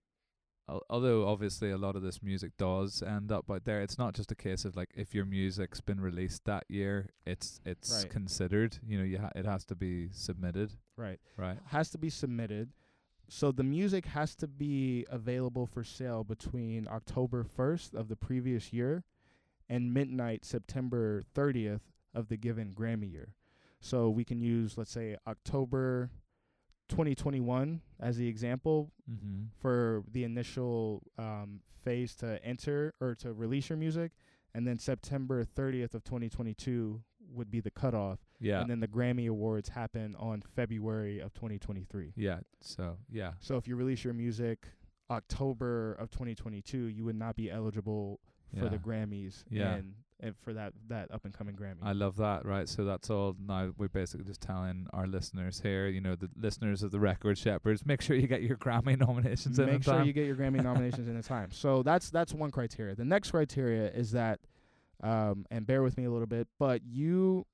al- 0.68 0.84
although 0.90 1.26
obviously 1.28 1.70
a 1.70 1.78
lot 1.78 1.96
of 1.96 2.02
this 2.02 2.22
music 2.22 2.56
does 2.56 3.02
end 3.02 3.32
up 3.32 3.50
out 3.50 3.64
there. 3.64 3.80
It's 3.80 3.98
not 3.98 4.14
just 4.14 4.30
a 4.30 4.36
case 4.36 4.64
of 4.64 4.76
like 4.76 4.92
if 4.94 5.14
your 5.14 5.24
music's 5.24 5.80
been 5.80 6.00
released 6.00 6.44
that 6.44 6.64
year, 6.68 7.10
it's 7.24 7.60
it's 7.64 8.02
Right. 8.02 8.10
considered. 8.10 8.78
You 8.84 8.98
know, 8.98 9.04
you 9.04 9.18
ha- 9.18 9.32
it 9.34 9.46
has 9.46 9.64
to 9.66 9.74
be 9.76 10.10
submitted, 10.10 10.72
Right. 10.96 11.20
right? 11.36 11.58
has 11.66 11.90
to 11.90 11.98
be 11.98 12.10
submitted. 12.10 12.72
So 13.28 13.50
the 13.52 13.64
music 13.64 14.06
has 14.06 14.34
to 14.36 14.46
be 14.46 15.04
available 15.10 15.66
for 15.66 15.82
sale 15.82 16.24
between 16.24 16.86
October 16.88 17.44
1st 17.44 17.94
of 17.94 18.08
the 18.08 18.16
previous 18.16 18.72
year 18.72 19.04
and 19.68 19.92
midnight 19.92 20.44
September 20.44 21.22
30th 21.34 21.80
of 22.14 22.28
the 22.28 22.36
given 22.36 22.72
Grammy 22.72 23.12
year. 23.12 23.34
So 23.80 24.08
we 24.08 24.24
can 24.24 24.40
use 24.40 24.78
let's 24.78 24.92
say 24.92 25.16
October 25.26 26.10
2021 26.88 27.80
as 28.00 28.16
the 28.16 28.28
example 28.28 28.92
Mm-hmm. 29.08 29.44
for 29.60 30.02
the 30.10 30.24
initial 30.24 31.00
um, 31.16 31.60
phase 31.84 32.16
to 32.16 32.44
enter 32.44 32.92
or 33.00 33.14
to 33.14 33.32
release 33.32 33.68
your 33.68 33.78
music, 33.78 34.10
and 34.52 34.66
then 34.66 34.80
September 34.80 35.44
30th 35.44 35.94
of 35.94 36.02
2022 36.02 37.00
would 37.32 37.52
be 37.52 37.60
the 37.60 37.70
cutoff, 37.70 38.18
Yeah. 38.40 38.60
and 38.60 38.68
then 38.70 38.80
the 38.80 38.88
Grammy 38.88 39.28
Awards 39.28 39.68
happen 39.68 40.14
on 40.18 40.42
February 40.54 41.20
of 41.20 41.32
2023. 41.34 42.12
yeah. 42.16 42.40
So 42.60 42.96
yeah. 43.10 43.32
So 43.40 43.56
if 43.56 43.66
you 43.68 43.76
release 43.76 44.04
your 44.04 44.14
music 44.14 44.66
October 45.10 45.94
of 45.94 46.10
2022, 46.10 46.76
you 46.86 47.04
would 47.04 47.16
not 47.16 47.36
be 47.36 47.50
eligible 47.50 48.20
for 48.58 48.68
the 48.68 48.78
Grammys 48.78 49.44
Yeah. 49.50 49.74
and, 49.74 49.92
and 50.20 50.34
for 50.38 50.54
that 50.54 50.72
that 50.88 51.10
up 51.10 51.24
and 51.26 51.34
coming 51.34 51.54
Grammy. 51.54 51.76
I 51.82 51.92
love 51.92 52.16
that. 52.16 52.46
Right. 52.46 52.68
So 52.68 52.84
that's 52.84 53.10
all. 53.10 53.36
Now 53.38 53.72
we're 53.76 53.88
basically 53.88 54.24
just 54.24 54.40
telling 54.40 54.86
our 54.94 55.06
listeners 55.06 55.60
here, 55.60 55.88
you 55.88 56.00
know, 56.00 56.14
the 56.16 56.30
listeners 56.40 56.82
of 56.82 56.90
the 56.90 56.98
Record 57.00 57.36
Shepherds, 57.36 57.84
make 57.84 58.00
sure 58.00 58.16
you 58.16 58.26
get 58.26 58.42
your 58.42 58.56
Grammy 58.56 58.98
nominations 59.06 59.58
in 59.58 59.66
time. 59.66 59.74
Make 59.74 59.84
sure 59.84 59.94
time. 59.94 60.06
you 60.06 60.12
get 60.14 60.26
your 60.26 60.36
Grammy 60.36 60.62
nominations 60.62 61.06
in 61.08 61.16
a 61.16 61.22
time. 61.22 61.50
So 61.52 61.82
that's 61.82 62.08
that's 62.10 62.32
one 62.32 62.50
criteria. 62.50 62.94
The 62.94 63.04
next 63.04 63.30
criteria 63.32 63.90
is 63.90 64.12
that, 64.12 64.40
um, 65.02 65.44
and 65.50 65.66
bear 65.66 65.82
with 65.82 65.98
me 65.98 66.04
a 66.04 66.10
little 66.10 66.26
bit, 66.26 66.48
but 66.58 66.80
you, 66.86 67.44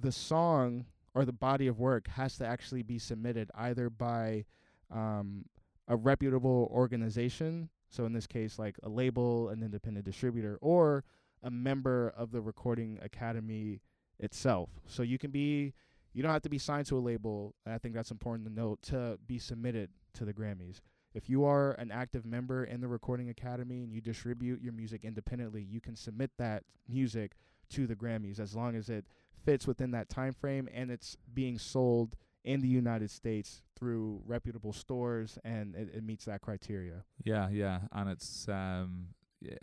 the 0.00 0.12
song 0.12 0.86
or 1.14 1.24
the 1.24 1.32
body 1.32 1.66
of 1.66 1.78
work 1.78 2.08
has 2.08 2.36
to 2.38 2.46
actually 2.46 2.82
be 2.82 2.98
submitted 2.98 3.50
either 3.54 3.90
by, 3.90 4.44
um, 4.90 5.44
a 5.88 5.96
reputable 5.96 6.68
organization. 6.70 7.68
So 7.88 8.04
in 8.04 8.12
this 8.12 8.26
case, 8.26 8.58
like 8.58 8.76
a 8.82 8.88
label, 8.88 9.48
an 9.48 9.62
independent 9.62 10.04
distributor, 10.04 10.58
or 10.60 11.04
a 11.42 11.50
member 11.50 12.12
of 12.16 12.30
the 12.30 12.40
Recording 12.40 12.98
Academy 13.02 13.80
itself. 14.18 14.68
So 14.86 15.02
you 15.02 15.18
can 15.18 15.30
be, 15.30 15.72
you 16.12 16.22
don't 16.22 16.32
have 16.32 16.42
to 16.42 16.50
be 16.50 16.58
signed 16.58 16.86
to 16.86 16.98
a 16.98 17.00
label. 17.00 17.54
I 17.66 17.78
think 17.78 17.94
that's 17.94 18.10
important 18.10 18.48
to 18.48 18.54
note 18.54 18.82
to 18.82 19.18
be 19.26 19.38
submitted 19.38 19.90
to 20.14 20.24
the 20.24 20.34
Grammys. 20.34 20.80
If 21.14 21.30
you 21.30 21.44
are 21.44 21.72
an 21.72 21.90
active 21.90 22.26
member 22.26 22.64
in 22.64 22.80
the 22.80 22.88
Recording 22.88 23.30
Academy 23.30 23.82
and 23.82 23.92
you 23.92 24.00
distribute 24.00 24.60
your 24.60 24.74
music 24.74 25.04
independently, 25.04 25.62
you 25.62 25.80
can 25.80 25.96
submit 25.96 26.30
that 26.38 26.64
music 26.86 27.32
to 27.70 27.86
the 27.86 27.96
Grammys 27.96 28.40
as 28.40 28.54
long 28.54 28.76
as 28.76 28.90
it 28.90 29.06
fits 29.48 29.66
within 29.66 29.92
that 29.92 30.10
time 30.10 30.34
frame 30.34 30.68
and 30.74 30.90
it's 30.90 31.16
being 31.32 31.58
sold 31.58 32.16
in 32.44 32.60
the 32.60 32.68
United 32.68 33.10
States 33.10 33.62
through 33.78 34.20
reputable 34.26 34.74
stores 34.74 35.38
and 35.42 35.74
it, 35.74 35.88
it 35.94 36.04
meets 36.04 36.26
that 36.26 36.42
criteria. 36.42 37.02
Yeah, 37.24 37.48
yeah, 37.50 37.80
and 37.92 38.10
it's 38.10 38.46
um, 38.48 39.08
yeah, 39.40 39.56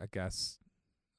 I 0.00 0.06
guess 0.12 0.58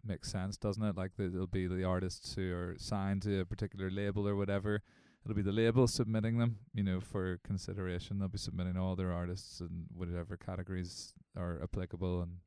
makes 0.06 0.32
sense, 0.32 0.56
doesn't 0.56 0.84
it? 0.84 0.96
Like 0.96 1.12
it'll 1.20 1.48
be 1.48 1.67
the 1.67 1.84
artists 1.84 2.34
who 2.34 2.54
are 2.54 2.76
signed 2.78 3.24
to 3.24 3.41
a 3.41 3.46
particular 3.46 3.91
label 3.91 4.26
or 4.26 4.38
whatever. 4.38 4.84
It'll 5.26 5.36
be 5.36 5.41
the 5.41 5.52
label 5.52 5.88
submitting 5.88 6.38
them, 6.38 6.60
you 6.74 6.84
know, 6.84 7.02
for 7.02 7.39
consideration. 7.43 8.20
They'll 8.20 8.30
be 8.30 8.38
submitting 8.38 8.78
all 8.78 8.96
their 8.96 9.12
artists 9.12 9.60
and 9.60 9.88
whatever 9.93 10.38
categories 10.38 11.12
are 11.36 11.60
applicable 11.62 12.22
and 12.22 12.38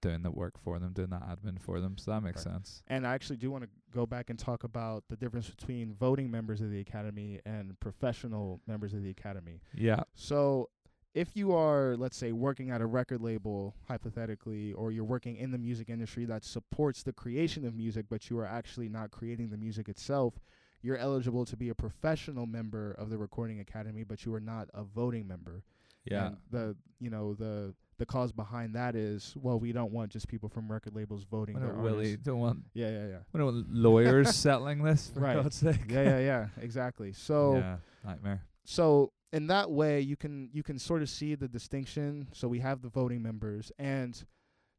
doing 0.00 0.22
the 0.22 0.30
work 0.30 0.58
for 0.58 0.78
them, 0.78 0.92
doing 0.92 1.10
the 1.10 1.16
admin 1.16 1.60
for 1.60 1.80
them. 1.80 1.96
So 1.98 2.10
that 2.10 2.22
makes 2.22 2.44
Right. 2.46 2.52
sense. 2.54 2.82
And 2.86 3.06
I 3.06 3.14
actually 3.14 3.36
do 3.38 3.50
want 3.50 3.64
to 3.64 3.70
go 3.90 4.06
back 4.06 4.30
and 4.30 4.38
talk 4.38 4.62
about 4.64 5.04
the 5.08 5.16
difference 5.16 5.48
between 5.48 5.94
voting 5.94 6.30
members 6.30 6.60
of 6.60 6.70
the 6.70 6.80
Academy 6.80 7.40
and 7.44 7.78
professional 7.80 8.60
members 8.66 8.92
of 8.92 9.02
the 9.02 9.10
Academy. 9.10 9.60
Yeah, 9.74 10.04
So, 10.14 10.70
if 11.14 11.34
you 11.34 11.52
are, 11.54 11.96
let's 11.96 12.16
say, 12.16 12.30
working 12.32 12.70
at 12.70 12.82
a 12.82 12.86
record 12.86 13.22
label, 13.22 13.74
hypothetically, 13.88 14.74
or 14.74 14.92
you're 14.92 15.02
working 15.04 15.36
in 15.36 15.50
the 15.50 15.56
music 15.58 15.88
industry 15.88 16.26
that 16.26 16.44
supports 16.44 17.02
the 17.02 17.12
creation 17.14 17.64
of 17.64 17.74
music, 17.74 18.04
but 18.10 18.28
you 18.28 18.38
are 18.38 18.44
actually 18.44 18.90
not 18.90 19.10
creating 19.10 19.48
the 19.48 19.56
music 19.56 19.88
itself, 19.88 20.34
you're 20.82 20.98
eligible 20.98 21.46
to 21.46 21.56
be 21.56 21.70
a 21.70 21.74
professional 21.74 22.44
member 22.44 22.92
of 22.92 23.08
the 23.08 23.16
Recording 23.16 23.60
Academy, 23.60 24.04
but 24.04 24.26
you 24.26 24.34
are 24.34 24.40
not 24.40 24.68
a 24.74 24.84
voting 24.84 25.26
member. 25.26 25.64
yeah, 26.04 26.26
And 26.26 26.36
the 26.50 26.76
you 27.00 27.08
know 27.10 27.32
the 27.34 27.74
the 27.98 28.06
cause 28.06 28.32
behind 28.32 28.74
that 28.74 28.94
is 28.94 29.34
well, 29.36 29.58
we 29.58 29.72
don't 29.72 29.92
want 29.92 30.10
just 30.10 30.28
people 30.28 30.48
from 30.48 30.70
record 30.70 30.94
labels 30.94 31.24
voting. 31.24 31.54
we 31.54 31.60
don't 31.62 31.76
really 31.76 32.16
don't 32.16 32.38
want 32.40 32.58
Yeah, 32.74 32.90
yeah, 32.90 33.06
yeah. 33.06 33.18
we 33.32 33.38
don't 33.38 33.46
want 33.54 33.72
lawyers 33.72 34.34
settling 34.36 34.82
this 34.82 35.10
for 35.14 35.20
Right. 35.20 35.36
God's 35.42 35.56
sake. 35.56 35.80
yeah, 35.88 36.02
yeah, 36.02 36.18
yeah. 36.18 36.46
Exactly. 36.60 37.12
So. 37.16 37.56
yeah, 37.56 37.76
nightmare. 38.04 38.42
so 38.64 39.12
in 39.32 39.46
that 39.48 39.70
way 39.70 40.00
you 40.00 40.16
can 40.16 40.48
you 40.52 40.62
can 40.62 40.78
sort 40.78 41.02
of 41.02 41.08
see 41.10 41.34
the 41.34 41.48
distinction 41.48 42.28
so 42.32 42.46
we 42.48 42.60
have 42.60 42.80
the 42.82 42.88
voting 42.88 43.20
members 43.22 43.72
and 43.78 44.24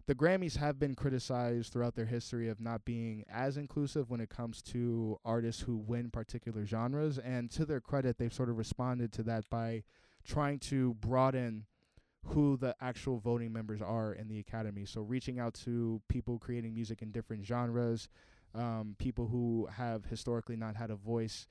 the 0.08 0.15
grammys 0.15 0.56
have 0.56 0.80
been 0.80 0.95
criticized 0.95 1.73
throughout 1.73 1.95
their 1.95 2.06
history 2.06 2.47
of 2.47 2.62
not 2.62 2.86
being 2.86 3.25
as 3.30 3.58
inclusive 3.58 4.10
when 4.10 4.21
it 4.21 4.30
comes 4.30 4.62
to 4.62 5.17
artists 5.25 5.63
who 5.63 5.75
win 5.75 6.10
particular 6.10 6.65
genres 6.65 7.17
and 7.19 7.51
to 7.51 7.65
their 7.65 7.82
credit 7.82 8.17
they've 8.17 8.34
sort 8.34 8.49
of 8.49 8.58
responded 8.58 9.12
to 9.12 9.21
that 9.23 9.43
by 9.49 9.84
trying 10.25 10.60
to 10.60 10.93
broaden 10.95 11.65
who 12.30 12.58
the 12.58 12.76
actual 12.82 13.20
voting 13.20 13.52
members 13.52 13.82
are 13.82 14.13
in 14.13 14.28
the 14.28 14.40
academy 14.40 14.86
so 14.86 15.02
reaching 15.02 15.40
out 15.40 15.54
to 15.54 16.02
people 16.08 16.38
creating 16.40 16.74
music 16.74 17.02
in 17.02 17.12
different 17.12 17.46
genres 17.46 18.10
um, 18.56 18.96
people 18.98 19.28
who 19.28 19.68
have 19.72 20.06
historically 20.06 20.56
not 20.56 20.76
had 20.76 20.90
a 20.90 20.96
voice 20.96 21.48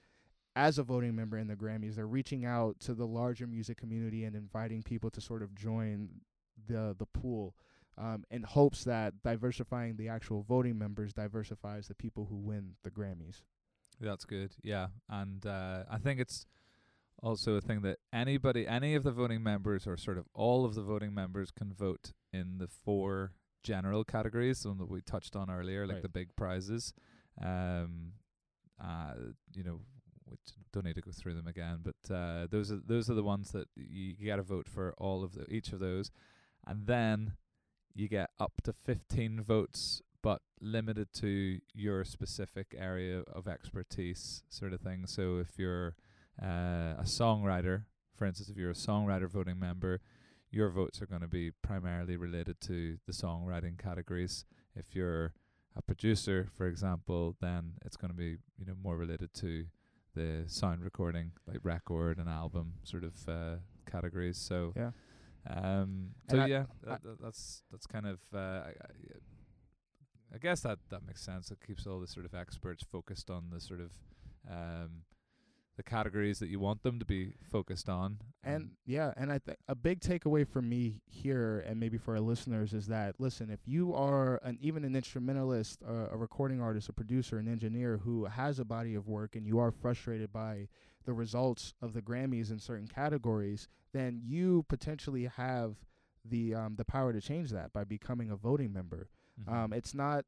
as 0.56 0.78
a 0.78 0.82
voting 0.82 1.14
member 1.14 1.36
in 1.36 1.46
the 1.46 1.54
Grammys, 1.54 1.96
they're 1.96 2.06
reaching 2.06 2.46
out 2.46 2.80
to 2.80 2.94
the 2.94 3.06
larger 3.06 3.46
music 3.46 3.76
community 3.76 4.24
and 4.24 4.34
inviting 4.34 4.82
people 4.82 5.10
to 5.10 5.20
sort 5.20 5.42
of 5.42 5.54
join 5.54 6.08
the 6.66 6.96
the 6.98 7.04
pool, 7.04 7.54
um, 7.98 8.24
in 8.30 8.42
hopes 8.42 8.82
that 8.84 9.22
diversifying 9.22 9.96
the 9.96 10.08
actual 10.08 10.42
voting 10.42 10.78
members 10.78 11.12
diversifies 11.12 11.88
the 11.88 11.94
people 11.94 12.26
who 12.30 12.36
win 12.36 12.72
the 12.82 12.90
Grammys. 12.90 13.42
That's 14.00 14.24
good. 14.24 14.52
Yeah, 14.62 14.88
and 15.10 15.44
uh, 15.46 15.84
I 15.90 15.98
think 15.98 16.20
it's 16.20 16.46
also 17.22 17.54
a 17.54 17.60
thing 17.60 17.82
that 17.82 17.98
anybody, 18.12 18.66
any 18.66 18.94
of 18.94 19.02
the 19.02 19.12
voting 19.12 19.42
members, 19.42 19.86
or 19.86 19.96
sort 19.96 20.18
of 20.18 20.26
all 20.34 20.64
of 20.64 20.74
the 20.74 20.82
voting 20.82 21.14
members, 21.14 21.50
can 21.50 21.72
vote 21.72 22.12
in 22.32 22.58
the 22.58 22.68
four 22.68 23.32
general 23.62 24.04
categories, 24.04 24.62
the 24.62 24.68
one 24.68 24.78
that 24.78 24.90
we 24.90 25.00
touched 25.00 25.34
on 25.34 25.50
earlier, 25.50 25.86
like 25.86 25.94
Right. 25.96 26.02
the 26.02 26.08
big 26.08 26.36
prizes. 26.36 26.92
Um, 27.40 28.12
uh, 28.82 29.14
you 29.54 29.64
know, 29.64 29.80
which 30.26 30.40
don't 30.72 30.84
need 30.84 30.94
to 30.96 31.00
go 31.00 31.10
through 31.12 31.34
them 31.34 31.46
again, 31.46 31.80
but 31.82 32.14
uh, 32.14 32.46
those 32.50 32.70
are 32.70 32.80
those 32.84 33.08
are 33.08 33.14
the 33.14 33.22
ones 33.22 33.52
that 33.52 33.68
you, 33.76 34.14
you 34.18 34.26
got 34.26 34.36
to 34.36 34.42
vote 34.42 34.68
for 34.68 34.94
all 34.98 35.24
of 35.24 35.34
the 35.34 35.46
each 35.52 35.72
of 35.72 35.78
those, 35.80 36.10
and 36.66 36.86
then 36.86 37.32
you 37.94 38.08
get 38.08 38.30
up 38.38 38.60
to 38.64 38.72
fifteen 38.72 39.40
votes 39.40 40.02
but 40.22 40.42
limited 40.60 41.08
to 41.14 41.60
your 41.72 42.04
specific 42.04 42.74
area 42.76 43.20
of 43.32 43.46
expertise, 43.46 44.42
sort 44.48 44.72
of 44.72 44.80
thing. 44.80 45.06
So 45.06 45.38
if 45.38 45.56
you're 45.58 45.94
uh, 46.42 46.94
a 46.98 47.04
songwriter, 47.04 47.84
for 48.16 48.26
instance, 48.26 48.48
if 48.48 48.56
you're 48.56 48.70
a 48.70 48.74
songwriter 48.74 49.28
voting 49.28 49.58
member, 49.58 50.00
your 50.50 50.70
votes 50.70 51.02
are 51.02 51.06
going 51.06 51.20
to 51.22 51.28
be 51.28 51.50
primarily 51.62 52.16
related 52.16 52.60
to 52.62 52.98
the 53.06 53.12
songwriting 53.12 53.78
categories. 53.78 54.44
If 54.74 54.94
you're 54.94 55.32
a 55.76 55.82
producer, 55.82 56.48
for 56.56 56.66
example, 56.66 57.36
then 57.40 57.72
it's 57.84 57.96
going 57.96 58.10
to 58.10 58.16
be 58.16 58.36
you 58.58 58.66
know 58.66 58.74
more 58.82 58.96
related 58.96 59.34
to 59.34 59.66
the 60.14 60.44
sound 60.46 60.82
recording, 60.82 61.32
like 61.46 61.58
record 61.62 62.18
and 62.18 62.28
album 62.28 62.74
sort 62.84 63.04
of 63.04 63.28
uh, 63.28 63.56
categories. 63.90 64.38
So 64.38 64.72
Yeah. 64.76 64.92
um, 65.48 66.10
so 66.30 66.38
I- 66.40 66.46
yeah, 66.46 66.64
I- 66.86 66.90
that, 66.90 67.02
that, 67.02 67.20
that's 67.22 67.62
that's 67.70 67.86
kind 67.86 68.06
of. 68.06 68.18
Uh, 68.34 68.38
I, 68.38 68.68
I- 68.68 69.20
I 70.34 70.38
guess 70.38 70.60
that 70.62 70.78
that 70.90 71.06
makes 71.06 71.22
sense. 71.22 71.50
It 71.52 71.58
keeps 71.64 71.86
all 71.86 72.00
the 72.00 72.06
sort 72.08 72.26
of 72.26 72.34
experts 72.34 72.82
focused 72.82 73.30
on 73.30 73.50
the 73.50 73.60
sort 73.60 73.80
of 73.80 73.92
um, 74.50 75.04
the 75.76 75.82
categories 75.82 76.38
that 76.38 76.48
you 76.48 76.58
want 76.58 76.82
them 76.82 76.98
to 76.98 77.04
be 77.04 77.34
focused 77.50 77.88
on. 77.88 78.18
And 78.42 78.70
yeah, 78.86 79.12
and 79.16 79.30
I 79.30 79.38
think 79.38 79.58
a 79.68 79.74
big 79.74 80.00
takeaway 80.00 80.46
for 80.46 80.62
me 80.62 81.02
here, 81.06 81.64
and 81.66 81.78
maybe 81.78 81.98
for 81.98 82.14
our 82.14 82.20
listeners, 82.20 82.72
is 82.72 82.86
that 82.86 83.16
listen, 83.18 83.50
if 83.50 83.60
you 83.66 83.94
are 83.94 84.40
an 84.42 84.58
even 84.60 84.84
an 84.84 84.96
instrumentalist, 84.96 85.82
uh, 85.86 86.08
a 86.10 86.16
recording 86.16 86.60
artist, 86.60 86.88
a 86.88 86.92
producer, 86.92 87.38
an 87.38 87.48
engineer 87.48 87.98
who 87.98 88.24
has 88.24 88.58
a 88.58 88.64
body 88.64 88.94
of 88.94 89.06
work, 89.06 89.36
and 89.36 89.46
you 89.46 89.58
are 89.58 89.70
frustrated 89.70 90.32
by 90.32 90.68
the 91.04 91.12
results 91.12 91.74
of 91.82 91.92
the 91.92 92.02
Grammys 92.02 92.50
in 92.50 92.58
certain 92.58 92.88
categories, 92.88 93.68
then 93.92 94.20
you 94.24 94.64
potentially 94.68 95.26
have 95.36 95.76
the 96.24 96.54
um, 96.54 96.74
the 96.76 96.84
power 96.84 97.12
to 97.12 97.20
change 97.20 97.50
that 97.50 97.72
by 97.72 97.84
becoming 97.84 98.30
a 98.30 98.36
voting 98.36 98.72
member. 98.72 99.08
Mhm. 99.40 99.52
Um, 99.52 99.72
it's 99.72 99.94
not 99.94 100.24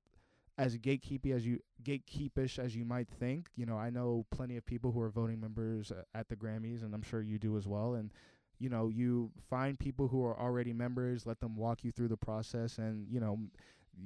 as 0.58 0.76
gatekeepy 0.76 1.34
as 1.34 1.46
you 1.46 1.60
gatekeepish 1.82 2.58
as 2.58 2.74
you 2.74 2.84
might 2.84 3.08
think. 3.08 3.46
You 3.56 3.64
know, 3.64 3.76
I 3.76 3.90
know 3.90 4.26
plenty 4.30 4.56
of 4.56 4.66
people 4.66 4.92
who 4.92 5.00
are 5.00 5.08
voting 5.08 5.40
members 5.40 5.92
uh, 5.92 6.02
at 6.14 6.28
the 6.28 6.36
Grammys, 6.36 6.82
and 6.82 6.94
I'm 6.94 7.02
sure 7.02 7.22
you 7.22 7.38
do 7.38 7.56
as 7.56 7.66
well. 7.66 7.94
And 7.94 8.10
you 8.58 8.68
know, 8.68 8.88
you 8.88 9.30
find 9.48 9.78
people 9.78 10.08
who 10.08 10.24
are 10.24 10.38
already 10.38 10.72
members, 10.72 11.24
let 11.24 11.40
them 11.40 11.56
walk 11.56 11.84
you 11.84 11.92
through 11.92 12.08
the 12.08 12.16
process, 12.16 12.78
and 12.78 13.06
you 13.08 13.20
know, 13.20 13.38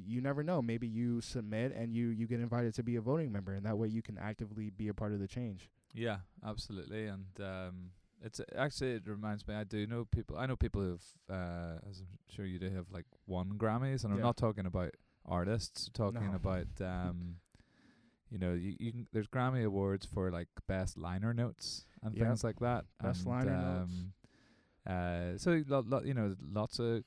you 0.07 0.21
never 0.21 0.43
know. 0.43 0.61
Maybe 0.61 0.87
you 0.87 1.21
submit 1.21 1.75
and 1.75 1.95
you 1.95 2.09
you 2.09 2.27
get 2.27 2.41
invited 2.41 2.75
to 2.75 2.83
be 2.83 2.97
a 2.97 3.01
voting 3.01 3.33
member, 3.33 3.55
and 3.55 3.65
that 3.65 3.79
way 3.79 3.89
you 3.89 4.03
can 4.03 4.19
actively 4.19 4.71
be 4.71 4.89
a 4.89 4.95
part 4.95 5.13
of 5.13 5.21
the 5.21 5.29
change. 5.29 5.71
Yeah, 5.95 6.19
absolutely, 6.47 7.07
and 7.07 7.27
um, 7.41 7.91
it's 8.23 8.41
actually 8.57 8.93
it 8.93 9.03
reminds 9.07 9.47
me. 9.49 9.55
I 9.55 9.65
do 9.65 9.87
know 9.87 10.05
people. 10.05 10.37
I 10.37 10.47
know 10.47 10.57
people 10.57 10.83
who've, 10.83 11.05
uh, 11.31 11.79
as 11.89 12.01
I'm 12.01 12.19
sure 12.29 12.45
you 12.45 12.59
do, 12.59 12.71
have 12.71 12.87
like 12.93 13.07
won 13.27 13.55
Grammys, 13.57 14.05
and 14.05 14.13
I'm 14.13 14.21
not 14.21 14.37
talking 14.37 14.67
about 14.67 14.95
artists. 15.25 15.89
Talking 15.93 16.31
No. 16.31 16.37
about, 16.37 16.67
um, 16.81 17.37
you 18.31 18.39
know, 18.39 18.53
you, 18.55 18.77
you 18.79 18.93
can. 18.93 19.07
There's 19.13 19.29
Grammy 19.29 19.65
awards 19.65 20.07
for 20.07 20.31
like 20.31 20.49
best 20.67 20.97
liner 20.97 21.33
notes, 21.35 21.87
and 22.03 22.15
Yep. 22.15 22.27
things 22.27 22.45
like 22.45 22.61
that. 22.61 22.85
Best 23.03 23.21
and, 23.25 23.31
liner 23.31 23.57
notes. 23.57 23.93
um, 23.93 24.13
Uh, 24.85 25.39
so 25.39 25.63
lo- 25.69 25.85
lo- 25.87 26.03
you 26.03 26.13
know, 26.15 26.35
lots 26.41 26.79
of. 26.81 27.05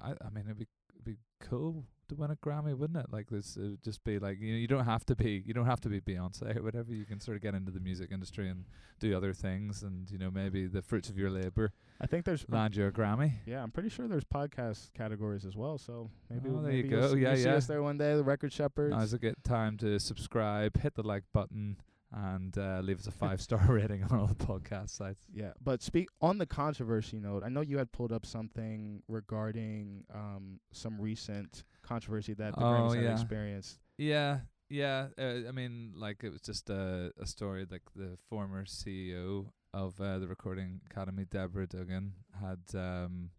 I, 0.00 0.12
I 0.24 0.30
mean, 0.30 0.44
it'd 0.46 0.58
be 0.58 0.66
it'd 0.94 1.04
be 1.04 1.16
cool 1.40 1.84
to 2.08 2.14
win 2.14 2.30
a 2.30 2.36
Grammy, 2.36 2.76
wouldn't 2.76 2.98
it? 2.98 3.06
Like 3.12 3.28
this, 3.30 3.56
it 3.56 3.62
would 3.62 3.82
just 3.82 4.02
be 4.04 4.18
like 4.18 4.40
you 4.40 4.52
know, 4.52 4.58
you 4.58 4.66
don't 4.68 4.84
have 4.84 5.04
to 5.06 5.16
be 5.16 5.42
you 5.46 5.54
don't 5.54 5.66
have 5.66 5.80
to 5.82 5.88
be 5.88 6.00
Beyonce 6.00 6.56
or 6.56 6.62
whatever. 6.62 6.92
You 6.92 7.04
can 7.04 7.20
sort 7.20 7.36
of 7.36 7.42
get 7.42 7.54
into 7.54 7.70
the 7.72 7.80
music 7.80 8.10
industry 8.12 8.48
and 8.48 8.64
do 9.00 9.16
other 9.16 9.32
things, 9.32 9.82
and 9.82 10.10
you 10.10 10.18
know, 10.18 10.30
maybe 10.30 10.66
the 10.66 10.82
fruits 10.82 11.08
of 11.08 11.18
your 11.18 11.30
labor 11.30 11.72
I 12.00 12.06
think 12.06 12.24
there's 12.24 12.44
land 12.48 12.74
you 12.76 12.86
a 12.86 12.90
Grammy. 12.90 13.32
Yeah, 13.46 13.62
I'm 13.62 13.70
pretty 13.70 13.88
sure 13.88 14.08
there's 14.08 14.24
podcast 14.24 14.92
categories 14.94 15.44
as 15.44 15.56
well. 15.56 15.78
So 15.78 16.10
maybe 16.28 16.48
Oh, 16.50 16.60
there 16.60 16.72
maybe 16.72 16.88
you 16.88 16.96
go. 16.96 17.12
see- 17.14 17.20
Yeah, 17.20 17.34
you'll 17.34 17.42
see 17.44 17.48
us 17.50 17.66
there 17.66 17.82
one 17.82 17.98
day. 17.98 18.16
The 18.16 18.24
Record 18.24 18.52
Shepherds. 18.52 18.92
Now's 18.94 19.12
a 19.12 19.18
good 19.18 19.36
time 19.44 19.76
to 19.78 19.98
subscribe, 20.00 20.76
hit 20.80 20.94
the 20.96 21.04
like 21.04 21.22
button, 21.32 21.76
and 22.12 22.56
uh, 22.58 22.80
leave 22.82 22.98
us 22.98 23.06
a 23.06 23.10
five 23.24 23.40
star 23.40 23.64
rating 23.68 24.02
on 24.04 24.18
all 24.18 24.26
the 24.26 24.34
podcast 24.34 24.90
sites. 24.90 25.24
Yeah, 25.32 25.52
but 25.62 25.82
speak 25.82 26.08
on 26.20 26.38
the 26.38 26.46
controversy 26.46 27.18
note. 27.20 27.42
I 27.44 27.48
know 27.48 27.60
you 27.60 27.78
had 27.78 27.92
pulled 27.92 28.12
up 28.12 28.26
something 28.26 29.02
regarding 29.08 30.04
um 30.14 30.60
some 30.72 31.00
recent 31.00 31.64
controversy 31.84 32.34
that 32.34 32.54
the 32.56 32.62
Oh, 32.64 32.70
Grammys 32.72 32.94
had 32.96 33.04
yeah. 33.04 33.12
experienced. 33.12 33.78
Yeah, 33.98 34.40
yeah. 34.68 35.08
Uh, 35.18 35.48
I 35.48 35.52
mean, 35.52 35.92
like 35.96 36.24
it 36.24 36.30
was 36.30 36.40
just 36.40 36.68
a 36.70 37.12
a 37.20 37.26
story. 37.26 37.66
Like 37.70 37.82
the 37.94 38.16
former 38.28 38.64
CEO 38.64 39.46
of 39.72 40.00
uh, 40.00 40.18
the 40.18 40.26
Recording 40.28 40.80
Academy, 40.90 41.24
Deborah 41.30 41.66
Dugan, 41.66 42.14
had 42.40 42.60
um, 42.74 43.30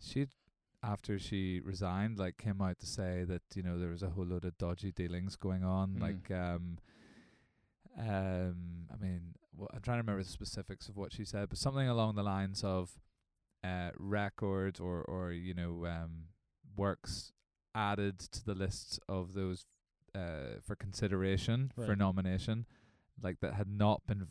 she 0.00 0.26
after 0.82 1.18
she 1.18 1.60
resigned, 1.60 2.18
like 2.18 2.36
came 2.38 2.60
out 2.60 2.78
to 2.80 2.86
say 2.86 3.24
that 3.24 3.42
you 3.54 3.62
know 3.62 3.78
there 3.78 3.90
was 3.90 4.02
a 4.02 4.10
whole 4.10 4.26
load 4.26 4.44
of 4.44 4.56
dodgy 4.58 4.92
dealings 4.92 5.36
going 5.36 5.64
on. 5.64 5.96
Mm. 5.96 6.02
Like, 6.02 6.30
um, 6.30 6.78
um, 7.98 8.86
I 8.92 8.96
mean, 9.02 9.34
wh- 9.58 9.72
I'm 9.72 9.80
trying 9.80 9.98
to 9.98 10.02
remember 10.02 10.22
the 10.22 10.28
specifics 10.28 10.88
of 10.88 10.96
what 10.96 11.12
she 11.12 11.24
said, 11.24 11.48
but 11.48 11.58
something 11.58 11.88
along 11.88 12.16
the 12.16 12.22
lines 12.22 12.62
of 12.64 12.90
uh, 13.62 13.90
records 13.98 14.80
or 14.80 15.02
or 15.02 15.32
you 15.32 15.54
know 15.54 15.86
um, 15.86 16.24
works 16.76 17.32
added 17.74 18.18
to 18.18 18.44
the 18.44 18.54
lists 18.54 18.98
of 19.08 19.34
those 19.34 19.66
uh, 20.14 20.60
for 20.62 20.74
consideration 20.76 21.72
for 21.74 21.96
nomination, 21.96 22.66
like 23.22 23.40
that 23.40 23.54
had 23.54 23.68
not 23.68 24.06
been 24.06 24.20
v- 24.20 24.26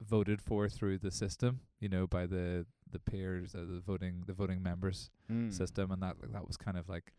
voted 0.00 0.40
for 0.40 0.68
through 0.68 0.98
the 0.98 1.10
system, 1.10 1.60
you 1.80 1.88
know, 1.88 2.06
by 2.06 2.24
the 2.26 2.66
the 2.90 2.98
peers, 3.00 3.54
uh, 3.54 3.58
the 3.68 3.80
voting 3.80 4.22
the 4.26 4.32
voting 4.32 4.62
members 4.62 5.10
Mm. 5.30 5.52
system, 5.52 5.90
and 5.90 6.02
that 6.02 6.16
that 6.32 6.46
was 6.46 6.56
kind 6.56 6.78
of 6.78 6.88
like 6.88 7.12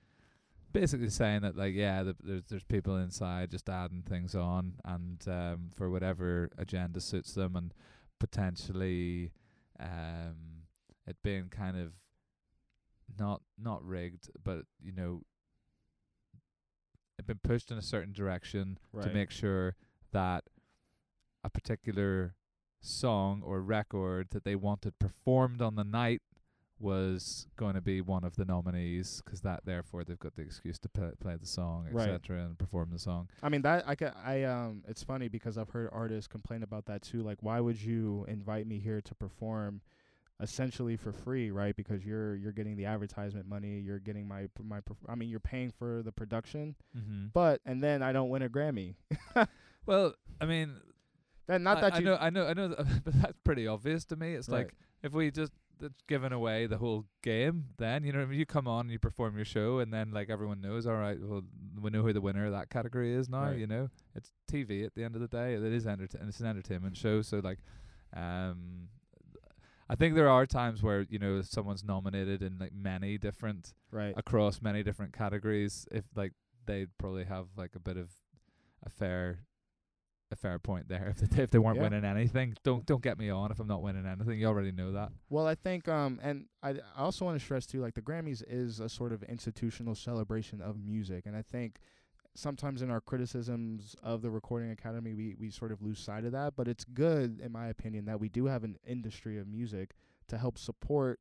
basically 0.71 1.09
saying 1.09 1.41
that 1.41 1.55
like 1.57 1.73
yeah, 1.75 2.03
the, 2.03 2.15
there's 2.23 2.43
there's 2.49 2.63
people 2.63 2.95
inside 2.97 3.51
just 3.51 3.69
adding 3.69 4.01
things 4.01 4.33
on, 4.35 4.75
and 4.85 5.23
um, 5.27 5.69
for 5.75 5.89
whatever 5.89 6.49
agenda 6.57 6.99
suits 7.01 7.33
them, 7.33 7.55
and 7.55 7.73
potentially 8.19 9.31
um, 9.79 10.63
it 11.07 11.17
being 11.23 11.49
kind 11.49 11.77
of 11.77 11.93
not 13.19 13.41
not 13.57 13.83
rigged, 13.85 14.29
but 14.43 14.63
you 14.81 14.91
know, 14.91 15.21
been 17.29 17.39
pushed 17.43 17.69
in 17.71 17.77
a 17.77 17.81
certain 17.81 18.11
direction 18.11 18.77
to 19.03 19.09
make 19.13 19.29
sure 19.29 19.75
that 20.11 20.43
a 21.43 21.49
particular 21.49 22.35
song 22.81 23.43
or 23.45 23.61
record 23.61 24.27
that 24.31 24.43
they 24.43 24.55
wanted 24.55 24.97
performed 24.99 25.61
on 25.61 25.75
the 25.75 25.83
night 25.83 26.21
was 26.79 27.45
going 27.57 27.75
to 27.75 27.81
be 27.81 27.99
one 28.01 28.23
of 28.23 28.35
the 28.37 28.45
nominees 28.45 29.21
'cause 29.25 29.41
that 29.41 29.65
therefore 29.65 30.03
they've 30.05 30.17
got 30.19 30.33
the 30.35 30.41
excuse 30.41 30.79
to 30.79 30.87
play, 30.89 31.11
play 31.19 31.35
the 31.35 31.45
song 31.45 31.85
Right. 31.91 32.09
etc 32.09 32.41
and 32.45 32.57
perform 32.57 32.89
the 32.91 32.97
song 32.99 33.27
I 33.43 33.49
mean 33.49 33.61
that 33.63 33.85
I 33.87 33.95
ca- 33.95 34.15
I 34.15 34.43
um 34.43 34.83
it's 34.87 35.03
funny 35.03 35.27
because 35.27 35.57
I've 35.57 35.69
heard 35.69 35.89
artists 35.91 36.27
complain 36.27 36.63
about 36.63 36.85
that 36.85 37.01
too. 37.01 37.21
Like, 37.21 37.43
why 37.43 37.59
would 37.59 37.79
you 37.81 38.25
invite 38.29 38.65
me 38.65 38.79
here 38.79 39.01
to 39.01 39.13
perform, 39.15 39.81
essentially 40.41 40.95
for 40.97 41.11
free, 41.11 41.51
right? 41.51 41.75
Because 41.75 42.05
you're 42.05 42.35
you're 42.35 42.51
getting 42.53 42.75
the 42.75 42.85
advertisement 42.85 43.47
money, 43.47 43.79
you're 43.79 43.99
getting 43.99 44.27
my 44.27 44.47
my. 44.63 44.79
I 45.07 45.15
mean, 45.15 45.29
you're 45.29 45.39
paying 45.39 45.71
for 45.71 46.01
the 46.03 46.11
production, 46.11 46.75
mm-hmm. 46.97 47.27
but 47.33 47.61
and 47.65 47.81
then 47.83 48.01
I 48.01 48.11
don't 48.11 48.29
win 48.29 48.41
a 48.41 48.49
Grammy. 48.49 48.95
well 49.85 50.13
i 50.41 50.45
mean 50.45 50.75
Then 51.47 51.63
not 51.63 51.77
I, 51.77 51.81
that 51.81 51.93
I 51.95 51.99
you 51.99 52.05
know 52.05 52.17
i 52.19 52.29
know 52.29 52.45
i 52.47 52.53
know 52.53 52.67
that, 52.67 52.77
but 53.05 53.21
that's 53.21 53.39
pretty 53.43 53.65
obvious 53.67 54.05
to 54.05 54.15
me 54.15 54.33
it's 54.35 54.47
Right. 54.49 54.59
like 54.65 54.75
if 55.01 55.13
we 55.13 55.31
just 55.31 55.51
that's 55.79 56.01
given 56.07 56.33
away 56.33 56.67
the 56.67 56.77
whole 56.77 57.05
game 57.23 57.69
then 57.77 58.03
you 58.03 58.11
know 58.11 58.27
you 58.29 58.45
come 58.45 58.67
on 58.67 58.81
and 58.81 58.91
you 58.91 58.99
perform 58.99 59.35
your 59.35 59.45
show 59.45 59.79
and 59.79 59.93
then 59.93 60.11
like 60.11 60.29
everyone 60.29 60.59
knows 60.61 60.85
all 60.85 60.93
right 60.95 61.17
well 61.21 61.41
we 61.81 61.89
know 61.89 62.01
who 62.03 62.11
the 62.13 62.21
winner 62.21 62.45
of 62.45 62.51
that 62.51 62.69
category 62.69 63.13
is 63.13 63.29
now 63.29 63.43
Right. 63.45 63.57
you 63.57 63.65
know 63.67 63.89
it's 64.13 64.31
tv 64.51 64.85
at 64.85 64.93
the 64.93 65.03
end 65.03 65.15
of 65.15 65.21
the 65.21 65.27
day 65.27 65.53
it 65.53 65.63
is 65.63 65.87
entertain 65.87 66.27
it's 66.27 66.39
an 66.41 66.45
entertainment 66.47 66.97
show 66.97 67.21
so 67.21 67.39
like 67.43 67.59
um 68.15 68.89
I 69.89 69.95
think 69.95 70.15
there 70.15 70.29
are 70.29 70.45
times 70.45 70.83
where 70.83 71.01
you 71.09 71.17
know 71.19 71.41
someone's 71.41 71.83
nominated 71.83 72.43
in 72.43 72.59
like 72.59 72.73
many 72.73 73.17
different 73.17 73.73
right. 73.91 74.13
across 74.15 74.61
many 74.61 74.83
different 74.83 75.13
categories. 75.13 75.87
If 75.91 76.05
like 76.15 76.33
they'd 76.65 76.95
probably 76.97 77.25
have 77.25 77.47
like 77.57 77.71
a 77.75 77.79
bit 77.79 77.97
of 77.97 78.11
a 78.85 78.89
fair 78.89 79.39
a 80.31 80.35
fair 80.35 80.59
point 80.59 80.87
there. 80.87 81.15
If 81.21 81.29
they, 81.31 81.43
if 81.43 81.49
they 81.49 81.57
weren't 81.57 81.77
Yeah. 81.77 81.83
winning 81.83 82.05
anything, 82.05 82.55
don't 82.63 82.85
don't 82.85 83.01
get 83.01 83.17
me 83.17 83.29
on 83.29 83.51
if 83.51 83.59
I'm 83.59 83.67
not 83.67 83.81
winning 83.81 84.05
anything. 84.05 84.39
You 84.39 84.47
already 84.47 84.71
know 84.71 84.91
that. 84.91 85.11
Well, 85.29 85.47
I 85.47 85.55
think, 85.55 85.87
um, 85.87 86.19
and 86.21 86.45
I, 86.61 86.75
I 86.95 87.01
also 87.01 87.25
want 87.25 87.39
to 87.39 87.43
stress 87.43 87.65
too, 87.65 87.81
like 87.81 87.95
the 87.95 88.01
Grammys 88.01 88.43
is 88.47 88.79
a 88.79 88.89
sort 88.89 89.11
of 89.11 89.23
institutional 89.23 89.95
celebration 89.95 90.61
of 90.61 90.77
music, 90.79 91.25
and 91.25 91.35
I 91.35 91.41
think 91.41 91.79
sometimes 92.35 92.81
in 92.81 92.89
our 92.91 93.01
criticisms 93.01 93.95
of 94.03 94.21
the 94.21 94.29
Recording 94.29 94.71
Academy, 94.71 95.13
we 95.13 95.35
we 95.39 95.49
sort 95.49 95.71
of 95.71 95.81
lose 95.81 95.99
sight 95.99 96.25
of 96.25 96.31
that. 96.31 96.55
But 96.55 96.67
it's 96.67 96.83
good, 96.85 97.39
in 97.39 97.51
my 97.51 97.67
opinion, 97.67 98.05
that 98.05 98.19
we 98.19 98.29
do 98.29 98.45
have 98.45 98.63
an 98.63 98.77
industry 98.85 99.37
of 99.37 99.47
music 99.47 99.91
to 100.27 100.37
help 100.37 100.57
support 100.57 101.19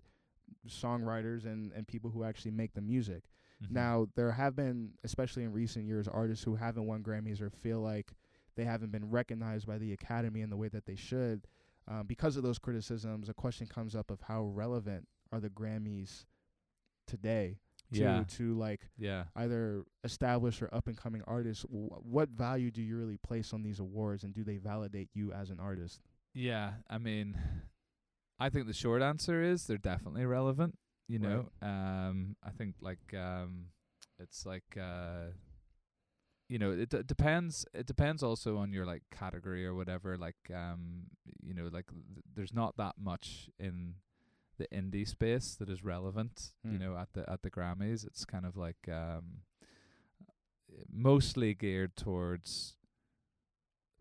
songwriters 0.67 1.45
and 1.45 1.73
and 1.73 1.87
people 1.87 2.11
who 2.11 2.25
actually 2.25 2.51
make 2.53 2.75
the 2.75 2.81
music. 2.81 3.25
Mhm. 3.63 3.71
Now, 3.73 4.09
there 4.15 4.33
have 4.33 4.55
been, 4.55 4.93
especially 5.05 5.43
in 5.43 5.53
recent 5.53 5.85
years, 5.85 6.07
artists 6.07 6.45
who 6.45 6.55
haven't 6.57 6.87
won 6.87 7.03
Grammys 7.03 7.41
or 7.41 7.51
feel 7.51 7.81
like 7.81 8.13
they 8.55 8.65
haven't 8.65 8.91
been 8.91 9.11
recognized 9.11 9.67
by 9.67 9.79
the 9.79 9.93
Academy 9.93 10.41
in 10.41 10.51
the 10.51 10.57
way 10.57 10.69
that 10.69 10.87
they 10.87 10.97
should. 10.97 11.47
Um, 11.87 12.07
because 12.07 12.37
of 12.37 12.43
those 12.43 12.59
criticisms, 12.59 13.29
a 13.29 13.35
question 13.35 13.67
comes 13.67 13.97
up 13.97 14.11
of 14.11 14.21
how 14.23 14.45
relevant 14.45 15.09
are 15.33 15.41
the 15.41 15.51
Grammys 15.51 16.27
today 17.07 17.59
to 17.93 17.99
yeah, 18.01 18.25
to 18.37 18.55
like 18.59 18.89
yeah, 18.99 19.25
either 19.37 19.85
established 20.05 20.63
or 20.63 20.73
up 20.75 20.87
and 20.89 20.97
coming 20.97 21.23
artists. 21.27 21.65
W- 21.65 21.89
what 22.03 22.29
value 22.31 22.71
do 22.71 22.83
you 22.83 22.97
really 22.99 23.17
place 23.19 23.53
on 23.55 23.63
these 23.63 23.81
awards, 23.81 24.25
and 24.25 24.35
do 24.35 24.45
they 24.45 24.57
validate 24.59 25.09
you 25.15 25.33
as 25.33 25.51
an 25.51 25.59
artist? 25.61 26.01
yeah. 26.35 26.75
I 26.91 26.99
mean, 26.99 27.37
I 28.39 28.51
think 28.51 28.67
the 28.67 28.73
short 28.75 29.03
answer 29.03 29.43
is 29.43 29.67
they're 29.67 29.79
definitely 29.79 30.25
relevant. 30.27 30.77
You 31.09 31.19
Right. 31.19 31.29
know, 31.31 31.49
um, 31.67 32.37
I 32.45 32.51
think 32.51 32.75
like 32.83 33.15
um, 33.15 33.67
it's 34.19 34.45
like 34.45 34.77
uh, 34.79 35.33
you 36.49 36.59
know, 36.59 36.71
it 36.73 36.89
d- 36.91 37.03
depends. 37.05 37.65
It 37.75 37.87
depends 37.87 38.23
also 38.23 38.57
on 38.59 38.73
your 38.73 38.87
like 38.87 39.03
category 39.11 39.67
or 39.67 39.75
whatever. 39.75 40.17
Like 40.19 40.37
um, 40.55 41.05
you 41.43 41.55
know, 41.55 41.69
like 41.73 41.87
th- 41.91 42.25
there's 42.35 42.53
not 42.55 42.77
that 42.77 42.95
much 43.01 43.51
in 43.59 43.95
the 44.59 44.67
indie 44.69 45.07
space 45.09 45.55
that 45.57 45.69
is 45.71 45.83
relevant. 45.83 46.53
You 46.65 46.73
Mm. 46.73 46.81
know, 46.81 46.97
at 46.97 47.13
the 47.15 47.29
at 47.31 47.43
the 47.43 47.51
Grammys, 47.51 48.07
it's 48.07 48.25
kind 48.25 48.45
of 48.47 48.57
like 48.57 48.89
um, 48.89 49.43
mostly 50.93 51.55
geared 51.55 51.97
towards 51.97 52.77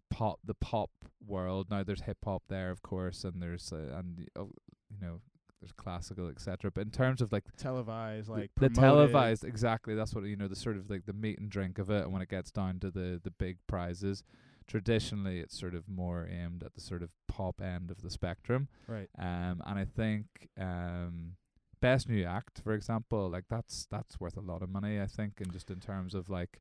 pop 0.10 0.40
the 0.44 0.54
pop 0.56 0.90
world. 1.26 1.68
Now 1.70 1.84
there's 1.84 2.02
hip 2.02 2.18
hop 2.24 2.44
there, 2.50 2.70
of 2.72 2.82
course, 2.82 3.24
and 3.24 3.42
there's 3.42 3.72
uh, 3.72 3.96
and 3.98 4.28
oh, 4.36 4.52
you 4.90 4.98
know 5.02 5.22
there's 5.62 5.72
classical, 5.72 6.28
etc. 6.30 6.70
But 6.72 6.82
in 6.82 6.92
terms 6.92 7.22
of 7.22 7.32
like 7.32 7.46
Televised, 7.58 8.30
like 8.30 8.52
the, 8.56 8.70
promoted. 8.70 8.76
televised, 9.12 9.44
exactly. 9.44 9.96
That's 9.96 10.14
what 10.14 10.24
you 10.26 10.36
know. 10.36 10.48
The 10.48 10.56
sort 10.56 10.78
of 10.78 10.90
like 10.90 11.06
the 11.06 11.14
meat 11.14 11.40
and 11.40 11.50
drink 11.50 11.80
of 11.80 11.90
it, 11.90 12.04
and 12.04 12.14
when 12.14 12.22
it 12.22 12.30
gets 12.30 12.52
down 12.52 12.80
to 12.82 12.92
the 12.92 13.20
the 13.24 13.32
big 13.32 13.58
prizes, 13.68 14.24
traditionally 14.68 15.40
it's 15.40 15.58
sort 15.58 15.74
of 15.74 15.88
more 15.88 16.28
aimed 16.30 16.64
at 16.64 16.74
the 16.76 16.82
sort 16.82 17.02
of 17.02 17.10
pop 17.28 17.62
end 17.62 17.90
of 17.90 18.02
the 18.02 18.10
spectrum. 18.10 18.68
right? 18.88 19.10
Um, 19.18 19.62
and 19.66 19.80
I 19.80 19.86
think 19.86 20.26
um, 20.60 21.34
best 21.82 22.10
new 22.10 22.24
act, 22.26 22.62
for 22.64 22.74
example, 22.74 23.30
like 23.30 23.46
that's 23.50 23.88
that's 23.90 24.20
worth 24.20 24.38
a 24.38 24.42
lot 24.42 24.62
of 24.62 24.70
money. 24.70 25.00
I 25.00 25.08
think, 25.08 25.40
and 25.40 25.52
just 25.52 25.72
in 25.72 25.80
terms 25.80 26.14
of 26.14 26.30
like 26.30 26.60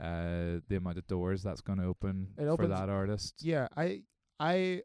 uh 0.00 0.60
the 0.68 0.76
amount 0.76 0.96
of 0.96 1.06
doors 1.08 1.42
that's 1.42 1.60
going 1.60 1.78
to 1.80 1.84
open 1.84 2.28
It 2.38 2.54
for 2.56 2.68
that 2.68 2.88
artist. 2.88 3.40
Yeah, 3.42 3.66
I 3.76 4.02
I 4.38 4.82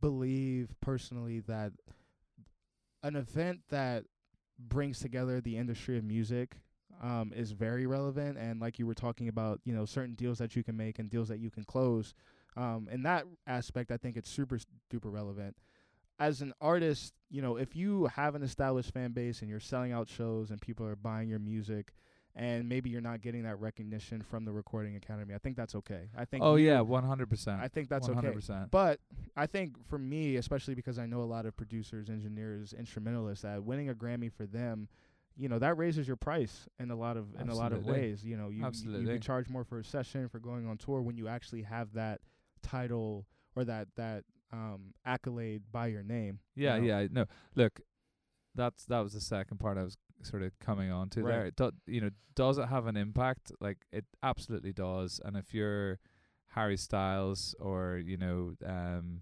believe 0.00 0.68
personally 0.80 1.40
that 1.40 1.72
an 3.02 3.16
event 3.16 3.60
that 3.70 4.04
brings 4.58 5.00
together 5.00 5.40
the 5.40 5.56
industry 5.56 5.98
of 5.98 6.04
music 6.04 6.56
um, 7.02 7.32
is 7.34 7.52
very 7.52 7.86
relevant. 7.86 8.38
And 8.38 8.60
like 8.60 8.78
you 8.78 8.86
were 8.86 8.94
talking 8.94 9.28
about, 9.28 9.60
you 9.64 9.74
know, 9.74 9.84
certain 9.84 10.14
deals 10.14 10.38
that 10.38 10.56
you 10.56 10.62
can 10.62 10.76
make 10.76 10.98
and 10.98 11.10
deals 11.10 11.28
that 11.28 11.38
you 11.38 11.50
can 11.50 11.64
close. 11.64 12.14
Um, 12.56 12.88
in 12.90 13.02
that 13.02 13.24
aspect, 13.46 13.90
I 13.90 13.96
think 13.96 14.16
it's 14.16 14.30
super 14.30 14.58
duper 14.90 15.12
relevant. 15.12 15.56
As 16.18 16.40
an 16.40 16.54
artist, 16.60 17.12
you 17.30 17.42
know, 17.42 17.56
if 17.56 17.76
you 17.76 18.06
have 18.06 18.34
an 18.34 18.42
established 18.42 18.92
fan 18.94 19.12
base 19.12 19.42
and 19.42 19.50
you're 19.50 19.60
selling 19.60 19.92
out 19.92 20.08
shows 20.08 20.50
and 20.50 20.60
people 20.60 20.86
are 20.86 20.96
buying 20.96 21.28
your 21.28 21.38
music, 21.38 21.92
and 22.38 22.68
maybe 22.68 22.90
you're 22.90 23.00
not 23.00 23.22
getting 23.22 23.44
that 23.44 23.58
recognition 23.60 24.20
from 24.20 24.44
the 24.44 24.52
Recording 24.52 24.96
Academy. 24.96 25.34
I 25.34 25.38
think 25.38 25.56
that's 25.56 25.74
okay. 25.74 26.10
I 26.16 26.26
think 26.26 26.44
Oh 26.44 26.56
you- 26.56 26.66
yeah, 26.66 26.80
one 26.82 27.02
hundred 27.04 27.30
percent. 27.30 27.60
I 27.62 27.68
think 27.68 27.88
that's 27.88 28.08
one 28.08 28.14
hundred 28.14 28.28
okay. 28.28 28.36
percent. 28.36 28.70
But 28.70 29.00
I 29.36 29.46
think 29.46 29.76
for 29.88 29.98
me, 29.98 30.36
especially 30.36 30.74
because 30.74 30.98
I 30.98 31.06
know 31.06 31.22
a 31.22 31.24
lot 31.24 31.46
of 31.46 31.56
producers, 31.56 32.10
engineers, 32.10 32.74
instrumentalists, 32.74 33.42
that 33.42 33.62
winning 33.62 33.88
a 33.88 33.94
Grammy 33.94 34.30
for 34.30 34.44
them, 34.44 34.88
you 35.36 35.48
know, 35.48 35.58
that 35.58 35.76
raises 35.76 36.06
your 36.06 36.16
price 36.16 36.66
in 36.78 36.90
a 36.90 36.96
lot 36.96 37.16
of 37.16 37.26
in 37.40 37.48
a 37.48 37.54
lot 37.54 37.72
of 37.72 37.84
ways. 37.86 38.24
You 38.24 38.36
know, 38.36 38.48
you 38.48 38.64
you, 38.84 38.90
you 39.00 39.06
can 39.06 39.20
charge 39.20 39.48
more 39.48 39.64
for 39.64 39.78
a 39.78 39.84
session 39.84 40.28
for 40.28 40.38
going 40.38 40.66
on 40.66 40.78
tour 40.78 41.02
when 41.02 41.16
you 41.16 41.28
actually 41.28 41.62
have 41.62 41.92
that 41.94 42.20
title 42.62 43.26
or 43.54 43.64
that 43.64 43.88
that 43.96 44.24
um 44.52 44.94
accolade 45.04 45.62
by 45.70 45.88
your 45.88 46.02
name. 46.02 46.38
you 46.54 46.64
Yeah, 46.64 46.78
know? 46.78 46.84
yeah. 46.84 47.06
No, 47.10 47.24
look, 47.54 47.80
that's 48.54 48.84
that 48.86 49.00
was 49.00 49.12
the 49.12 49.20
second 49.20 49.58
part 49.58 49.76
I 49.78 49.82
was 49.82 49.96
sort 50.22 50.42
of 50.42 50.58
coming 50.58 50.90
on 50.90 51.10
to 51.10 51.22
Right. 51.22 51.32
there. 51.32 51.46
It 51.46 51.56
do, 51.56 51.70
you 51.86 52.00
know, 52.00 52.10
does 52.34 52.58
it 52.58 52.68
have 52.68 52.86
an 52.86 52.96
impact? 52.96 53.52
Like 53.60 53.78
it 53.92 54.04
absolutely 54.22 54.72
does. 54.72 55.20
And 55.24 55.36
if 55.36 55.52
you're 55.52 55.98
Harry 56.48 56.76
Styles 56.78 57.54
or 57.60 58.00
you 58.04 58.16
know 58.16 58.54
um, 58.64 59.20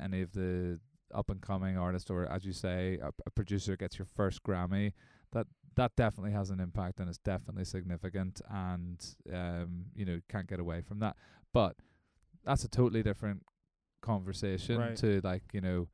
any 0.00 0.22
of 0.22 0.32
the 0.32 0.80
up 1.14 1.28
and 1.30 1.40
coming 1.42 1.76
artists, 1.76 2.10
or 2.10 2.26
as 2.26 2.44
you 2.44 2.52
say, 2.52 2.98
a, 3.02 3.10
a 3.26 3.30
producer 3.30 3.76
gets 3.76 3.98
your 3.98 4.06
first 4.06 4.42
Grammy, 4.42 4.92
that 5.76 5.96
definitely 5.96 6.32
has 6.32 6.50
an 6.50 6.60
impact 6.60 7.00
and 7.00 7.08
it's 7.08 7.18
definitely 7.18 7.64
significant. 7.64 8.40
And 8.50 9.04
um, 9.32 9.86
you 9.94 10.04
know, 10.04 10.20
can't 10.28 10.46
get 10.48 10.60
away 10.60 10.80
from 10.82 10.98
that. 11.00 11.16
But 11.52 11.76
that's 12.44 12.64
a 12.64 12.68
totally 12.68 13.02
different 13.02 13.42
conversation 14.02 14.78
Right. 14.78 14.96
to 14.96 15.20
like 15.24 15.42
you 15.54 15.60
know 15.62 15.88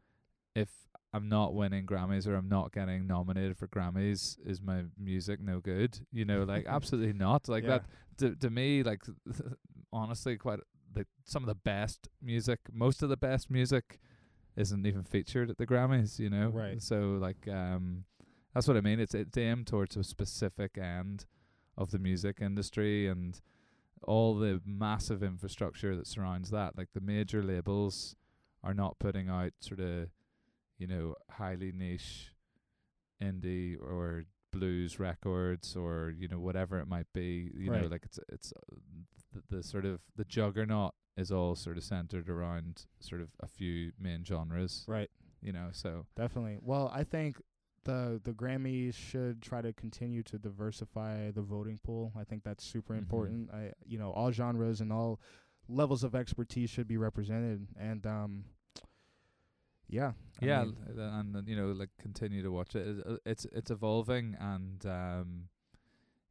if 0.57 0.69
I'm 1.13 1.29
not 1.29 1.55
winning 1.55 1.87
Grammys 1.87 2.27
or 2.27 2.35
I'm 2.35 2.49
not 2.49 2.73
getting 2.73 3.07
nominated 3.07 3.57
for 3.57 3.67
Grammys, 3.69 4.37
is 4.45 4.61
my 4.61 4.83
music 4.99 5.41
no 5.41 5.61
good? 5.61 6.01
You 6.13 6.25
know, 6.25 6.43
like 6.45 6.67
absolutely 6.69 7.13
not. 7.13 7.49
Like 7.49 7.65
Yeah. 7.65 7.79
that 7.79 7.85
to 8.19 8.37
to 8.37 8.51
me, 8.51 8.83
like 8.83 9.03
honestly, 9.93 10.37
quite 10.37 10.61
the 10.93 11.07
some 11.25 11.43
of 11.43 11.47
the 11.49 11.55
best 11.55 12.09
music, 12.21 12.61
most 12.73 13.03
of 13.03 13.09
the 13.09 13.17
best 13.17 13.51
music, 13.51 13.99
isn't 14.57 14.85
even 14.87 15.03
featured 15.05 15.51
at 15.51 15.57
the 15.59 15.67
Grammys. 15.67 16.19
You 16.19 16.31
know, 16.31 16.49
Right. 16.49 16.81
So 16.83 17.19
like, 17.21 17.47
um, 17.49 18.05
that's 18.55 18.67
what 18.69 18.77
I 18.77 18.81
mean. 18.81 19.01
It's 19.01 19.15
it's 19.15 19.37
aimed 19.37 19.67
towards 19.67 19.97
a 19.97 20.05
specific 20.05 20.79
end 20.79 21.27
of 21.77 21.91
the 21.91 21.99
music 21.99 22.39
industry 22.41 23.07
and 23.07 23.41
all 24.03 24.35
the 24.35 24.61
massive 24.65 25.23
infrastructure 25.23 25.97
that 25.97 26.07
surrounds 26.07 26.51
that. 26.51 26.77
Like 26.77 26.89
the 26.95 27.01
major 27.01 27.43
labels 27.43 28.17
are 28.63 28.75
not 28.75 28.99
putting 28.99 29.29
out 29.29 29.53
sort 29.61 29.81
of, 29.81 30.09
you 30.79 30.87
know, 30.87 31.15
highly 31.31 31.73
niche 31.73 32.33
indie 33.23 33.77
or 33.81 34.25
blues 34.53 34.99
records 34.99 35.77
or 35.77 36.13
you 36.19 36.27
know 36.27 36.41
whatever 36.41 36.79
it 36.79 36.89
might 36.89 37.13
be. 37.13 37.51
You 37.55 37.71
know, 37.71 37.87
like 37.91 38.05
it's 38.05 38.19
it's 38.31 38.53
uh, 38.53 38.77
the, 39.33 39.57
the 39.57 39.63
sort 39.63 39.85
of 39.85 40.01
the 40.17 40.25
juggernaut 40.25 40.95
is 41.17 41.31
all 41.31 41.55
sort 41.55 41.77
of 41.77 41.85
centered 41.85 42.29
around 42.29 42.87
sort 42.99 43.21
of 43.21 43.29
a 43.41 43.47
few 43.47 43.93
main 43.99 44.25
genres. 44.25 44.85
Right. 44.89 45.11
You 45.43 45.53
know, 45.53 45.69
so 45.73 46.07
Definitely. 46.17 46.59
Well, 46.61 46.91
I 46.95 47.05
think 47.05 47.37
the 47.85 48.21
the 48.25 48.33
Grammys 48.33 48.95
should 48.95 49.41
try 49.43 49.63
to 49.63 49.73
continue 49.73 50.23
to 50.25 50.39
diversify 50.39 51.31
the 51.31 51.43
voting 51.43 51.79
pool. 51.83 52.13
I 52.17 52.25
think 52.25 52.43
that's 52.45 52.65
super 52.65 52.95
Mhm. 52.95 52.99
important. 52.99 53.51
I 53.53 53.73
you 53.87 53.99
know, 53.99 54.11
all 54.13 54.31
genres 54.33 54.81
and 54.81 54.93
all 54.93 55.21
levels 55.69 56.03
of 56.05 56.15
expertise 56.15 56.69
should 56.71 56.89
be 56.89 56.97
represented 56.97 57.69
and 57.77 58.07
um 58.07 58.45
yeah. 59.89 60.13
I 60.41 60.45
yeah, 60.47 60.65
mean, 60.65 60.77
and 60.97 61.37
uh, 61.37 61.43
you 61.47 61.57
know, 61.57 61.73
like 61.73 61.91
continue 61.99 62.43
to 62.43 62.51
watch 62.51 62.75
it. 62.77 62.87
It- 62.87 63.07
uh, 63.07 63.17
It's 63.27 63.45
it's 63.47 63.71
evolving, 63.71 64.37
and 64.39 64.85
um, 64.87 65.49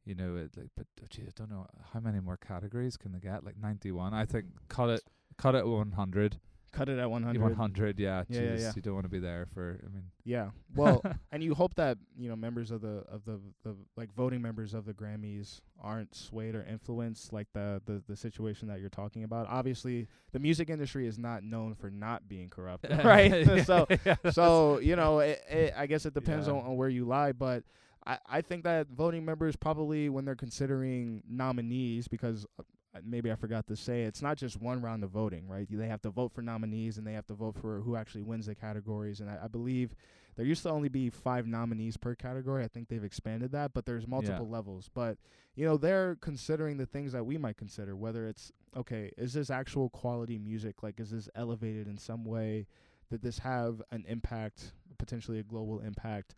you 0.04 0.14
know, 0.14 0.36
it 0.36 0.56
like, 0.56 0.70
but 0.76 0.86
uh, 1.02 1.06
gee, 1.10 1.22
I 1.22 1.30
don't 1.34 1.50
know 1.50 1.66
how 1.92 2.00
many 2.00 2.20
more 2.20 2.36
categories 2.38 2.96
can 2.96 3.12
they 3.12 3.20
get. 3.20 3.44
Like 3.44 3.56
ninety 3.58 3.92
one, 3.92 4.14
I 4.14 4.24
think. 4.24 4.46
Cut 4.68 4.88
it, 4.90 5.02
cut 5.36 5.54
it 5.54 5.66
one 5.66 5.92
hundred. 5.92 6.40
Cut 6.72 6.88
it 6.88 6.98
at 6.98 7.10
100. 7.10 7.40
One 7.40 7.54
hundred, 7.54 7.98
yeah. 7.98 8.24
Yeah, 8.28 8.40
yeah, 8.40 8.48
jeez, 8.48 8.60
yeah. 8.60 8.72
You 8.76 8.82
don't 8.82 8.94
want 8.94 9.04
to 9.04 9.10
be 9.10 9.18
there 9.18 9.46
for. 9.54 9.78
I 9.84 9.88
mean, 9.94 10.04
Yeah. 10.24 10.50
Well, 10.74 11.02
and 11.32 11.42
you 11.42 11.54
hope 11.54 11.74
that 11.74 11.98
you 12.18 12.28
know 12.28 12.36
members 12.36 12.70
of 12.70 12.80
the 12.80 13.04
of 13.10 13.24
the 13.24 13.40
the 13.64 13.76
like 13.96 14.12
voting 14.14 14.40
members 14.42 14.74
of 14.74 14.84
the 14.86 14.94
Grammys 14.94 15.60
aren't 15.82 16.14
swayed 16.14 16.54
or 16.54 16.62
influenced 16.64 17.32
like 17.32 17.48
the 17.52 17.80
the 17.86 18.02
the 18.08 18.16
situation 18.16 18.68
that 18.68 18.80
you're 18.80 18.88
talking 18.90 19.24
about. 19.24 19.46
Obviously, 19.48 20.06
the 20.32 20.38
music 20.38 20.70
industry 20.70 21.06
is 21.06 21.18
not 21.18 21.42
known 21.42 21.74
for 21.74 21.90
not 21.90 22.28
being 22.28 22.48
corrupt, 22.50 22.86
right? 23.04 23.64
so 23.66 23.86
Yeah, 24.04 24.16
so 24.30 24.78
you 24.78 24.96
know, 24.96 25.20
it, 25.20 25.40
it, 25.48 25.74
I 25.76 25.86
guess 25.86 26.06
it 26.06 26.14
depends 26.14 26.46
Yeah. 26.46 26.54
on, 26.54 26.60
on 26.66 26.76
where 26.76 26.88
you 26.88 27.04
lie, 27.04 27.32
but 27.32 27.64
I, 28.06 28.18
I 28.26 28.40
think 28.40 28.64
that 28.64 28.86
voting 28.88 29.24
members 29.26 29.56
probably 29.56 30.08
when 30.08 30.24
they're 30.24 30.34
considering 30.34 31.22
nominees 31.28 32.08
because 32.08 32.46
uh, 32.58 32.62
maybe 33.04 33.30
I 33.30 33.34
forgot 33.36 33.66
to 33.68 33.76
say 33.76 34.02
it's 34.02 34.22
not 34.22 34.36
just 34.36 34.60
one 34.60 34.82
round 34.82 35.04
of 35.04 35.10
voting, 35.10 35.48
right? 35.48 35.66
They 35.70 35.88
have 35.88 36.02
to 36.02 36.10
vote 36.10 36.32
for 36.32 36.42
nominees 36.42 36.98
and 36.98 37.06
they 37.06 37.12
have 37.12 37.26
to 37.28 37.34
vote 37.34 37.56
for 37.60 37.80
who 37.80 37.96
actually 37.96 38.22
wins 38.22 38.46
the 38.46 38.54
categories, 38.54 39.20
and 39.20 39.30
I, 39.30 39.38
I 39.44 39.48
believe 39.48 39.94
there 40.36 40.46
used 40.46 40.62
to 40.62 40.70
only 40.70 40.88
be 40.88 41.10
five 41.10 41.46
nominees 41.46 41.96
per 41.96 42.14
category. 42.14 42.64
I 42.64 42.68
think 42.68 42.88
they've 42.88 43.04
expanded 43.04 43.52
that, 43.52 43.74
but 43.74 43.84
there's 43.86 44.06
multiple 44.06 44.46
levels. 44.48 44.90
But 44.92 45.18
you 45.54 45.64
know, 45.66 45.76
they're 45.76 46.16
considering 46.20 46.78
the 46.78 46.86
things 46.86 47.12
that 47.12 47.26
we 47.26 47.36
might 47.36 47.56
consider, 47.56 47.96
whether 47.96 48.26
it's 48.26 48.52
okay, 48.76 49.10
is 49.18 49.32
this 49.34 49.50
actual 49.50 49.90
quality 49.90 50.38
music? 50.38 50.82
Like, 50.82 51.00
is 51.00 51.10
this 51.10 51.28
elevated 51.34 51.86
in 51.86 51.98
some 51.98 52.24
way? 52.24 52.66
Did 53.10 53.22
this 53.22 53.38
have 53.40 53.82
an 53.90 54.04
impact, 54.08 54.72
potentially 54.98 55.38
a 55.40 55.42
global 55.42 55.80
impact? 55.80 56.34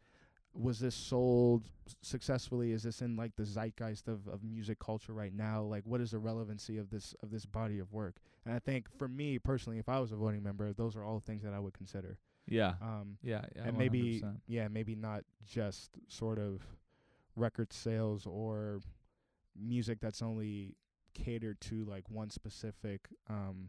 Was 0.55 0.79
this 0.79 0.95
sold 0.95 1.63
successfully? 2.03 2.73
Is 2.73 2.83
this 2.83 3.01
in 3.01 3.17
like 3.17 3.35
the 3.37 3.45
zeitgeist 3.45 4.07
of, 4.09 4.29
of 4.29 4.45
music 4.45 4.79
culture 4.79 5.13
right 5.13 5.33
now? 5.35 5.63
Like, 5.63 5.85
what 5.87 6.01
is 6.01 6.11
the 6.11 6.19
relevancy 6.19 6.77
of 6.79 6.91
this 6.91 7.15
of 7.23 7.31
this 7.31 7.47
body 7.47 7.79
of 7.79 7.93
work? 7.93 8.17
And 8.45 8.55
I 8.55 8.59
think 8.59 8.89
for 8.99 9.09
me 9.09 9.39
personally, 9.39 9.79
if 9.79 9.89
I 9.89 9.99
was 9.99 10.13
a 10.13 10.17
voting 10.17 10.43
member, 10.43 10.73
those 10.73 10.95
are 10.97 11.05
all 11.05 11.21
things 11.21 11.43
that 11.43 11.55
I 11.55 11.59
would 11.59 11.73
consider. 11.75 12.19
yeah, 12.47 12.75
Um, 12.83 13.17
yeah, 13.23 13.45
yeah. 13.57 13.63
and 13.65 13.79
maybe 13.79 14.21
100%. 14.21 14.41
yeah, 14.47 14.69
maybe 14.69 14.95
not 14.95 15.25
just 15.47 15.91
sort 16.09 16.39
of 16.39 16.61
record 17.37 17.73
sales 17.73 18.27
or 18.27 18.81
music 19.59 20.01
that's 20.01 20.21
only 20.23 20.77
catered 21.15 21.61
to 21.63 21.85
like 21.87 22.05
one 22.11 22.31
specific 22.31 23.09
um, 23.31 23.69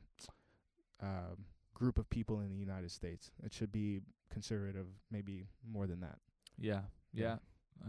um 1.01 1.45
group 1.73 1.97
of 1.97 2.09
people 2.09 2.39
in 2.41 2.49
the 2.49 2.57
United 2.59 2.91
States. 2.91 3.31
It 3.43 3.53
should 3.53 3.71
be 3.71 4.01
considerate 4.31 4.75
of 4.75 4.85
maybe 5.11 5.47
more 5.69 5.87
than 5.87 5.99
that. 6.01 6.17
Yeah, 6.57 6.81
Yeah. 7.13 7.37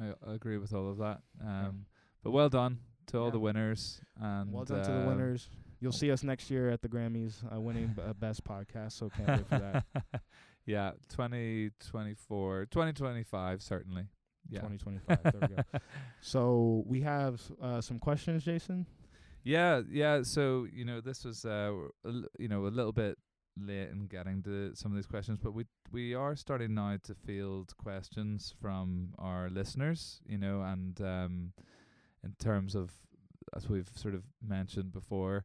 I, 0.00 0.12
I 0.30 0.34
agree 0.34 0.58
with 0.58 0.72
all 0.74 0.90
of 0.90 0.98
that. 0.98 1.20
Um, 1.44 1.86
but 2.22 2.30
well 2.32 2.48
done 2.48 2.78
to 3.08 3.18
all 3.18 3.26
Yeah. 3.26 3.30
the 3.32 3.38
winners. 3.40 4.00
And 4.20 4.52
well 4.52 4.64
done 4.64 4.82
to 4.84 4.90
the 4.90 4.98
um, 5.00 5.06
winners. 5.06 5.48
You'll 5.80 5.92
see 5.92 6.10
us 6.10 6.22
next 6.24 6.50
year 6.50 6.70
at 6.70 6.80
the 6.82 6.88
Grammys, 6.88 7.34
uh, 7.54 7.60
winning 7.60 7.88
b- 7.94 8.02
uh, 8.02 8.12
best 8.14 8.42
podcast. 8.44 8.92
So 8.92 9.10
can't 9.10 9.28
wait 9.28 9.48
for 9.48 9.58
that. 9.58 10.22
yeah, 10.66 10.92
2024, 11.10 12.66
2025 12.66 13.62
certainly. 13.62 14.04
Yeah. 14.48 14.60
2025. 14.60 15.18
There 15.22 15.32
we 15.40 15.56
go. 15.56 15.62
So 16.20 16.82
we 16.86 17.00
have 17.02 17.40
uh, 17.62 17.80
some 17.80 17.98
questions, 17.98 18.44
Jason. 18.44 18.86
Yeah, 19.42 19.82
yeah. 19.90 20.22
So 20.22 20.66
you 20.72 20.84
know, 20.84 21.00
this 21.00 21.24
was 21.24 21.44
uh, 21.44 21.72
a 22.04 22.08
l- 22.08 22.24
you 22.38 22.48
know 22.48 22.66
a 22.66 22.68
little 22.68 22.92
bit 22.92 23.18
late 23.58 23.90
in 23.90 24.06
getting 24.06 24.42
to 24.42 24.74
some 24.74 24.92
of 24.92 24.96
these 24.96 25.06
questions, 25.06 25.38
but 25.42 25.52
we 25.52 25.64
we 25.92 26.14
are 26.14 26.36
starting 26.36 26.74
now 26.74 26.96
to 27.04 27.14
field 27.14 27.76
questions 27.76 28.54
from 28.60 29.14
our 29.18 29.48
listeners. 29.50 30.20
You 30.26 30.38
know, 30.38 30.62
and 30.62 31.00
um, 31.00 31.52
in 32.22 32.34
terms 32.38 32.74
of 32.74 32.90
as 33.54 33.68
we've 33.68 33.90
sort 33.94 34.14
of 34.14 34.24
mentioned 34.46 34.92
before. 34.92 35.44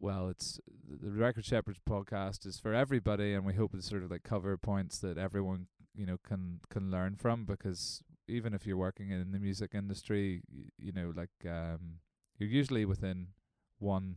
Well, 0.00 0.28
it's 0.30 0.58
the 0.88 1.10
Record 1.10 1.44
Shepherds 1.44 1.78
podcast 1.88 2.44
is 2.44 2.58
for 2.58 2.74
everybody, 2.74 3.34
and 3.34 3.44
we 3.44 3.54
hope 3.54 3.72
to 3.72 3.82
sort 3.82 4.02
of 4.02 4.10
like 4.10 4.24
cover 4.24 4.56
points 4.56 4.98
that 4.98 5.16
everyone 5.16 5.66
you 5.94 6.06
know 6.06 6.16
can 6.26 6.60
can 6.70 6.90
learn 6.90 7.14
from 7.16 7.44
because 7.44 8.02
even 8.26 8.52
if 8.54 8.66
you're 8.66 8.76
working 8.76 9.10
in 9.10 9.30
the 9.30 9.38
music 9.38 9.72
industry, 9.74 10.42
y- 10.52 10.64
you 10.78 10.90
know, 10.92 11.12
like 11.14 11.30
um, 11.48 12.00
you're 12.38 12.48
usually 12.48 12.84
within 12.84 13.28
one 13.78 14.16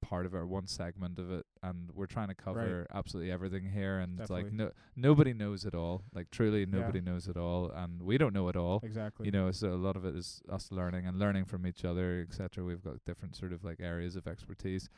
part 0.00 0.26
of 0.26 0.34
it 0.34 0.36
or 0.38 0.46
one 0.46 0.66
segment 0.66 1.18
of 1.18 1.30
it, 1.30 1.44
and 1.62 1.90
we're 1.94 2.06
trying 2.06 2.28
to 2.28 2.34
cover 2.34 2.86
absolutely 2.94 3.30
everything 3.32 3.64
here. 3.70 3.98
And 3.98 4.18
it's 4.20 4.30
like 4.30 4.52
no 4.52 4.70
nobody 4.96 5.32
knows 5.32 5.64
it 5.64 5.74
all. 5.74 6.02
Like 6.14 6.30
truly, 6.30 6.66
nobody 6.66 6.98
Yeah. 7.00 7.12
knows 7.12 7.28
it 7.28 7.36
all, 7.36 7.70
and 7.70 8.02
we 8.02 8.16
don't 8.18 8.32
know 8.32 8.48
it 8.48 8.56
all. 8.56 8.80
Exactly. 8.82 9.26
You 9.26 9.32
know, 9.32 9.50
so 9.50 9.72
a 9.72 9.76
lot 9.76 9.96
of 9.96 10.04
it 10.04 10.14
is 10.16 10.40
us 10.50 10.70
learning 10.70 11.06
and 11.06 11.18
learning 11.18 11.44
from 11.46 11.66
each 11.66 11.84
other, 11.84 12.24
etc. 12.28 12.64
We've 12.64 12.82
got 12.82 13.04
different 13.04 13.36
sort 13.36 13.52
of 13.52 13.64
like 13.64 13.80
areas 13.80 14.16
of 14.16 14.26
expertise, 14.26 14.88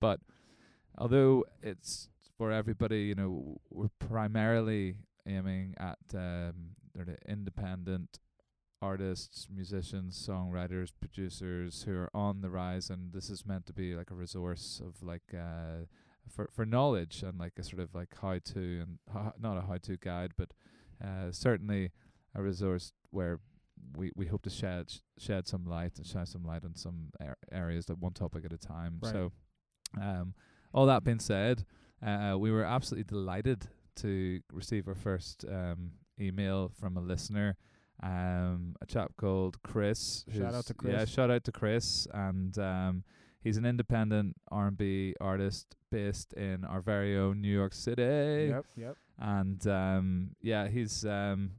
but 0.00 0.20
although 0.98 1.44
it's 1.62 2.08
for 2.36 2.52
everybody, 2.52 3.02
you 3.02 3.14
know, 3.14 3.60
we're 3.70 3.88
primarily 3.98 4.96
aiming 5.26 5.74
at 5.78 5.98
um, 6.14 6.76
sort 6.94 7.08
of 7.08 7.16
independent 7.28 8.18
artists, 8.82 9.48
musicians, 9.54 10.16
songwriters, 10.28 10.92
producers 10.98 11.82
who 11.82 11.94
are 11.96 12.10
on 12.14 12.40
the 12.40 12.50
rise, 12.50 12.90
and 12.90 13.12
this 13.12 13.30
is 13.30 13.46
meant 13.46 13.66
to 13.66 13.72
be 13.72 13.94
like 13.94 14.10
a 14.10 14.14
resource 14.14 14.80
of 14.84 15.02
like 15.02 15.34
uh, 15.34 15.84
for 16.28 16.48
for 16.52 16.64
knowledge 16.64 17.22
and 17.22 17.38
like 17.38 17.52
a 17.58 17.62
sort 17.62 17.80
of 17.80 17.94
like 17.94 18.14
how 18.20 18.38
to 18.38 18.80
and 18.80 18.98
ho- 19.12 19.32
not 19.38 19.56
a 19.58 19.62
how 19.62 19.76
to 19.76 19.96
guide, 19.96 20.32
but 20.36 20.52
uh, 21.04 21.30
certainly 21.30 21.90
a 22.34 22.42
resource 22.42 22.92
where 23.10 23.40
we 23.96 24.10
we 24.16 24.26
hope 24.26 24.42
to 24.42 24.50
shed 24.50 24.92
shed 25.18 25.46
some 25.46 25.64
light 25.64 25.92
and 25.96 26.06
shine 26.06 26.26
some 26.26 26.44
light 26.44 26.64
on 26.64 26.74
some 26.74 27.10
ar- 27.20 27.36
areas 27.52 27.86
that 27.86 27.98
one 27.98 28.12
topic 28.12 28.44
at 28.44 28.52
a 28.52 28.58
time. 28.58 28.98
Right. 29.02 29.12
So, 29.12 29.32
um, 30.00 30.34
all 30.72 30.86
that 30.86 31.04
being 31.04 31.18
said, 31.18 31.64
uh, 32.04 32.36
we 32.38 32.50
were 32.50 32.64
absolutely 32.64 33.04
delighted 33.04 33.68
to 33.96 34.40
receive 34.52 34.88
our 34.88 34.94
first 34.94 35.44
um 35.50 35.92
email 36.20 36.70
from 36.78 36.96
a 36.96 37.00
listener. 37.00 37.56
Um, 38.02 38.76
a 38.80 38.86
chap 38.86 39.12
called 39.18 39.62
Chris. 39.62 40.24
Shout 40.32 40.54
out 40.54 40.66
to 40.66 40.74
Yeah, 40.84 41.04
shout 41.04 41.30
out 41.30 41.44
to 41.44 41.52
Chris, 41.52 42.06
and 42.14 42.56
um, 42.58 43.04
he's 43.42 43.56
an 43.58 43.66
independent 43.66 44.36
R 44.50 44.68
and 44.68 44.76
B 44.78 45.14
artist 45.20 45.76
based 45.90 46.32
in 46.32 46.64
our 46.64 46.80
very 46.80 47.16
own 47.18 47.40
New 47.40 47.52
York 47.52 47.74
City 47.74 48.48
Yep, 48.50 48.64
yep. 48.76 48.96
and 49.18 49.66
um 49.66 50.30
yeah 50.40 50.68
he's 50.68 51.04
um 51.04 51.50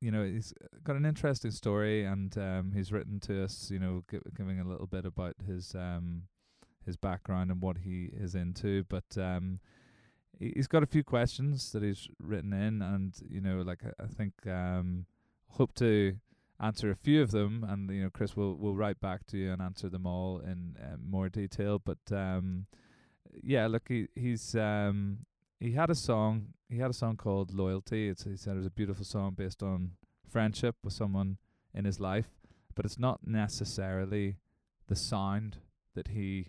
you 0.00 0.10
know 0.10 0.24
he's 0.24 0.52
got 0.82 0.96
an 0.96 1.06
interesting 1.06 1.52
story 1.52 2.04
and 2.04 2.36
um 2.36 2.72
he's 2.74 2.90
written 2.90 3.20
to 3.20 3.44
us 3.44 3.70
you 3.70 3.78
know 3.78 4.02
gi- 4.10 4.18
giving 4.36 4.58
a 4.58 4.64
little 4.68 4.88
bit 4.88 5.04
about 5.06 5.36
his 5.46 5.74
um 5.76 6.22
his 6.84 6.96
background 6.96 7.50
and 7.52 7.62
what 7.62 7.78
he 7.78 8.10
is 8.12 8.34
into 8.34 8.82
but 8.88 9.04
um 9.16 9.60
he- 10.40 10.52
he's 10.56 10.66
got 10.66 10.82
a 10.82 10.86
few 10.86 11.04
questions 11.04 11.70
that 11.70 11.82
he's 11.84 12.08
written 12.20 12.52
in 12.52 12.82
and 12.82 13.14
you 13.30 13.40
know 13.40 13.62
like 13.62 13.82
I 14.00 14.06
think 14.08 14.32
um 14.48 15.06
hope 15.52 15.74
to 15.74 16.16
answer 16.60 16.90
a 16.90 16.94
few 16.96 17.20
of 17.22 17.30
them 17.32 17.64
and 17.68 17.90
you 17.90 18.02
know 18.02 18.10
Chris 18.10 18.36
will 18.36 18.56
will 18.56 18.74
write 18.76 19.00
back 19.00 19.26
to 19.26 19.36
you 19.36 19.52
and 19.52 19.60
answer 19.60 19.88
them 19.88 20.06
all 20.06 20.38
in 20.38 20.76
uh, 20.80 20.96
more 21.04 21.28
detail 21.28 21.78
but 21.78 21.98
um 22.12 22.66
yeah 23.42 23.66
look 23.66 23.88
he 23.88 24.06
he's 24.14 24.54
um 24.54 25.18
he 25.58 25.72
had 25.72 25.90
a 25.90 25.94
song 25.94 26.48
he 26.68 26.78
had 26.78 26.90
a 26.90 26.94
song 26.94 27.16
called 27.16 27.52
loyalty 27.52 28.08
it's 28.08 28.24
he 28.24 28.36
said 28.36 28.54
it 28.54 28.58
was 28.58 28.66
a 28.66 28.70
beautiful 28.70 29.04
song 29.04 29.34
based 29.36 29.62
on 29.62 29.92
friendship 30.30 30.76
with 30.84 30.92
someone 30.92 31.36
in 31.74 31.84
his 31.84 31.98
life 32.00 32.30
but 32.74 32.84
it's 32.84 32.98
not 32.98 33.20
necessarily 33.26 34.36
the 34.88 34.96
sound 34.96 35.58
that 35.94 36.08
he 36.08 36.48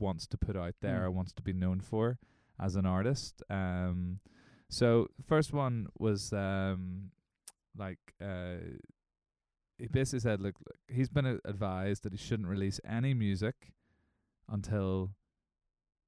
wants 0.00 0.26
to 0.26 0.36
put 0.36 0.56
out 0.56 0.74
there 0.80 1.00
Mm. 1.00 1.04
or 1.04 1.10
wants 1.10 1.32
to 1.34 1.42
be 1.42 1.52
known 1.52 1.80
for 1.80 2.18
as 2.58 2.76
an 2.76 2.86
artist 2.86 3.42
um 3.50 4.20
so 4.68 5.08
first 5.26 5.52
one 5.52 5.86
was 5.98 6.32
um 6.32 7.10
like 7.76 7.98
uh 8.20 8.56
he 9.78 9.86
basically 9.88 10.20
said 10.20 10.40
look, 10.40 10.54
look 10.66 10.76
he's 10.88 11.08
been 11.08 11.40
advised 11.44 12.02
that 12.04 12.12
he 12.12 12.18
shouldn't 12.18 12.48
release 12.48 12.80
any 12.88 13.14
music 13.14 13.72
until 14.48 15.10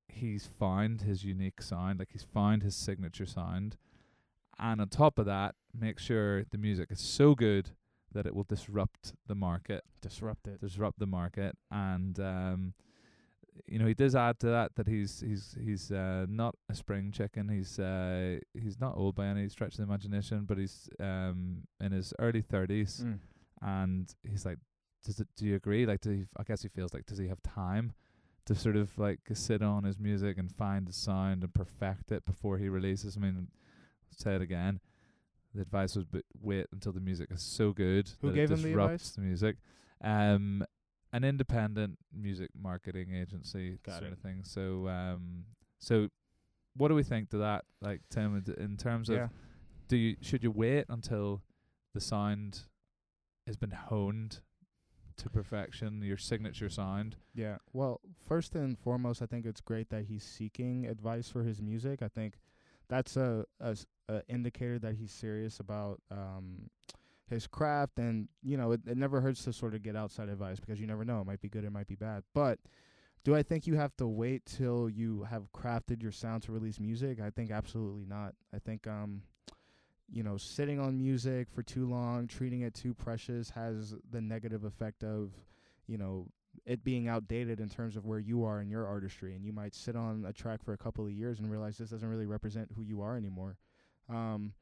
he's 0.08 0.46
found 0.46 1.02
his 1.02 1.24
unique 1.24 1.60
sound, 1.60 1.98
like 1.98 2.10
he's 2.12 2.22
found 2.32 2.62
his 2.62 2.76
signature 2.76 3.26
sound. 3.26 3.76
And 4.58 4.80
on 4.80 4.88
top 4.88 5.18
of 5.18 5.26
that, 5.26 5.54
make 5.78 5.98
sure 5.98 6.44
the 6.50 6.58
music 6.58 6.90
is 6.90 7.00
so 7.00 7.34
good 7.34 7.70
that 8.12 8.24
it 8.26 8.34
will 8.34 8.44
disrupt 8.44 9.12
the 9.26 9.34
market, 9.34 9.84
Disrupt 10.00 10.46
it. 10.48 10.60
disrupt 10.60 10.98
the 10.98 11.06
market. 11.06 11.56
And 11.70 12.18
um 12.20 12.74
you 13.66 13.78
know, 13.78 13.86
he 13.86 13.94
does 13.94 14.14
add 14.14 14.38
to 14.40 14.46
that 14.48 14.74
that 14.76 14.86
he's 14.88 15.20
he's 15.20 15.56
he's 15.62 15.90
uh 15.92 16.26
not 16.28 16.54
a 16.68 16.74
spring 16.74 17.10
chicken. 17.12 17.48
He's 17.48 17.78
uh 17.78 18.38
he's 18.54 18.78
not 18.80 18.96
old 18.96 19.14
by 19.14 19.26
any 19.26 19.48
stretch 19.48 19.72
of 19.72 19.76
the 19.78 19.82
imagination, 19.84 20.44
but 20.46 20.58
he's 20.58 20.88
um 21.00 21.62
in 21.80 21.92
his 21.92 22.12
early 22.18 22.42
thirties 22.42 23.02
Mm. 23.04 23.18
and 23.62 24.14
he's 24.28 24.44
like, 24.46 24.58
"Does 25.04 25.20
it? 25.20 25.28
Do 25.36 25.46
you 25.46 25.54
agree? 25.56 25.86
Like, 25.86 26.00
do 26.00 26.10
he, 26.10 26.24
I 26.36 26.42
guess 26.42 26.62
he 26.62 26.68
feels 26.68 26.92
like, 26.94 27.06
does 27.06 27.18
he 27.18 27.28
have 27.28 27.42
time 27.42 27.92
to 28.46 28.54
sort 28.54 28.76
of 28.76 28.96
like 28.98 29.20
sit 29.32 29.62
on 29.62 29.84
his 29.84 29.98
music 29.98 30.38
and 30.38 30.50
find 30.52 30.86
the 30.86 30.92
sound 30.92 31.42
and 31.42 31.52
perfect 31.52 32.12
it 32.12 32.24
before 32.24 32.58
he 32.58 32.68
releases? 32.68 33.16
I 33.16 33.20
mean, 33.20 33.48
say 34.10 34.34
it 34.34 34.42
again. 34.42 34.80
The 35.54 35.62
advice 35.62 35.96
was, 35.96 36.04
but 36.04 36.22
wait 36.40 36.66
until 36.70 36.92
the 36.92 37.00
music 37.00 37.28
is 37.32 37.40
so 37.42 37.72
good 37.72 38.10
Who 38.20 38.28
that 38.28 38.34
gave 38.34 38.50
it 38.50 38.54
him 38.54 38.62
the 38.62 38.68
disrupts 38.68 38.94
advice? 38.94 39.10
the 39.16 39.20
music. 39.22 39.56
Um, 40.02 40.64
an 41.16 41.24
independent 41.24 41.98
music 42.12 42.50
marketing 42.60 43.14
agency 43.14 43.78
Got 43.82 44.00
sort 44.00 44.04
it. 44.10 44.12
of 44.12 44.18
thing. 44.18 44.42
So, 44.44 44.86
um, 44.88 45.44
so 45.78 46.08
what 46.76 46.88
do 46.88 46.94
we 46.94 47.02
think 47.02 47.30
to 47.30 47.38
that? 47.38 47.64
Like, 47.80 48.02
Tim, 48.10 48.44
in- 48.58 48.76
terms 48.76 49.08
of 49.08 49.16
Yeah. 49.16 49.28
do 49.88 49.96
you 49.96 50.16
should 50.20 50.42
you 50.42 50.50
wait 50.50 50.84
until 50.88 51.42
the 51.94 52.00
sound 52.00 52.62
has 53.46 53.56
been 53.56 53.70
honed 53.70 54.40
to 55.16 55.30
perfection, 55.30 56.02
your 56.02 56.18
signature 56.18 56.68
sound? 56.68 57.16
Yeah. 57.34 57.56
Well, 57.72 58.00
first 58.26 58.54
and 58.54 58.78
foremost, 58.78 59.22
I 59.22 59.26
think 59.26 59.46
it's 59.46 59.62
great 59.62 59.88
that 59.88 60.04
he's 60.04 60.22
seeking 60.24 60.86
advice 60.86 61.30
for 61.30 61.42
his 61.44 61.62
music. 61.62 62.02
I 62.02 62.08
think 62.08 62.34
that's 62.88 63.16
a, 63.16 63.46
a, 63.60 63.68
s- 63.70 63.86
a 64.08 64.22
indicator 64.28 64.78
that 64.80 64.96
he's 64.96 65.12
serious 65.12 65.58
about 65.60 66.02
um, 66.10 66.68
his 67.28 67.46
craft, 67.46 67.98
and 67.98 68.28
you 68.42 68.56
know, 68.56 68.72
it, 68.72 68.80
it 68.86 68.96
never 68.96 69.20
hurts 69.20 69.44
to 69.44 69.52
sort 69.52 69.74
of 69.74 69.82
get 69.82 69.96
outside 69.96 70.28
advice 70.28 70.60
because 70.60 70.80
you 70.80 70.86
never 70.86 71.04
know. 71.04 71.20
It 71.20 71.26
might 71.26 71.40
be 71.40 71.48
good, 71.48 71.64
it 71.64 71.72
might 71.72 71.88
be 71.88 71.94
bad. 71.94 72.22
But 72.34 72.58
do 73.24 73.34
I 73.34 73.42
think 73.42 73.66
you 73.66 73.74
have 73.74 73.96
to 73.96 74.06
wait 74.06 74.46
till 74.46 74.88
you 74.88 75.24
have 75.24 75.52
crafted 75.52 76.02
your 76.02 76.12
sound 76.12 76.42
to 76.44 76.52
release 76.52 76.78
music? 76.78 77.20
I 77.20 77.30
think 77.30 77.50
absolutely 77.50 78.06
not. 78.06 78.34
I 78.54 78.58
think 78.58 78.86
um, 78.86 79.22
you 80.10 80.22
know, 80.22 80.36
sitting 80.36 80.78
on 80.78 80.98
music 80.98 81.48
for 81.50 81.62
too 81.62 81.86
long, 81.86 82.28
treating 82.28 82.60
it 82.62 82.74
too 82.74 82.94
precious, 82.94 83.50
has 83.50 83.94
the 84.10 84.20
negative 84.20 84.64
effect 84.64 85.02
of 85.02 85.32
you 85.86 85.98
know 85.98 86.28
it 86.64 86.84
being 86.84 87.08
outdated 87.08 87.60
in 87.60 87.68
terms 87.68 87.96
of 87.96 88.06
where 88.06 88.18
you 88.18 88.44
are 88.44 88.60
in 88.60 88.70
your 88.70 88.86
artistry 88.86 89.34
and 89.34 89.44
you 89.44 89.52
might 89.52 89.74
sit 89.74 89.94
on 89.94 90.24
a 90.26 90.32
track 90.32 90.62
for 90.62 90.72
a 90.72 90.78
couple 90.78 91.04
of 91.04 91.12
years 91.12 91.38
and 91.38 91.50
realize 91.50 91.76
this 91.76 91.90
doesn't 91.90 92.08
really 92.08 92.26
represent 92.26 92.70
who 92.74 92.82
you 92.82 93.02
are 93.02 93.16
anymore 93.16 93.56
um 94.08 94.52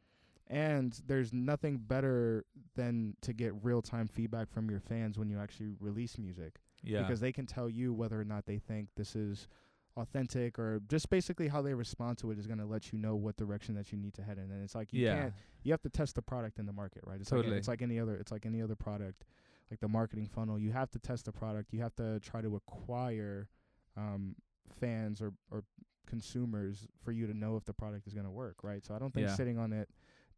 and 0.49 1.01
there's 1.07 1.33
nothing 1.33 1.79
better 1.79 2.45
than 2.75 3.17
to 3.23 3.33
get 3.33 3.53
real 3.63 3.81
time 3.83 4.07
feedback 4.09 4.51
from 4.51 4.71
your 4.71 4.81
fans 4.81 5.19
when 5.19 5.29
you 5.29 5.39
actually 5.39 5.71
release 5.81 6.19
music 6.19 6.57
Yeah. 6.83 7.01
because 7.03 7.21
they 7.21 7.33
can 7.33 7.47
tell 7.47 7.69
you 7.69 7.93
whether 7.93 8.21
or 8.21 8.25
not 8.25 8.47
they 8.47 8.59
think 8.59 8.89
this 8.97 9.17
is 9.17 9.49
authentic 9.97 10.59
or 10.59 10.81
just 10.89 11.09
basically 11.09 11.49
how 11.49 11.63
they 11.63 11.73
respond 11.73 12.19
to 12.19 12.31
it 12.33 12.39
is 12.39 12.47
going 12.47 12.59
to 12.59 12.67
let 12.67 12.93
you 12.93 12.99
know 12.99 13.15
what 13.15 13.37
direction 13.37 13.75
that 13.77 13.93
you 13.93 13.99
need 13.99 14.13
to 14.15 14.23
head 14.23 14.39
in 14.39 14.51
and 14.51 14.63
it's 14.63 14.75
like 14.75 14.93
you 14.93 15.05
yeah. 15.05 15.15
can't 15.23 15.35
you 15.63 15.73
have 15.73 15.83
to 15.83 15.89
test 15.89 16.15
the 16.15 16.23
product 16.23 16.59
in 16.59 16.67
the 16.67 16.73
market, 16.73 17.03
right? 17.07 17.19
It's 17.21 17.31
Totally. 17.31 17.51
Like, 17.53 17.59
it's 17.59 17.69
like 17.69 17.81
any 17.83 17.99
other. 17.99 18.17
It's 18.17 18.31
like 18.31 18.45
any 18.45 18.61
other 18.61 18.75
product, 18.77 19.25
like 19.71 19.81
the 19.81 19.89
marketing 19.89 20.27
funnel. 20.27 20.59
You 20.59 20.73
have 20.73 20.91
to 20.91 20.99
test 20.99 21.25
the 21.25 21.33
product. 21.33 21.73
You 21.73 21.81
have 21.81 21.95
to 21.97 22.21
try 22.21 22.43
to 22.43 22.55
acquire 22.57 23.49
um, 23.97 24.37
fans 24.79 25.23
or 25.23 25.33
or 25.51 25.65
consumers 26.07 26.87
for 27.03 27.13
you 27.13 27.27
to 27.27 27.33
know 27.33 27.57
if 27.57 27.65
the 27.65 27.73
product 27.73 28.07
is 28.07 28.13
going 28.13 28.27
to 28.27 28.31
work, 28.31 28.57
right? 28.63 28.85
So 28.85 28.95
I 28.95 28.99
don't 28.99 29.13
think 29.13 29.27
Yeah. 29.27 29.35
sitting 29.35 29.59
on 29.59 29.73
it 29.73 29.89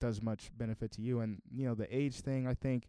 does 0.01 0.21
much 0.23 0.51
benefit 0.57 0.93
to 0.93 1.03
you. 1.03 1.21
And 1.21 1.41
you 1.53 1.67
know, 1.67 1.75
the 1.75 1.95
age 1.95 2.21
thing. 2.21 2.47
I 2.47 2.55
think 2.55 2.89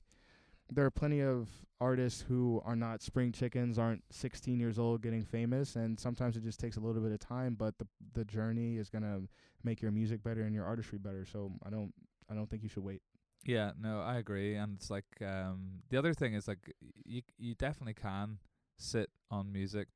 there 0.72 0.86
are 0.86 0.92
plenty 0.92 1.22
of 1.22 1.48
artists 1.80 2.26
who 2.28 2.62
are 2.66 2.76
not 2.76 3.02
spring 3.02 3.32
chickens, 3.32 3.78
aren't 3.80 4.04
16 4.12 4.60
years 4.60 4.78
old, 4.78 5.02
getting 5.02 5.24
famous, 5.24 5.76
and 5.76 6.00
sometimes 6.00 6.36
it 6.36 6.44
just 6.44 6.60
takes 6.60 6.76
a 6.78 6.80
little 6.80 7.02
bit 7.02 7.12
of 7.12 7.20
time. 7.20 7.56
But 7.56 7.78
the 7.78 7.88
the 8.14 8.26
journey 8.26 8.78
is 8.78 8.90
gonna 8.90 9.22
make 9.64 9.82
your 9.82 9.92
music 9.92 10.24
better 10.24 10.42
and 10.44 10.54
your 10.54 10.66
artistry 10.66 10.98
better. 10.98 11.26
So 11.26 11.52
I 11.66 11.70
don't 11.70 11.94
I 12.30 12.34
don't 12.36 12.50
think 12.50 12.64
you 12.64 12.70
should 12.70 12.84
wait. 12.84 13.02
Yeah, 13.46 13.72
no, 13.80 14.02
I 14.02 14.18
agree. 14.18 14.56
And 14.56 14.76
it's 14.78 14.90
like 14.90 15.06
um 15.22 15.84
the 15.90 15.98
other 15.98 16.14
thing 16.14 16.34
is 16.34 16.48
like 16.48 16.74
you 17.06 17.22
you 17.38 17.56
definitely 17.56 17.94
can 17.94 18.40
sit 18.78 19.10
on 19.32 19.52
music 19.52 19.88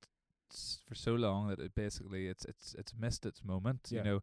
s- 0.51 0.79
for 0.87 0.95
so 0.95 1.15
long 1.15 1.49
that 1.49 1.59
it 1.59 1.75
basically 1.75 2.27
it's 2.27 2.45
it's 2.45 2.75
it's 2.79 2.93
missed 2.97 3.25
its 3.25 3.43
moment. 3.43 3.89
Yeah. 3.89 3.97
You 3.99 4.03
know, 4.05 4.19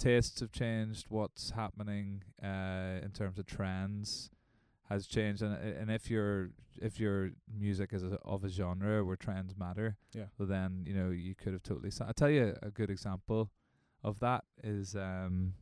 tastes 0.00 0.40
have 0.40 0.50
changed. 0.52 1.06
What's 1.08 1.50
happening 1.62 2.22
uh 2.42 2.98
in 3.06 3.10
terms 3.20 3.38
of 3.38 3.46
trends 3.46 4.30
has 4.88 5.06
changed, 5.06 5.40
and 5.42 5.54
and 5.80 5.88
if 5.98 6.10
your 6.10 6.50
if 6.88 6.98
your 6.98 7.30
music 7.66 7.92
is 7.92 8.02
a, 8.02 8.18
of 8.24 8.42
a 8.44 8.48
genre 8.48 9.04
where 9.04 9.16
trends 9.16 9.52
matter, 9.56 9.96
Yeah. 10.18 10.28
well 10.38 10.48
then 10.48 10.70
you 10.88 10.94
know 10.98 11.10
you 11.10 11.34
could 11.40 11.52
have 11.52 11.62
totally. 11.62 11.90
Sa- 11.90 12.06
I'll 12.08 12.14
tell 12.22 12.30
you 12.38 12.54
a 12.62 12.70
good 12.70 12.90
example 12.90 13.50
of 14.02 14.18
that 14.20 14.44
is 14.64 14.96
um 14.96 15.54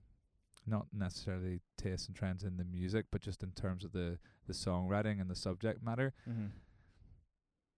not 0.66 0.86
necessarily 0.92 1.60
tastes 1.76 2.06
and 2.08 2.16
trends 2.16 2.42
in 2.44 2.56
the 2.58 2.64
music, 2.64 3.06
but 3.12 3.20
just 3.28 3.42
in 3.42 3.50
terms 3.52 3.84
of 3.84 3.92
the 3.92 4.18
the 4.46 4.52
songwriting 4.54 5.20
and 5.20 5.28
the 5.30 5.34
subject 5.48 5.82
matter. 5.82 6.12
Mm-hmm. 6.28 6.46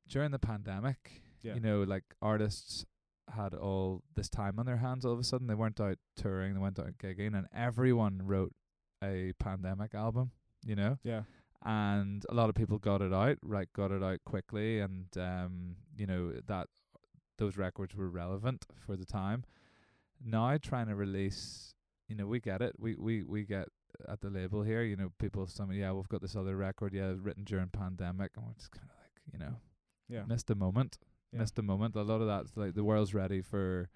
During 0.09 0.31
the 0.33 0.39
pandemic, 0.39 1.23
Yeah. 1.43 1.55
you 1.55 1.61
know, 1.61 1.83
like 1.83 2.05
artists 2.21 2.85
had 3.31 3.55
all 3.55 4.03
this 4.15 4.29
time 4.29 4.59
on 4.59 4.67
their 4.67 4.77
hands 4.79 5.05
all 5.05 5.13
of 5.13 5.19
a 5.19 5.25
sudden. 5.25 5.47
They 5.47 5.55
weren't 5.55 5.81
out 5.81 5.99
touring, 6.17 6.55
they 6.55 6.61
weren't 6.61 6.79
out 6.79 6.99
gigging, 6.99 7.37
and 7.37 7.47
everyone 7.55 8.23
wrote 8.25 8.53
a 9.03 9.33
pandemic 9.39 9.95
album, 9.95 10.31
you 10.65 10.77
know? 10.77 10.99
Yeah. 11.03 11.23
and 11.65 12.25
a 12.29 12.35
lot 12.35 12.49
of 12.49 12.55
people 12.55 12.79
got 12.79 13.03
it 13.03 13.13
out, 13.13 13.39
right? 13.43 13.69
Got 13.75 13.91
it 13.93 14.03
out 14.03 14.21
quickly, 14.25 14.81
and 14.81 15.07
um, 15.17 15.77
you 15.97 16.07
know 16.07 16.33
that 16.47 16.69
those 17.39 17.57
records 17.57 17.95
were 17.95 18.09
relevant 18.11 18.67
for 18.87 18.97
the 18.97 19.05
time. 19.07 19.45
Now 20.23 20.57
trying 20.59 20.89
to 20.89 20.95
release, 20.95 21.75
you 22.09 22.15
know, 22.17 22.27
we 22.27 22.41
get 22.41 22.61
it. 22.63 22.75
We 22.79 22.95
we 22.97 23.23
we 23.25 23.45
get 23.45 23.69
at 24.09 24.21
the 24.21 24.31
label 24.31 24.63
here. 24.63 24.83
You 24.83 24.97
know, 24.97 25.13
people 25.19 25.47
some 25.47 25.73
yeah, 25.73 25.93
we've 25.93 26.09
got 26.09 26.21
this 26.23 26.37
other 26.37 26.57
record, 26.57 26.93
yeah, 26.95 27.13
written 27.19 27.45
during 27.45 27.69
pandemic, 27.69 28.33
and 28.37 28.45
we're 28.47 28.55
just 28.55 28.71
kind 28.71 28.89
of 28.91 28.97
like, 29.03 29.33
you 29.33 29.39
know, 29.39 29.57
Yeah. 30.09 30.25
missed 30.27 30.51
a 30.51 30.55
moment, 30.55 30.99
Yeah. 31.33 31.41
missed 31.41 31.59
a 31.59 31.63
moment. 31.63 31.95
A 31.97 32.03
lot 32.03 32.21
of 32.21 32.27
that's 32.27 32.57
like 32.57 32.75
the 32.75 32.85
world's 32.85 33.15
ready 33.15 33.41
for 33.41 33.89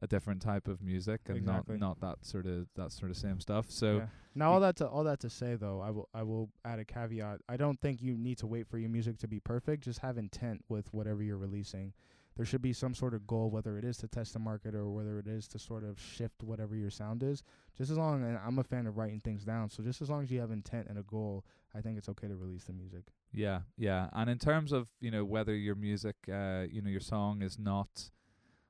a 0.00 0.06
different 0.06 0.42
type 0.42 0.66
of 0.68 0.82
music 0.82 1.20
and 1.28 1.36
Exactly. 1.36 1.76
not 1.76 2.00
not 2.00 2.00
that 2.00 2.26
sort 2.26 2.46
of 2.46 2.66
that 2.76 2.90
sort 2.92 3.10
of 3.10 3.16
same 3.16 3.40
stuff. 3.40 3.70
So 3.70 3.98
Yeah. 3.98 4.06
Now 4.34 4.52
all 4.52 4.60
that 4.60 4.76
to 4.76 4.88
all 4.88 5.04
that 5.04 5.20
to 5.20 5.30
say 5.30 5.54
though, 5.56 5.80
I 5.80 5.90
will 5.90 6.08
I 6.14 6.22
will 6.22 6.50
add 6.64 6.78
a 6.78 6.84
caveat. 6.84 7.40
I 7.48 7.56
don't 7.56 7.80
think 7.80 8.02
you 8.02 8.16
need 8.16 8.38
to 8.38 8.46
wait 8.46 8.66
for 8.66 8.78
your 8.78 8.88
music 8.90 9.18
to 9.18 9.28
be 9.28 9.38
perfect. 9.38 9.84
Just 9.84 10.00
have 10.00 10.16
intent 10.18 10.64
with 10.68 10.92
whatever 10.92 11.22
you're 11.22 11.36
releasing. 11.36 11.92
There 12.34 12.46
should 12.46 12.62
be 12.62 12.72
some 12.72 12.94
sort 12.94 13.12
of 13.12 13.26
goal, 13.26 13.50
whether 13.50 13.76
it 13.76 13.84
is 13.84 13.98
to 13.98 14.08
test 14.08 14.32
the 14.32 14.38
market 14.38 14.74
or 14.74 14.88
whether 14.90 15.18
it 15.18 15.26
is 15.26 15.46
to 15.48 15.58
sort 15.58 15.84
of 15.84 16.00
shift 16.00 16.42
whatever 16.42 16.74
your 16.74 16.88
sound 16.88 17.22
is. 17.22 17.42
Just 17.76 17.90
as 17.90 17.98
long, 17.98 18.24
and 18.24 18.38
I'm 18.38 18.58
a 18.58 18.64
fan 18.64 18.86
of 18.86 18.96
writing 18.96 19.20
things 19.20 19.44
down. 19.44 19.68
So 19.68 19.82
just 19.82 20.00
as 20.00 20.08
long 20.08 20.22
as 20.22 20.30
you 20.30 20.40
have 20.40 20.50
intent 20.50 20.86
and 20.88 20.98
a 20.98 21.02
goal, 21.02 21.44
I 21.74 21.82
think 21.82 21.98
it's 21.98 22.08
okay 22.08 22.28
to 22.28 22.34
release 22.34 22.64
the 22.64 22.72
music. 22.72 23.04
Yeah, 23.32 23.60
yeah. 23.76 24.08
And 24.12 24.28
in 24.30 24.38
terms 24.38 24.72
of, 24.72 24.88
you 25.00 25.10
know, 25.10 25.24
whether 25.24 25.54
your 25.54 25.74
music 25.74 26.16
uh, 26.28 26.66
you 26.70 26.82
know, 26.82 26.90
your 26.90 27.00
song 27.00 27.42
is 27.42 27.58
not 27.58 28.10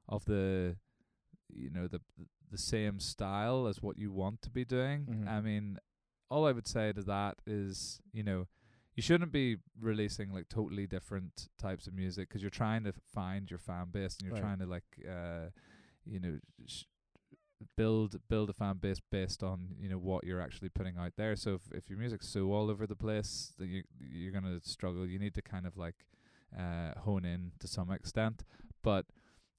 of 0.08 0.24
the 0.24 0.76
you 1.48 1.70
know, 1.70 1.86
the 1.88 2.00
the 2.50 2.58
same 2.58 3.00
style 3.00 3.66
as 3.66 3.82
what 3.82 3.98
you 3.98 4.12
want 4.12 4.42
to 4.42 4.50
be 4.50 4.64
doing. 4.64 5.06
Mhm. 5.06 5.28
I 5.28 5.40
mean, 5.40 5.78
all 6.30 6.46
I 6.46 6.52
would 6.52 6.66
say 6.66 6.92
to 6.92 7.02
that 7.02 7.38
is, 7.46 8.00
you 8.12 8.22
know, 8.22 8.46
you 8.94 9.02
shouldn't 9.02 9.32
be 9.32 9.56
releasing 9.80 10.32
like 10.32 10.48
totally 10.48 10.86
different 10.86 11.48
types 11.58 11.86
of 11.86 11.94
music 11.94 12.28
'cause 12.28 12.42
you're 12.42 12.50
trying 12.50 12.84
to 12.84 12.92
find 12.92 13.50
your 13.50 13.58
fan 13.58 13.90
base 13.90 14.16
and 14.18 14.26
you're 14.26 14.34
Right. 14.34 14.42
trying 14.42 14.58
to 14.58 14.66
like 14.66 14.84
uh 15.08 15.50
you 16.04 16.20
know 16.20 16.38
sh- 16.66 16.84
build 17.76 18.16
build 18.28 18.50
a 18.50 18.52
fan 18.52 18.76
base 18.78 19.00
based 19.10 19.42
on 19.42 19.68
you 19.80 19.88
know 19.88 19.98
what 19.98 20.24
you're 20.24 20.40
actually 20.40 20.68
putting 20.68 20.96
out 20.96 21.12
there 21.16 21.34
so 21.36 21.54
if, 21.54 21.62
if 21.72 21.88
your 21.90 21.98
music's 21.98 22.28
so 22.28 22.52
all 22.52 22.70
over 22.70 22.86
the 22.86 22.96
place 22.96 23.52
then 23.58 23.68
you 23.68 23.82
you're 24.00 24.32
gonna 24.32 24.58
struggle 24.62 25.06
you 25.06 25.18
need 25.18 25.34
to 25.34 25.42
kind 25.42 25.66
of 25.66 25.76
like 25.76 26.06
uh 26.58 26.92
hone 27.00 27.24
in 27.24 27.52
to 27.58 27.66
some 27.66 27.90
extent 27.90 28.44
but 28.82 29.06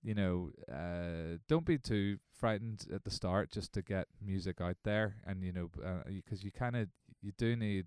you 0.03 0.13
know 0.13 0.51
uh 0.71 1.37
don't 1.47 1.65
be 1.65 1.77
too 1.77 2.17
frightened 2.31 2.85
at 2.93 3.03
the 3.03 3.09
start 3.11 3.51
just 3.51 3.73
to 3.73 3.81
get 3.81 4.07
music 4.21 4.59
out 4.61 4.77
there 4.83 5.15
and 5.25 5.43
you 5.43 5.51
know 5.51 5.69
uh, 5.85 6.03
because 6.07 6.43
you 6.43 6.51
kind 6.51 6.75
of 6.75 6.87
you 7.21 7.31
do 7.37 7.55
need 7.55 7.85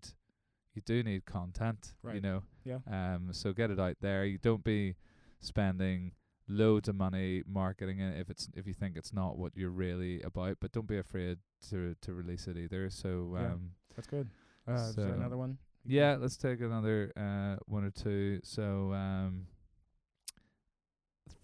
you 0.74 0.82
do 0.84 1.02
need 1.02 1.24
content 1.26 1.92
right. 2.02 2.14
you 2.16 2.20
know 2.20 2.42
Yeah. 2.64 2.78
um 2.90 3.28
so 3.32 3.52
get 3.52 3.70
it 3.70 3.78
out 3.78 3.96
there 4.00 4.24
you 4.24 4.38
don't 4.38 4.64
be 4.64 4.96
spending 5.40 6.12
loads 6.48 6.88
of 6.88 6.94
money 6.94 7.42
marketing 7.46 7.98
it 8.00 8.18
if 8.20 8.30
it's 8.30 8.48
if 8.54 8.66
you 8.66 8.72
think 8.74 8.96
it's 8.96 9.12
not 9.12 9.36
what 9.36 9.52
you're 9.56 9.70
really 9.70 10.22
about 10.22 10.56
but 10.60 10.70
don't 10.72 10.86
be 10.86 10.98
afraid 10.98 11.38
to 11.70 11.94
to 12.00 12.14
release 12.14 12.46
it 12.46 12.56
either 12.56 12.88
so 12.90 13.34
Yeah. 13.34 13.52
um 13.52 13.70
That's 13.96 14.06
good. 14.06 14.28
Uh, 14.68 14.74
is 14.74 14.94
there 14.96 15.08
another 15.14 15.36
one? 15.36 15.58
yeah 15.84 16.16
let's 16.18 16.36
take 16.36 16.60
another 16.60 17.12
uh 17.16 17.56
one 17.66 17.84
or 17.84 17.90
two 17.90 18.40
so 18.42 18.92
um 18.92 19.46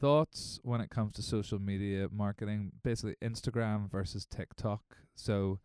thoughts 0.01 0.59
when 0.63 0.81
it 0.81 0.91
comes 0.91 1.15
to 1.15 1.23
social 1.23 1.59
media 1.61 2.09
marketing 2.11 2.73
basically 2.83 3.15
instagram 3.23 3.89
versus 3.91 4.27
tiktok 4.27 4.83
so 5.15 5.59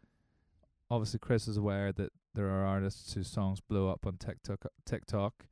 obviously 0.92 1.20
chris 1.20 1.48
is 1.48 1.58
aware 1.58 1.92
that 1.92 2.12
there 2.36 2.50
are 2.50 2.66
artists 2.66 3.14
whose 3.14 3.28
songs 3.30 3.60
blow 3.62 3.90
up 3.90 4.06
on 4.06 4.16
tiktok 4.18 4.66
tiktok 4.86 5.46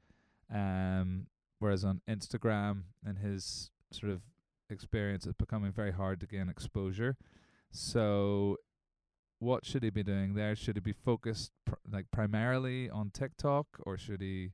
um 0.54 1.26
whereas 1.60 1.84
on 1.84 2.02
instagram 2.08 2.84
in 3.08 3.16
his 3.16 3.72
sort 4.00 4.12
of 4.12 4.22
experience 4.70 5.26
it's 5.26 5.38
becoming 5.38 5.72
very 5.72 5.92
hard 5.92 6.20
to 6.20 6.28
gain 6.28 6.50
exposure. 6.50 7.18
So 7.72 8.58
what 9.40 9.66
should 9.66 9.84
he 9.84 9.90
be 9.90 10.04
doing 10.04 10.34
there? 10.34 10.56
Should 10.56 10.78
he 10.78 10.82
be 10.82 10.94
focused 10.94 11.52
pr- 11.66 11.76
like 11.92 12.06
primarily 12.12 12.90
on 12.90 13.12
tiktok 13.12 13.68
or 13.86 13.98
should 13.98 14.22
he 14.22 14.52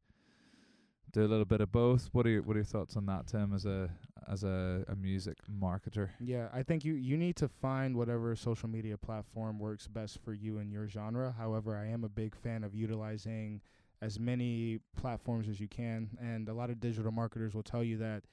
do 1.12 1.22
a 1.22 1.28
little 1.28 1.46
bit 1.46 1.62
of 1.62 1.72
both? 1.72 2.10
What 2.12 2.26
are 2.26 2.30
your 2.30 2.42
what 2.42 2.56
are 2.56 2.60
your 2.60 2.66
thoughts 2.66 2.96
on 2.96 3.06
that 3.08 3.28
tim 3.28 3.54
as 3.54 3.66
a 3.66 3.90
as 4.30 4.44
a, 4.44 4.86
a 4.88 4.96
music 4.96 5.38
marketer? 5.50 6.10
Yeah, 6.20 6.48
I 6.54 6.64
think 6.64 6.86
you 6.86 6.94
you 6.94 7.18
need 7.18 7.36
to 7.38 7.48
find 7.48 7.96
whatever 7.96 8.36
social 8.36 8.70
media 8.70 8.98
platform 8.98 9.60
works 9.60 9.88
best 9.88 10.20
for 10.24 10.34
you 10.34 10.58
and 10.60 10.72
your 10.72 10.88
genre. 10.88 11.34
However, 11.38 11.76
I 11.78 11.88
am 11.88 12.04
a 12.04 12.10
big 12.10 12.36
fan 12.36 12.64
of 12.64 12.74
utilizing 12.74 13.62
as 14.02 14.20
many 14.20 14.80
platforms 15.00 15.48
as 15.48 15.60
you 15.60 15.68
can, 15.68 16.10
and 16.20 16.50
a 16.50 16.54
lot 16.54 16.70
of 16.70 16.80
digital 16.80 17.12
marketers 17.12 17.54
will 17.54 17.64
tell 17.64 17.84
you 17.84 17.98
that 17.98 18.24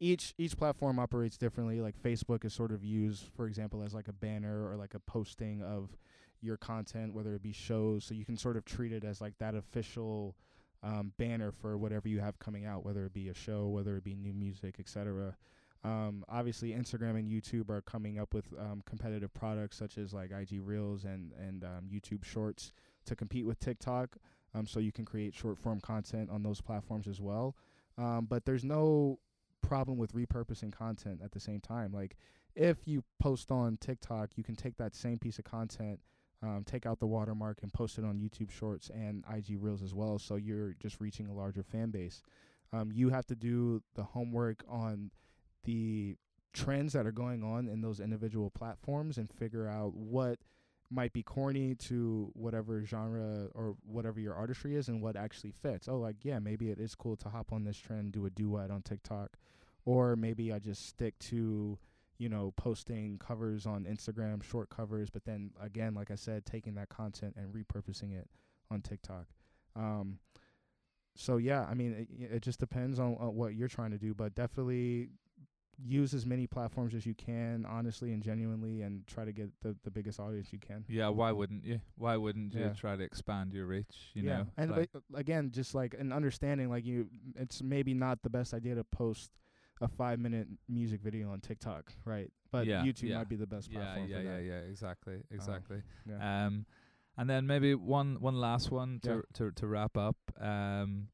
each 0.00 0.34
each 0.38 0.56
platform 0.56 0.98
operates 0.98 1.36
differently. 1.36 1.80
Like 1.80 2.00
Facebook 2.00 2.44
is 2.44 2.52
sort 2.52 2.72
of 2.72 2.84
used, 2.84 3.24
for 3.36 3.46
example, 3.46 3.82
as 3.82 3.94
like 3.94 4.08
a 4.08 4.12
banner 4.12 4.68
or 4.68 4.76
like 4.76 4.94
a 4.94 5.00
posting 5.00 5.62
of 5.62 5.96
your 6.40 6.56
content, 6.56 7.14
whether 7.14 7.34
it 7.34 7.42
be 7.42 7.52
shows. 7.52 8.04
So 8.04 8.14
you 8.14 8.24
can 8.24 8.36
sort 8.36 8.56
of 8.56 8.64
treat 8.64 8.92
it 8.92 9.04
as 9.04 9.20
like 9.20 9.38
that 9.38 9.54
official 9.54 10.36
um, 10.82 11.12
banner 11.18 11.50
for 11.50 11.76
whatever 11.76 12.08
you 12.08 12.20
have 12.20 12.38
coming 12.38 12.64
out, 12.64 12.84
whether 12.84 13.04
it 13.04 13.12
be 13.12 13.28
a 13.28 13.34
show, 13.34 13.66
whether 13.66 13.96
it 13.96 14.04
be 14.04 14.14
new 14.14 14.32
music, 14.32 14.76
etc. 14.78 15.36
Um, 15.84 16.24
obviously, 16.28 16.72
Instagram 16.72 17.18
and 17.18 17.28
YouTube 17.28 17.70
are 17.70 17.80
coming 17.82 18.18
up 18.18 18.34
with 18.34 18.46
um, 18.58 18.82
competitive 18.86 19.32
products 19.34 19.76
such 19.76 19.98
as 19.98 20.12
like 20.12 20.30
IG 20.30 20.60
Reels 20.62 21.04
and 21.04 21.32
and 21.38 21.64
um, 21.64 21.88
YouTube 21.92 22.24
Shorts 22.24 22.72
to 23.06 23.16
compete 23.16 23.46
with 23.46 23.58
TikTok. 23.58 24.16
Um, 24.54 24.66
so 24.66 24.80
you 24.80 24.92
can 24.92 25.04
create 25.04 25.34
short 25.34 25.58
form 25.58 25.80
content 25.80 26.30
on 26.30 26.42
those 26.42 26.60
platforms 26.60 27.06
as 27.06 27.20
well. 27.20 27.54
Um, 27.96 28.26
but 28.28 28.44
there's 28.44 28.64
no 28.64 29.18
problem 29.62 29.98
with 29.98 30.14
repurposing 30.14 30.72
content 30.72 31.20
at 31.22 31.32
the 31.32 31.40
same 31.40 31.60
time. 31.60 31.92
Like 31.92 32.16
if 32.54 32.86
you 32.86 33.04
post 33.18 33.50
on 33.50 33.76
TikTok, 33.80 34.30
you 34.36 34.44
can 34.44 34.56
take 34.56 34.76
that 34.78 34.94
same 34.94 35.18
piece 35.18 35.38
of 35.38 35.44
content, 35.44 36.00
um, 36.42 36.64
take 36.64 36.86
out 36.86 37.00
the 37.00 37.06
watermark, 37.06 37.58
and 37.62 37.72
post 37.72 37.98
it 37.98 38.04
on 38.04 38.18
YouTube 38.18 38.50
Shorts 38.50 38.90
and 38.90 39.24
IG 39.32 39.56
Reels 39.60 39.82
as 39.82 39.94
well. 39.94 40.18
So 40.18 40.36
you're 40.36 40.74
just 40.80 41.00
reaching 41.00 41.28
a 41.28 41.34
larger 41.34 41.62
fan 41.62 41.90
base. 41.90 42.22
Um, 42.72 42.90
you 42.92 43.10
have 43.10 43.26
to 43.26 43.34
do 43.34 43.82
the 43.94 44.02
homework 44.02 44.64
on 44.68 45.10
the 45.64 46.16
trends 46.52 46.92
that 46.94 47.06
are 47.06 47.12
going 47.12 47.42
on 47.42 47.68
in 47.68 47.80
those 47.80 48.00
individual 48.00 48.50
platforms 48.50 49.18
and 49.18 49.30
figure 49.30 49.68
out 49.68 49.94
what 49.94 50.38
might 50.90 51.12
be 51.12 51.22
corny 51.22 51.74
to 51.74 52.30
whatever 52.34 52.82
genre 52.84 53.48
or 53.54 53.76
whatever 53.84 54.20
your 54.20 54.34
artistry 54.34 54.74
is 54.74 54.88
and 54.88 55.02
what 55.02 55.16
actually 55.16 55.52
fits. 55.52 55.88
Oh, 55.88 55.98
like 55.98 56.16
yeah, 56.22 56.38
maybe 56.38 56.70
it 56.70 56.78
is 56.78 56.94
cool 56.94 57.16
to 57.16 57.28
hop 57.28 57.52
on 57.52 57.64
this 57.64 57.76
trend, 57.76 58.12
do 58.12 58.26
a 58.26 58.30
duet 58.30 58.70
on 58.70 58.82
TikTok, 58.82 59.36
or 59.88 60.16
maybe 60.16 60.52
I 60.52 60.58
just 60.58 60.86
stick 60.86 61.18
to 61.30 61.78
you 62.18 62.28
know 62.28 62.52
posting 62.56 63.18
covers 63.18 63.64
on 63.64 63.84
Instagram, 63.84 64.42
short 64.42 64.68
covers, 64.68 65.08
but 65.08 65.24
then 65.24 65.50
again, 65.62 65.94
like 65.94 66.10
I 66.10 66.14
said, 66.16 66.44
taking 66.44 66.74
that 66.74 66.90
content 66.90 67.36
and 67.36 67.54
repurposing 67.54 68.12
it 68.18 68.28
on 68.70 68.82
TikTok. 68.82 69.26
Um, 69.74 70.18
so 71.16 71.38
yeah, 71.38 71.64
I 71.70 71.74
mean, 71.74 72.06
it, 72.20 72.34
it 72.36 72.42
just 72.42 72.60
depends 72.60 72.98
on, 72.98 73.16
on 73.18 73.34
what 73.34 73.54
you're 73.54 73.68
trying 73.68 73.92
to 73.92 73.98
do, 73.98 74.12
but 74.14 74.34
definitely 74.34 75.08
use 75.80 76.12
as 76.12 76.26
many 76.26 76.46
platforms 76.46 76.92
as 76.94 77.06
you 77.06 77.14
can, 77.14 77.64
honestly 77.64 78.12
and 78.12 78.20
genuinely, 78.22 78.82
and 78.82 79.06
try 79.06 79.24
to 79.24 79.32
get 79.32 79.48
the, 79.62 79.74
the 79.84 79.90
biggest 79.90 80.18
audience 80.20 80.52
you 80.52 80.58
can. 80.58 80.84
yeah 80.88 81.08
why 81.08 81.30
wouldn't 81.32 81.64
you 81.64 81.80
why 81.96 82.16
wouldn't 82.16 82.52
you 82.52 82.60
Yeah. 82.64 82.72
try 82.74 82.96
to 82.96 83.02
expand 83.04 83.52
your 83.54 83.66
reach 83.66 84.10
you 84.14 84.22
yeah, 84.24 84.38
know 84.38 84.46
and 84.58 84.70
like, 84.72 84.90
again, 85.14 85.50
just 85.52 85.74
like 85.74 85.94
an 85.98 86.12
understanding, 86.12 86.68
like 86.68 86.84
you, 86.84 87.08
it's 87.36 87.62
maybe 87.62 87.94
not 87.94 88.22
the 88.22 88.30
best 88.30 88.52
idea 88.52 88.74
to 88.74 88.84
post 88.84 89.30
a 89.80 89.88
five 89.88 90.18
minute 90.18 90.48
music 90.68 91.00
video 91.02 91.30
on 91.30 91.40
TikTok, 91.40 91.92
right? 92.04 92.30
But 92.50 92.66
Yeah, 92.66 92.82
YouTube 92.82 93.04
yeah. 93.10 93.18
might 93.18 93.28
be 93.28 93.36
the 93.36 93.46
best 93.46 93.70
yeah 93.70 93.80
platform 93.80 94.08
yeah 94.08 94.16
for 94.16 94.22
yeah 94.22 94.36
that. 94.36 94.42
yeah 94.44 94.58
exactly 94.70 95.22
exactly 95.30 95.82
Yeah. 96.08 96.46
Um, 96.46 96.66
and 97.16 97.28
then 97.28 97.46
maybe 97.46 97.74
one 97.74 98.20
one 98.20 98.36
last 98.40 98.70
one 98.70 99.00
to 99.02 99.10
Yeah. 99.16 99.20
to 99.34 99.50
to 99.52 99.66
wrap 99.66 99.96
up. 99.96 100.16
Um, 100.40 101.08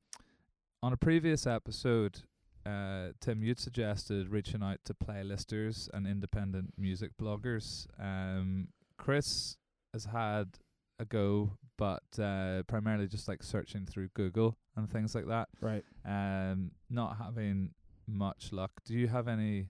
on 0.82 0.92
a 0.92 0.96
previous 0.96 1.46
episode, 1.46 2.22
uh, 2.66 3.08
Tim, 3.20 3.42
you'd 3.42 3.58
suggested 3.58 4.28
reaching 4.28 4.62
out 4.62 4.78
to 4.84 4.94
playlisters 4.94 5.88
and 5.94 6.06
independent 6.06 6.74
music 6.78 7.12
bloggers. 7.20 7.86
Um, 7.98 8.68
Chris 8.98 9.56
has 9.94 10.04
had 10.04 10.58
a 10.98 11.04
go, 11.04 11.56
but 11.78 12.02
uh, 12.18 12.62
primarily 12.64 13.06
just 13.08 13.26
like 13.28 13.42
searching 13.42 13.86
through 13.86 14.08
Google 14.14 14.56
and 14.76 14.88
things 14.90 15.14
like 15.14 15.26
that. 15.26 15.48
right. 15.60 15.84
Um, 16.04 16.72
not 16.90 17.16
having 17.18 17.70
much 18.06 18.52
luck. 18.52 18.72
Do 18.84 18.94
you 18.94 19.08
have 19.08 19.28
any 19.28 19.68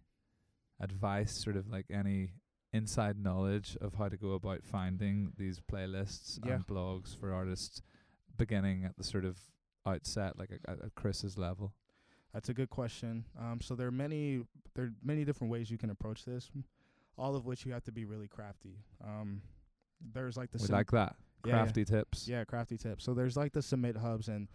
advice, 0.80 1.32
sort 1.32 1.56
of 1.56 1.68
like 1.68 1.86
any 1.90 2.30
inside 2.72 3.16
knowledge 3.18 3.76
of 3.80 3.94
how 3.94 4.08
to 4.08 4.16
go 4.16 4.32
about 4.32 4.64
finding 4.64 5.32
these 5.36 5.60
playlists 5.60 6.38
Yeah. 6.44 6.54
and 6.54 6.66
blogs 6.66 7.16
for 7.16 7.32
artists 7.32 7.82
beginning 8.36 8.84
at 8.84 8.96
the 8.96 9.04
sort 9.04 9.24
of 9.24 9.38
outset, 9.86 10.38
like 10.38 10.50
at, 10.66 10.82
at 10.82 10.94
Chris's 10.96 11.38
level? 11.38 11.72
That's 12.32 12.48
a 12.48 12.54
good 12.54 12.70
question. 12.70 13.24
Um, 13.38 13.60
so 13.60 13.76
there 13.76 13.86
are 13.86 13.92
many 13.92 14.42
there 14.74 14.86
are 14.86 14.92
many 15.04 15.24
different 15.24 15.52
ways 15.52 15.70
you 15.70 15.78
can 15.78 15.90
approach 15.90 16.24
this, 16.24 16.50
all 17.16 17.36
of 17.36 17.46
which 17.46 17.64
you 17.64 17.72
have 17.72 17.84
to 17.84 17.92
be 17.92 18.04
really 18.04 18.26
crafty. 18.26 18.78
Um, 19.04 19.40
there's 20.12 20.36
like 20.36 20.50
the 20.50 20.58
we 20.58 20.66
sim- 20.66 20.74
like 20.74 20.90
that. 20.90 21.14
Yeah, 21.46 21.52
yeah. 21.52 21.62
Crafty 21.62 21.84
tips. 21.84 22.26
Yeah, 22.26 22.42
crafty 22.44 22.76
tips. 22.76 23.04
So 23.04 23.14
there's 23.14 23.36
like 23.36 23.52
the 23.52 23.60
SubmitHubs 23.60 24.26
and 24.26 24.48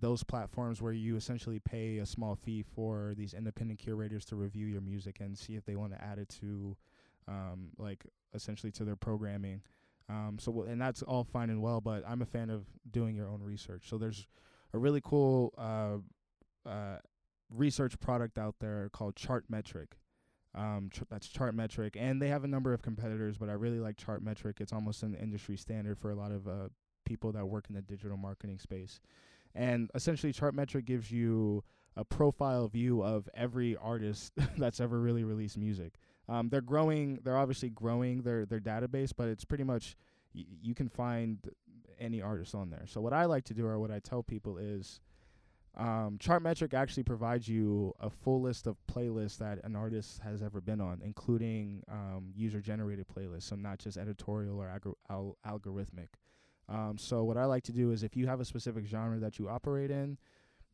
those 0.00 0.22
platforms 0.22 0.80
where 0.80 0.92
you 0.92 1.16
essentially 1.16 1.58
pay 1.58 1.98
a 1.98 2.06
small 2.06 2.34
fee 2.36 2.62
for 2.62 3.14
these 3.16 3.34
independent 3.34 3.78
curators 3.78 4.24
to 4.26 4.36
review 4.36 4.66
your 4.66 4.80
music 4.80 5.18
and 5.20 5.36
see 5.36 5.56
if 5.56 5.64
they 5.64 5.76
want 5.76 5.92
to 5.92 6.02
add 6.02 6.18
it 6.18 6.28
to, 6.40 6.76
um, 7.26 7.70
like 7.78 8.04
essentially 8.34 8.70
to 8.72 8.84
their 8.84 8.96
programming. 8.96 9.62
Um, 10.08 10.38
so 10.40 10.62
and 10.62 10.80
that's 10.80 11.02
all 11.02 11.24
fine 11.24 11.50
and 11.50 11.60
well, 11.60 11.80
but 11.80 12.02
I'm 12.06 12.22
a 12.22 12.26
fan 12.26 12.50
of 12.50 12.64
doing 12.90 13.14
your 13.14 13.28
own 13.28 13.42
research. 13.42 13.88
So 13.88 13.98
there's 13.98 14.26
a 14.72 14.78
really 14.78 15.02
cool 15.04 15.52
uh, 15.58 15.98
uh, 16.68 16.98
research 17.54 17.98
product 18.00 18.38
out 18.38 18.56
there 18.60 18.88
called 18.92 19.16
Chartmetric. 19.16 19.88
Um, 20.54 20.88
ch- 20.92 21.02
that's 21.10 21.28
Chartmetric, 21.28 21.94
and 21.96 22.22
they 22.22 22.28
have 22.28 22.42
a 22.44 22.48
number 22.48 22.72
of 22.72 22.82
competitors, 22.82 23.36
but 23.36 23.48
I 23.48 23.52
really 23.52 23.80
like 23.80 23.96
Chartmetric. 23.96 24.60
It's 24.60 24.72
almost 24.72 25.02
an 25.02 25.14
industry 25.14 25.56
standard 25.56 25.98
for 25.98 26.10
a 26.10 26.14
lot 26.14 26.32
of 26.32 26.48
uh, 26.48 26.68
people 27.04 27.32
that 27.32 27.46
work 27.46 27.66
in 27.68 27.74
the 27.74 27.82
digital 27.82 28.16
marketing 28.16 28.58
space. 28.58 29.00
And 29.58 29.90
essentially, 29.94 30.32
Chartmetric 30.32 30.84
gives 30.84 31.10
you 31.10 31.64
a 31.96 32.04
profile 32.04 32.68
view 32.68 33.02
of 33.02 33.28
every 33.34 33.76
artist 33.76 34.32
that's 34.56 34.78
ever 34.80 35.00
really 35.00 35.24
released 35.24 35.58
music. 35.58 35.94
Um, 36.28 36.48
they're 36.48 36.60
growing. 36.60 37.18
They're 37.24 37.36
obviously 37.36 37.70
growing 37.70 38.22
their 38.22 38.46
their 38.46 38.60
database, 38.60 39.10
but 39.16 39.26
it's 39.28 39.44
pretty 39.44 39.64
much 39.64 39.96
y- 40.32 40.44
you 40.62 40.74
can 40.76 40.88
find 40.88 41.38
any 41.98 42.22
artist 42.22 42.54
on 42.54 42.70
there. 42.70 42.84
So 42.86 43.00
what 43.00 43.12
I 43.12 43.24
like 43.24 43.44
to 43.46 43.54
do, 43.54 43.66
or 43.66 43.80
what 43.80 43.90
I 43.90 43.98
tell 43.98 44.22
people, 44.22 44.58
is 44.58 45.00
um, 45.76 46.18
Chartmetric 46.20 46.72
actually 46.72 47.02
provides 47.02 47.48
you 47.48 47.92
a 47.98 48.10
full 48.10 48.40
list 48.40 48.68
of 48.68 48.76
playlists 48.92 49.38
that 49.38 49.58
an 49.64 49.74
artist 49.74 50.20
has 50.22 50.40
ever 50.40 50.60
been 50.60 50.80
on, 50.80 51.00
including 51.04 51.82
um, 51.90 52.30
user-generated 52.36 53.06
playlists, 53.08 53.44
so 53.44 53.56
not 53.56 53.78
just 53.80 53.96
editorial 53.96 54.60
or 54.60 54.66
agor- 54.66 54.94
al- 55.10 55.36
algorithmic. 55.44 56.08
Um, 56.68 56.96
so 56.98 57.24
what 57.24 57.36
I 57.36 57.46
like 57.46 57.64
to 57.64 57.72
do 57.72 57.92
is, 57.92 58.02
if 58.02 58.16
you 58.16 58.26
have 58.26 58.40
a 58.40 58.44
specific 58.44 58.86
genre 58.86 59.18
that 59.18 59.38
you 59.38 59.48
operate 59.48 59.90
in, 59.90 60.18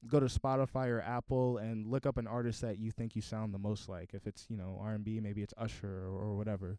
go 0.06 0.20
to 0.20 0.26
Spotify 0.26 0.88
or 0.88 1.00
Apple 1.00 1.58
and 1.58 1.86
look 1.86 2.06
up 2.06 2.16
an 2.16 2.26
artist 2.26 2.60
that 2.60 2.78
you 2.78 2.90
think 2.90 3.16
you 3.16 3.22
sound 3.22 3.54
the 3.54 3.58
most 3.58 3.88
like. 3.88 4.12
If 4.12 4.26
it's 4.26 4.46
you 4.48 4.56
know 4.56 4.78
R&B, 4.80 5.20
maybe 5.20 5.42
it's 5.42 5.54
Usher 5.56 6.06
or, 6.06 6.18
or 6.18 6.36
whatever. 6.36 6.78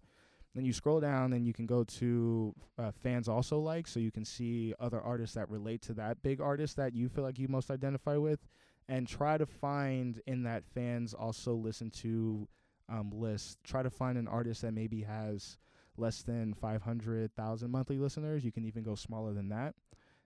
Then 0.53 0.63
you 0.63 0.72
scroll 0.72 1.01
down 1.01 1.34
and 1.34 1.45
you 1.45 1.51
can 1.51 1.66
go 1.66 1.84
to 1.84 2.55
uh, 2.78 2.91
fans 2.91 3.28
also 3.28 3.59
like, 3.59 3.88
so 3.88 3.99
you 3.99 4.11
can 4.11 4.24
see 4.24 4.74
other 4.80 5.01
artists 5.01 5.36
that 5.36 5.49
relate 5.49 5.82
to 5.84 5.93
that 5.95 6.24
big 6.24 6.39
artist 6.39 6.78
that 6.78 6.95
you 6.95 7.09
feel 7.09 7.26
like 7.26 7.38
you 7.38 7.49
most 7.49 7.70
identify 7.70 8.16
with, 8.16 8.39
and 8.88 9.05
try 9.05 9.38
to 9.38 9.45
find 9.45 10.22
in 10.28 10.43
that 10.43 10.63
fans 10.66 11.13
also 11.13 11.53
listen 11.53 11.89
to 11.89 12.47
um, 12.88 13.11
list. 13.13 13.57
Try 13.66 13.84
to 13.84 13.89
find 13.89 14.18
an 14.18 14.28
artist 14.28 14.61
that 14.61 14.74
maybe 14.74 15.01
has 15.01 15.57
less 15.98 16.22
than 16.24 16.54
500,000 16.54 17.72
monthly 17.72 17.98
listeners. 17.98 18.43
You 18.43 18.52
can 18.52 18.66
even 18.66 18.84
go 18.84 18.96
smaller 18.96 19.34
than 19.34 19.50
that. 19.50 19.76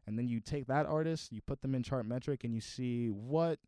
And 0.08 0.18
then 0.18 0.28
you 0.28 0.40
take 0.40 0.68
that 0.68 0.86
artist, 0.86 1.32
you 1.32 1.42
put 1.42 1.62
them 1.62 1.76
in 1.76 1.84
Chartmetric, 1.84 2.44
and 2.44 2.54
you 2.54 2.62
see 2.62 3.08
what 3.10 3.60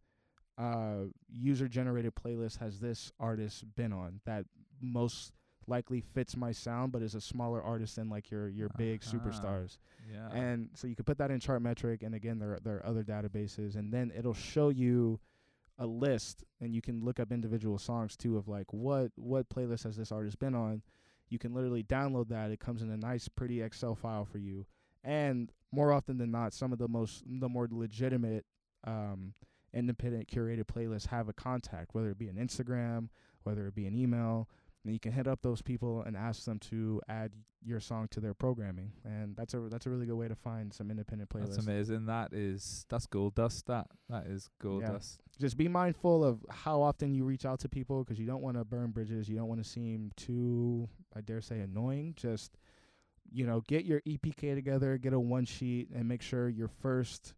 uh, 0.58 1.06
user 1.32 1.68
generated 1.68 2.14
playlist 2.16 2.58
has 2.60 2.80
this 2.80 3.12
artist 3.20 3.64
been 3.76 3.93
on 3.93 4.20
that 4.26 4.45
most 4.82 5.34
likely 5.68 6.02
fits 6.02 6.36
my 6.36 6.52
sound, 6.52 6.91
but 6.91 7.02
is 7.02 7.16
a 7.16 7.22
smaller 7.22 7.62
artist 7.62 7.95
than 7.95 8.10
like 8.10 8.30
your 8.32 8.49
your 8.49 8.70
big 8.78 9.02
Uh-huh. 9.06 9.18
superstars. 9.18 9.78
Yeah. 10.12 10.30
And 10.32 10.70
so 10.74 10.88
you 10.88 10.95
could 10.95 11.06
put 11.06 11.18
that 11.20 11.32
in 11.32 11.39
Chartmetric, 11.39 12.02
and 12.04 12.16
again, 12.16 12.39
there 12.39 12.58
there 12.64 12.78
are 12.78 12.86
other 12.86 13.04
databases, 13.04 13.76
and 13.76 13.93
then 13.93 14.12
it'll 14.16 14.34
show 14.34 14.70
you 14.70 15.20
a 15.78 15.86
list, 15.86 16.43
and 16.60 16.74
you 16.76 16.82
can 16.82 17.04
look 17.04 17.20
up 17.20 17.32
individual 17.32 17.78
songs 17.78 18.16
too 18.18 18.38
of 18.38 18.47
like 18.47 18.72
what 18.74 19.12
what 19.16 19.49
playlist 19.49 19.84
has 19.84 19.95
this 19.97 20.12
artist 20.12 20.39
been 20.39 20.56
on. 20.56 20.82
You 21.32 21.39
can 21.39 21.53
literally 21.53 21.82
download 21.82 22.27
that. 22.29 22.51
It 22.51 22.59
comes 22.59 22.84
in 22.84 22.91
a 22.91 22.97
nice, 22.97 23.27
pretty 23.27 23.61
Excel 23.61 23.95
file 23.95 24.25
for 24.25 24.38
you, 24.38 24.67
and 25.03 25.51
more 25.71 25.91
often 25.91 26.17
than 26.17 26.29
not, 26.29 26.53
some 26.53 26.71
of 26.71 26.77
the 26.77 26.88
most 26.88 27.23
the 27.25 27.49
more 27.49 27.67
legitimate 27.71 28.45
um, 28.84 29.34
independent 29.73 30.27
curated 30.27 30.65
playlists 30.65 31.07
have 31.07 31.29
a 31.29 31.34
contact, 31.34 31.95
whether 31.95 32.11
it 32.11 32.19
be 32.19 32.27
an 32.27 32.36
Instagram, 32.36 33.07
whether 33.43 33.65
it 33.65 33.73
be 33.73 33.88
an 33.88 33.95
email. 33.95 34.49
And 34.84 34.93
you 34.93 34.99
can 34.99 35.11
hit 35.11 35.27
up 35.27 35.41
those 35.43 35.61
people 35.61 36.01
and 36.01 36.17
ask 36.17 36.45
them 36.45 36.57
to 36.71 37.01
add 37.07 37.32
your 37.63 37.79
song 37.79 38.07
to 38.09 38.19
their 38.19 38.34
programming, 38.34 38.91
and 39.05 39.36
that's 39.36 39.53
a 39.53 39.59
that's 39.69 39.86
a 39.86 39.89
really 39.91 40.07
good 40.07 40.15
way 40.15 40.27
to 40.27 40.34
find 40.36 40.73
some 40.73 40.89
independent 40.89 41.29
playlists. 41.29 41.55
That's 41.55 41.67
amazing. 41.67 42.07
That 42.07 42.34
is 42.34 42.88
that's 42.89 43.05
gold 43.05 43.36
dust. 43.36 43.67
That 43.67 43.86
that 44.09 44.25
is 44.25 44.49
gold 44.59 44.82
Yeah. 44.82 44.93
dust. 44.93 45.21
Just 45.39 45.57
be 45.57 45.67
mindful 45.67 46.23
of 46.25 46.43
how 46.49 46.82
often 46.82 47.13
you 47.13 47.23
reach 47.23 47.45
out 47.45 47.59
to 47.59 47.69
people 47.69 48.03
because 48.03 48.19
you 48.19 48.25
don't 48.25 48.41
want 48.41 48.57
to 48.57 48.65
burn 48.65 48.89
bridges. 48.89 49.29
You 49.29 49.36
don't 49.38 49.47
want 49.47 49.63
to 49.63 49.69
seem 49.69 50.11
too, 50.17 50.89
I 51.15 51.21
dare 51.21 51.41
say, 51.41 51.59
annoying. 51.59 52.13
Just 52.17 52.57
you 53.32 53.45
know, 53.45 53.61
get 53.67 53.86
your 53.86 54.01
EPK 54.01 54.55
together, 54.55 54.97
get 54.97 55.13
a 55.13 55.19
one 55.19 55.45
sheet, 55.45 55.89
and 55.93 56.07
make 56.07 56.23
sure 56.23 56.49
your 56.49 56.67
first 56.67 57.34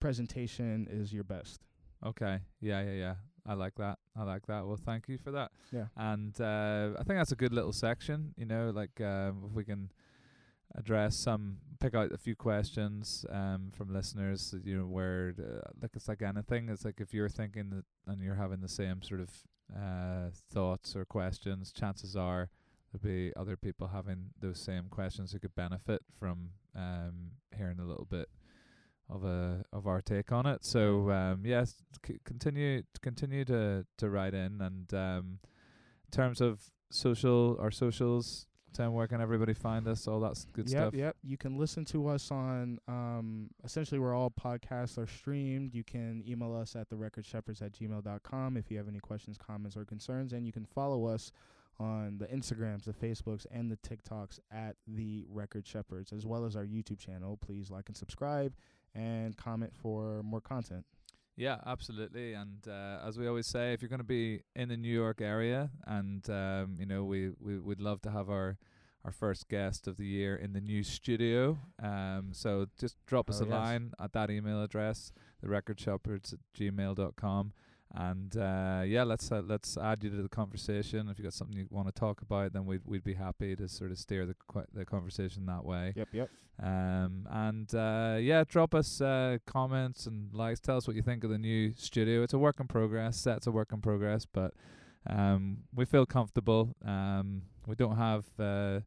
presentation 0.00 0.88
is 0.90 1.12
your 1.12 1.24
best. 1.24 1.60
Okay. 2.04 2.40
Yeah, 2.60 2.82
yeah, 2.82 2.92
yeah. 2.92 3.14
I 3.50 3.54
like 3.54 3.74
that. 3.78 3.98
I 4.16 4.22
like 4.22 4.46
that. 4.46 4.64
Well, 4.64 4.76
thank 4.76 5.08
you 5.08 5.18
for 5.18 5.32
that. 5.32 5.50
Yeah. 5.72 5.86
And 5.96 6.40
uh, 6.40 6.90
I 6.96 7.02
think 7.02 7.18
that's 7.18 7.32
a 7.32 7.36
good 7.36 7.52
little 7.52 7.72
section. 7.72 8.32
You 8.36 8.46
know, 8.46 8.70
like 8.72 9.00
um, 9.00 9.42
if 9.48 9.56
we 9.56 9.64
can 9.64 9.90
address 10.76 11.16
some, 11.16 11.56
pick 11.80 11.96
out 11.96 12.12
a 12.12 12.16
few 12.16 12.36
questions 12.36 13.26
um, 13.28 13.72
from 13.72 13.92
listeners. 13.92 14.52
that, 14.52 14.64
You 14.64 14.78
know, 14.78 14.84
where 14.84 15.34
uh, 15.36 15.68
like 15.82 15.90
it's 15.96 16.06
like 16.06 16.22
anything. 16.22 16.68
It's 16.68 16.84
like 16.84 17.00
if 17.00 17.12
you're 17.12 17.28
thinking 17.28 17.70
that 17.70 17.84
and 18.06 18.22
you're 18.22 18.36
having 18.36 18.60
the 18.60 18.68
same 18.68 19.02
sort 19.02 19.20
of 19.20 19.30
uh, 19.76 20.30
thoughts 20.52 20.94
or 20.94 21.04
questions, 21.04 21.72
chances 21.72 22.14
are 22.14 22.50
there'll 22.92 23.16
be 23.16 23.32
other 23.34 23.56
people 23.56 23.88
having 23.88 24.26
those 24.40 24.60
same 24.60 24.84
questions 24.90 25.32
who 25.32 25.40
could 25.40 25.56
benefit 25.56 26.02
from 26.16 26.50
um, 26.76 27.32
hearing 27.56 27.80
a 27.80 27.84
little 27.84 28.06
bit 28.08 28.28
of 29.10 29.24
a 29.24 29.64
of 29.72 29.86
our 29.86 30.00
take 30.00 30.32
on 30.32 30.46
it. 30.46 30.64
So 30.64 31.10
um, 31.10 31.42
yes, 31.44 31.76
c- 32.06 32.20
continue 32.24 32.82
continue 33.02 33.44
to 33.46 33.84
to 33.98 34.10
write 34.10 34.34
in, 34.34 34.60
and 34.60 34.92
um, 34.94 35.38
in 35.42 36.10
terms 36.10 36.40
of 36.40 36.60
social 36.90 37.56
our 37.60 37.70
socials, 37.70 38.46
Tim, 38.72 38.92
where 38.92 39.08
can 39.08 39.20
everybody 39.20 39.54
find 39.54 39.86
us? 39.88 40.06
All 40.06 40.20
that 40.20 40.44
good 40.52 40.68
yep, 40.68 40.80
stuff. 40.80 40.94
Yep. 40.94 41.16
You 41.22 41.36
can 41.36 41.58
listen 41.58 41.84
to 41.86 42.08
us 42.08 42.30
on 42.30 42.78
um, 42.86 43.50
essentially 43.64 43.98
where 43.98 44.14
all 44.14 44.30
podcasts 44.30 44.96
are 44.96 45.06
streamed. 45.06 45.74
You 45.74 45.84
can 45.84 46.22
email 46.26 46.54
us 46.54 46.76
at 46.76 46.88
therecordshepherds 46.90 47.62
at 47.62 47.72
gmail.com 47.72 48.56
if 48.56 48.70
you 48.70 48.78
have 48.78 48.88
any 48.88 49.00
questions, 49.00 49.36
comments, 49.36 49.76
or 49.76 49.84
concerns. 49.84 50.32
And 50.32 50.46
you 50.46 50.52
can 50.52 50.64
follow 50.64 51.06
us 51.06 51.32
on 51.78 52.18
the 52.18 52.26
Instagrams, 52.26 52.84
the 52.84 52.92
Facebooks, 52.92 53.46
and 53.50 53.70
the 53.70 53.78
TikToks 53.78 54.38
at 54.52 54.76
the 54.86 55.24
Record 55.28 55.66
Shepherds, 55.66 56.12
as 56.12 56.26
well 56.26 56.44
as 56.44 56.54
our 56.54 56.66
YouTube 56.66 56.98
channel. 56.98 57.38
Please 57.38 57.70
like 57.70 57.88
and 57.88 57.96
subscribe 57.96 58.52
and 58.94 59.36
comment 59.36 59.72
for 59.74 60.22
more 60.22 60.40
content. 60.40 60.84
Yeah, 61.36 61.56
absolutely. 61.64 62.34
And 62.34 62.66
uh, 62.68 62.98
as 63.06 63.18
we 63.18 63.26
always 63.26 63.46
say, 63.46 63.72
if 63.72 63.80
you're 63.80 63.88
going 63.88 64.00
to 64.00 64.04
be 64.04 64.42
in 64.54 64.68
the 64.68 64.76
New 64.76 64.92
York 64.92 65.20
area, 65.22 65.70
and 65.86 66.28
um, 66.28 66.76
you 66.78 66.84
know, 66.86 67.04
we 67.04 67.30
we 67.40 67.58
would 67.58 67.80
love 67.80 68.02
to 68.02 68.10
have 68.10 68.28
our 68.28 68.58
our 69.04 69.12
first 69.12 69.48
guest 69.48 69.86
of 69.88 69.96
the 69.96 70.04
year 70.04 70.36
in 70.36 70.52
the 70.52 70.60
new 70.60 70.82
studio. 70.82 71.58
Um, 71.82 72.30
so 72.32 72.66
just 72.78 72.96
drop 73.06 73.30
us 73.30 73.40
Oh, 73.40 73.44
a 73.44 73.48
yes. 73.48 73.52
line 73.54 73.92
at 73.98 74.12
that 74.12 74.30
email 74.30 74.62
address, 74.62 75.12
the 75.40 75.48
recordshepherds 75.48 76.34
at 76.34 76.40
gmail.com. 76.58 77.52
And 77.92 78.36
uh, 78.36 78.82
yeah, 78.86 79.02
let's 79.02 79.32
uh, 79.32 79.42
let's 79.44 79.76
add 79.76 80.04
you 80.04 80.10
to 80.10 80.22
the 80.22 80.28
conversation. 80.28 81.08
If 81.08 81.18
you 81.18 81.24
got 81.24 81.34
something 81.34 81.56
you 81.56 81.66
want 81.70 81.88
to 81.88 81.92
talk 81.92 82.22
about, 82.22 82.52
then 82.52 82.64
we'd 82.64 82.82
we'd 82.84 83.02
be 83.02 83.14
happy 83.14 83.56
to 83.56 83.68
sort 83.68 83.90
of 83.90 83.98
steer 83.98 84.26
the 84.26 84.36
qu- 84.46 84.66
the 84.72 84.84
conversation 84.84 85.46
that 85.46 85.64
way. 85.64 85.92
Yep, 85.96 86.08
yep. 86.12 86.30
Um, 86.62 87.26
and 87.30 87.74
uh, 87.74 88.18
yeah, 88.20 88.44
drop 88.46 88.74
us 88.74 89.00
uh, 89.00 89.38
comments 89.44 90.06
and 90.06 90.32
likes. 90.32 90.60
Tell 90.60 90.76
us 90.76 90.86
what 90.86 90.94
you 90.94 91.02
think 91.02 91.24
of 91.24 91.30
the 91.30 91.38
new 91.38 91.72
studio. 91.76 92.22
It's 92.22 92.34
a 92.34 92.38
work 92.38 92.60
in 92.60 92.68
progress. 92.68 93.16
Set's 93.16 93.46
a 93.46 93.50
work 93.50 93.72
in 93.72 93.80
progress, 93.80 94.24
but 94.24 94.54
um, 95.08 95.58
we 95.74 95.84
feel 95.84 96.06
comfortable. 96.06 96.76
Um, 96.84 97.42
we 97.66 97.74
don't 97.74 97.96
have 97.96 98.24
uh, 98.38 98.80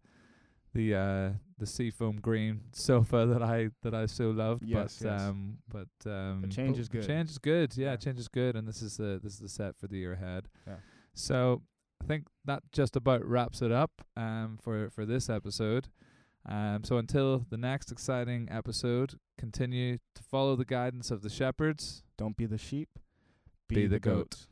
the 0.73 0.95
uh, 0.95 1.29
the 1.59 1.65
seafoam 1.65 2.17
green 2.19 2.61
sofa 2.71 3.25
that 3.27 3.41
I 3.43 3.69
that 3.83 3.93
I 3.93 4.05
so 4.07 4.31
loved. 4.31 4.63
Yes, 4.65 4.99
but 5.01 5.07
yes. 5.09 5.21
um, 5.21 5.57
but 5.69 6.09
um, 6.11 6.49
change 6.49 6.77
but 6.77 6.79
is 6.81 6.89
good. 6.89 7.07
Change 7.07 7.29
is 7.29 7.37
good. 7.37 7.77
Yeah, 7.77 7.91
Yeah. 7.91 7.95
change 7.97 8.19
is 8.19 8.27
good. 8.27 8.55
And 8.55 8.67
this 8.67 8.81
is 8.81 8.97
the 8.97 9.19
this 9.23 9.33
is 9.33 9.39
the 9.39 9.49
set 9.49 9.77
for 9.77 9.87
the 9.87 9.97
year 9.97 10.13
ahead. 10.13 10.47
Yeah. 10.67 10.75
So 11.13 11.61
I 12.01 12.05
think 12.05 12.25
that 12.45 12.63
just 12.71 12.95
about 12.95 13.23
wraps 13.25 13.61
it 13.61 13.71
up 13.71 13.91
um, 14.17 14.57
for 14.61 14.89
for 14.89 15.05
this 15.05 15.29
episode. 15.29 15.87
Um, 16.45 16.83
so 16.83 16.97
until 16.97 17.45
the 17.49 17.55
next 17.57 17.89
exciting 17.91 18.49
episode, 18.51 19.17
continue 19.37 19.99
to 20.15 20.23
follow 20.23 20.57
the 20.57 20.65
guidance 20.65 21.09
of 21.09 21.21
the 21.21 21.29
shepherds. 21.29 22.03
Don't 22.17 22.35
be 22.35 22.45
the 22.45 22.57
sheep, 22.57 22.89
Be 23.69 23.87
the 23.87 23.99
goat. 23.99 24.47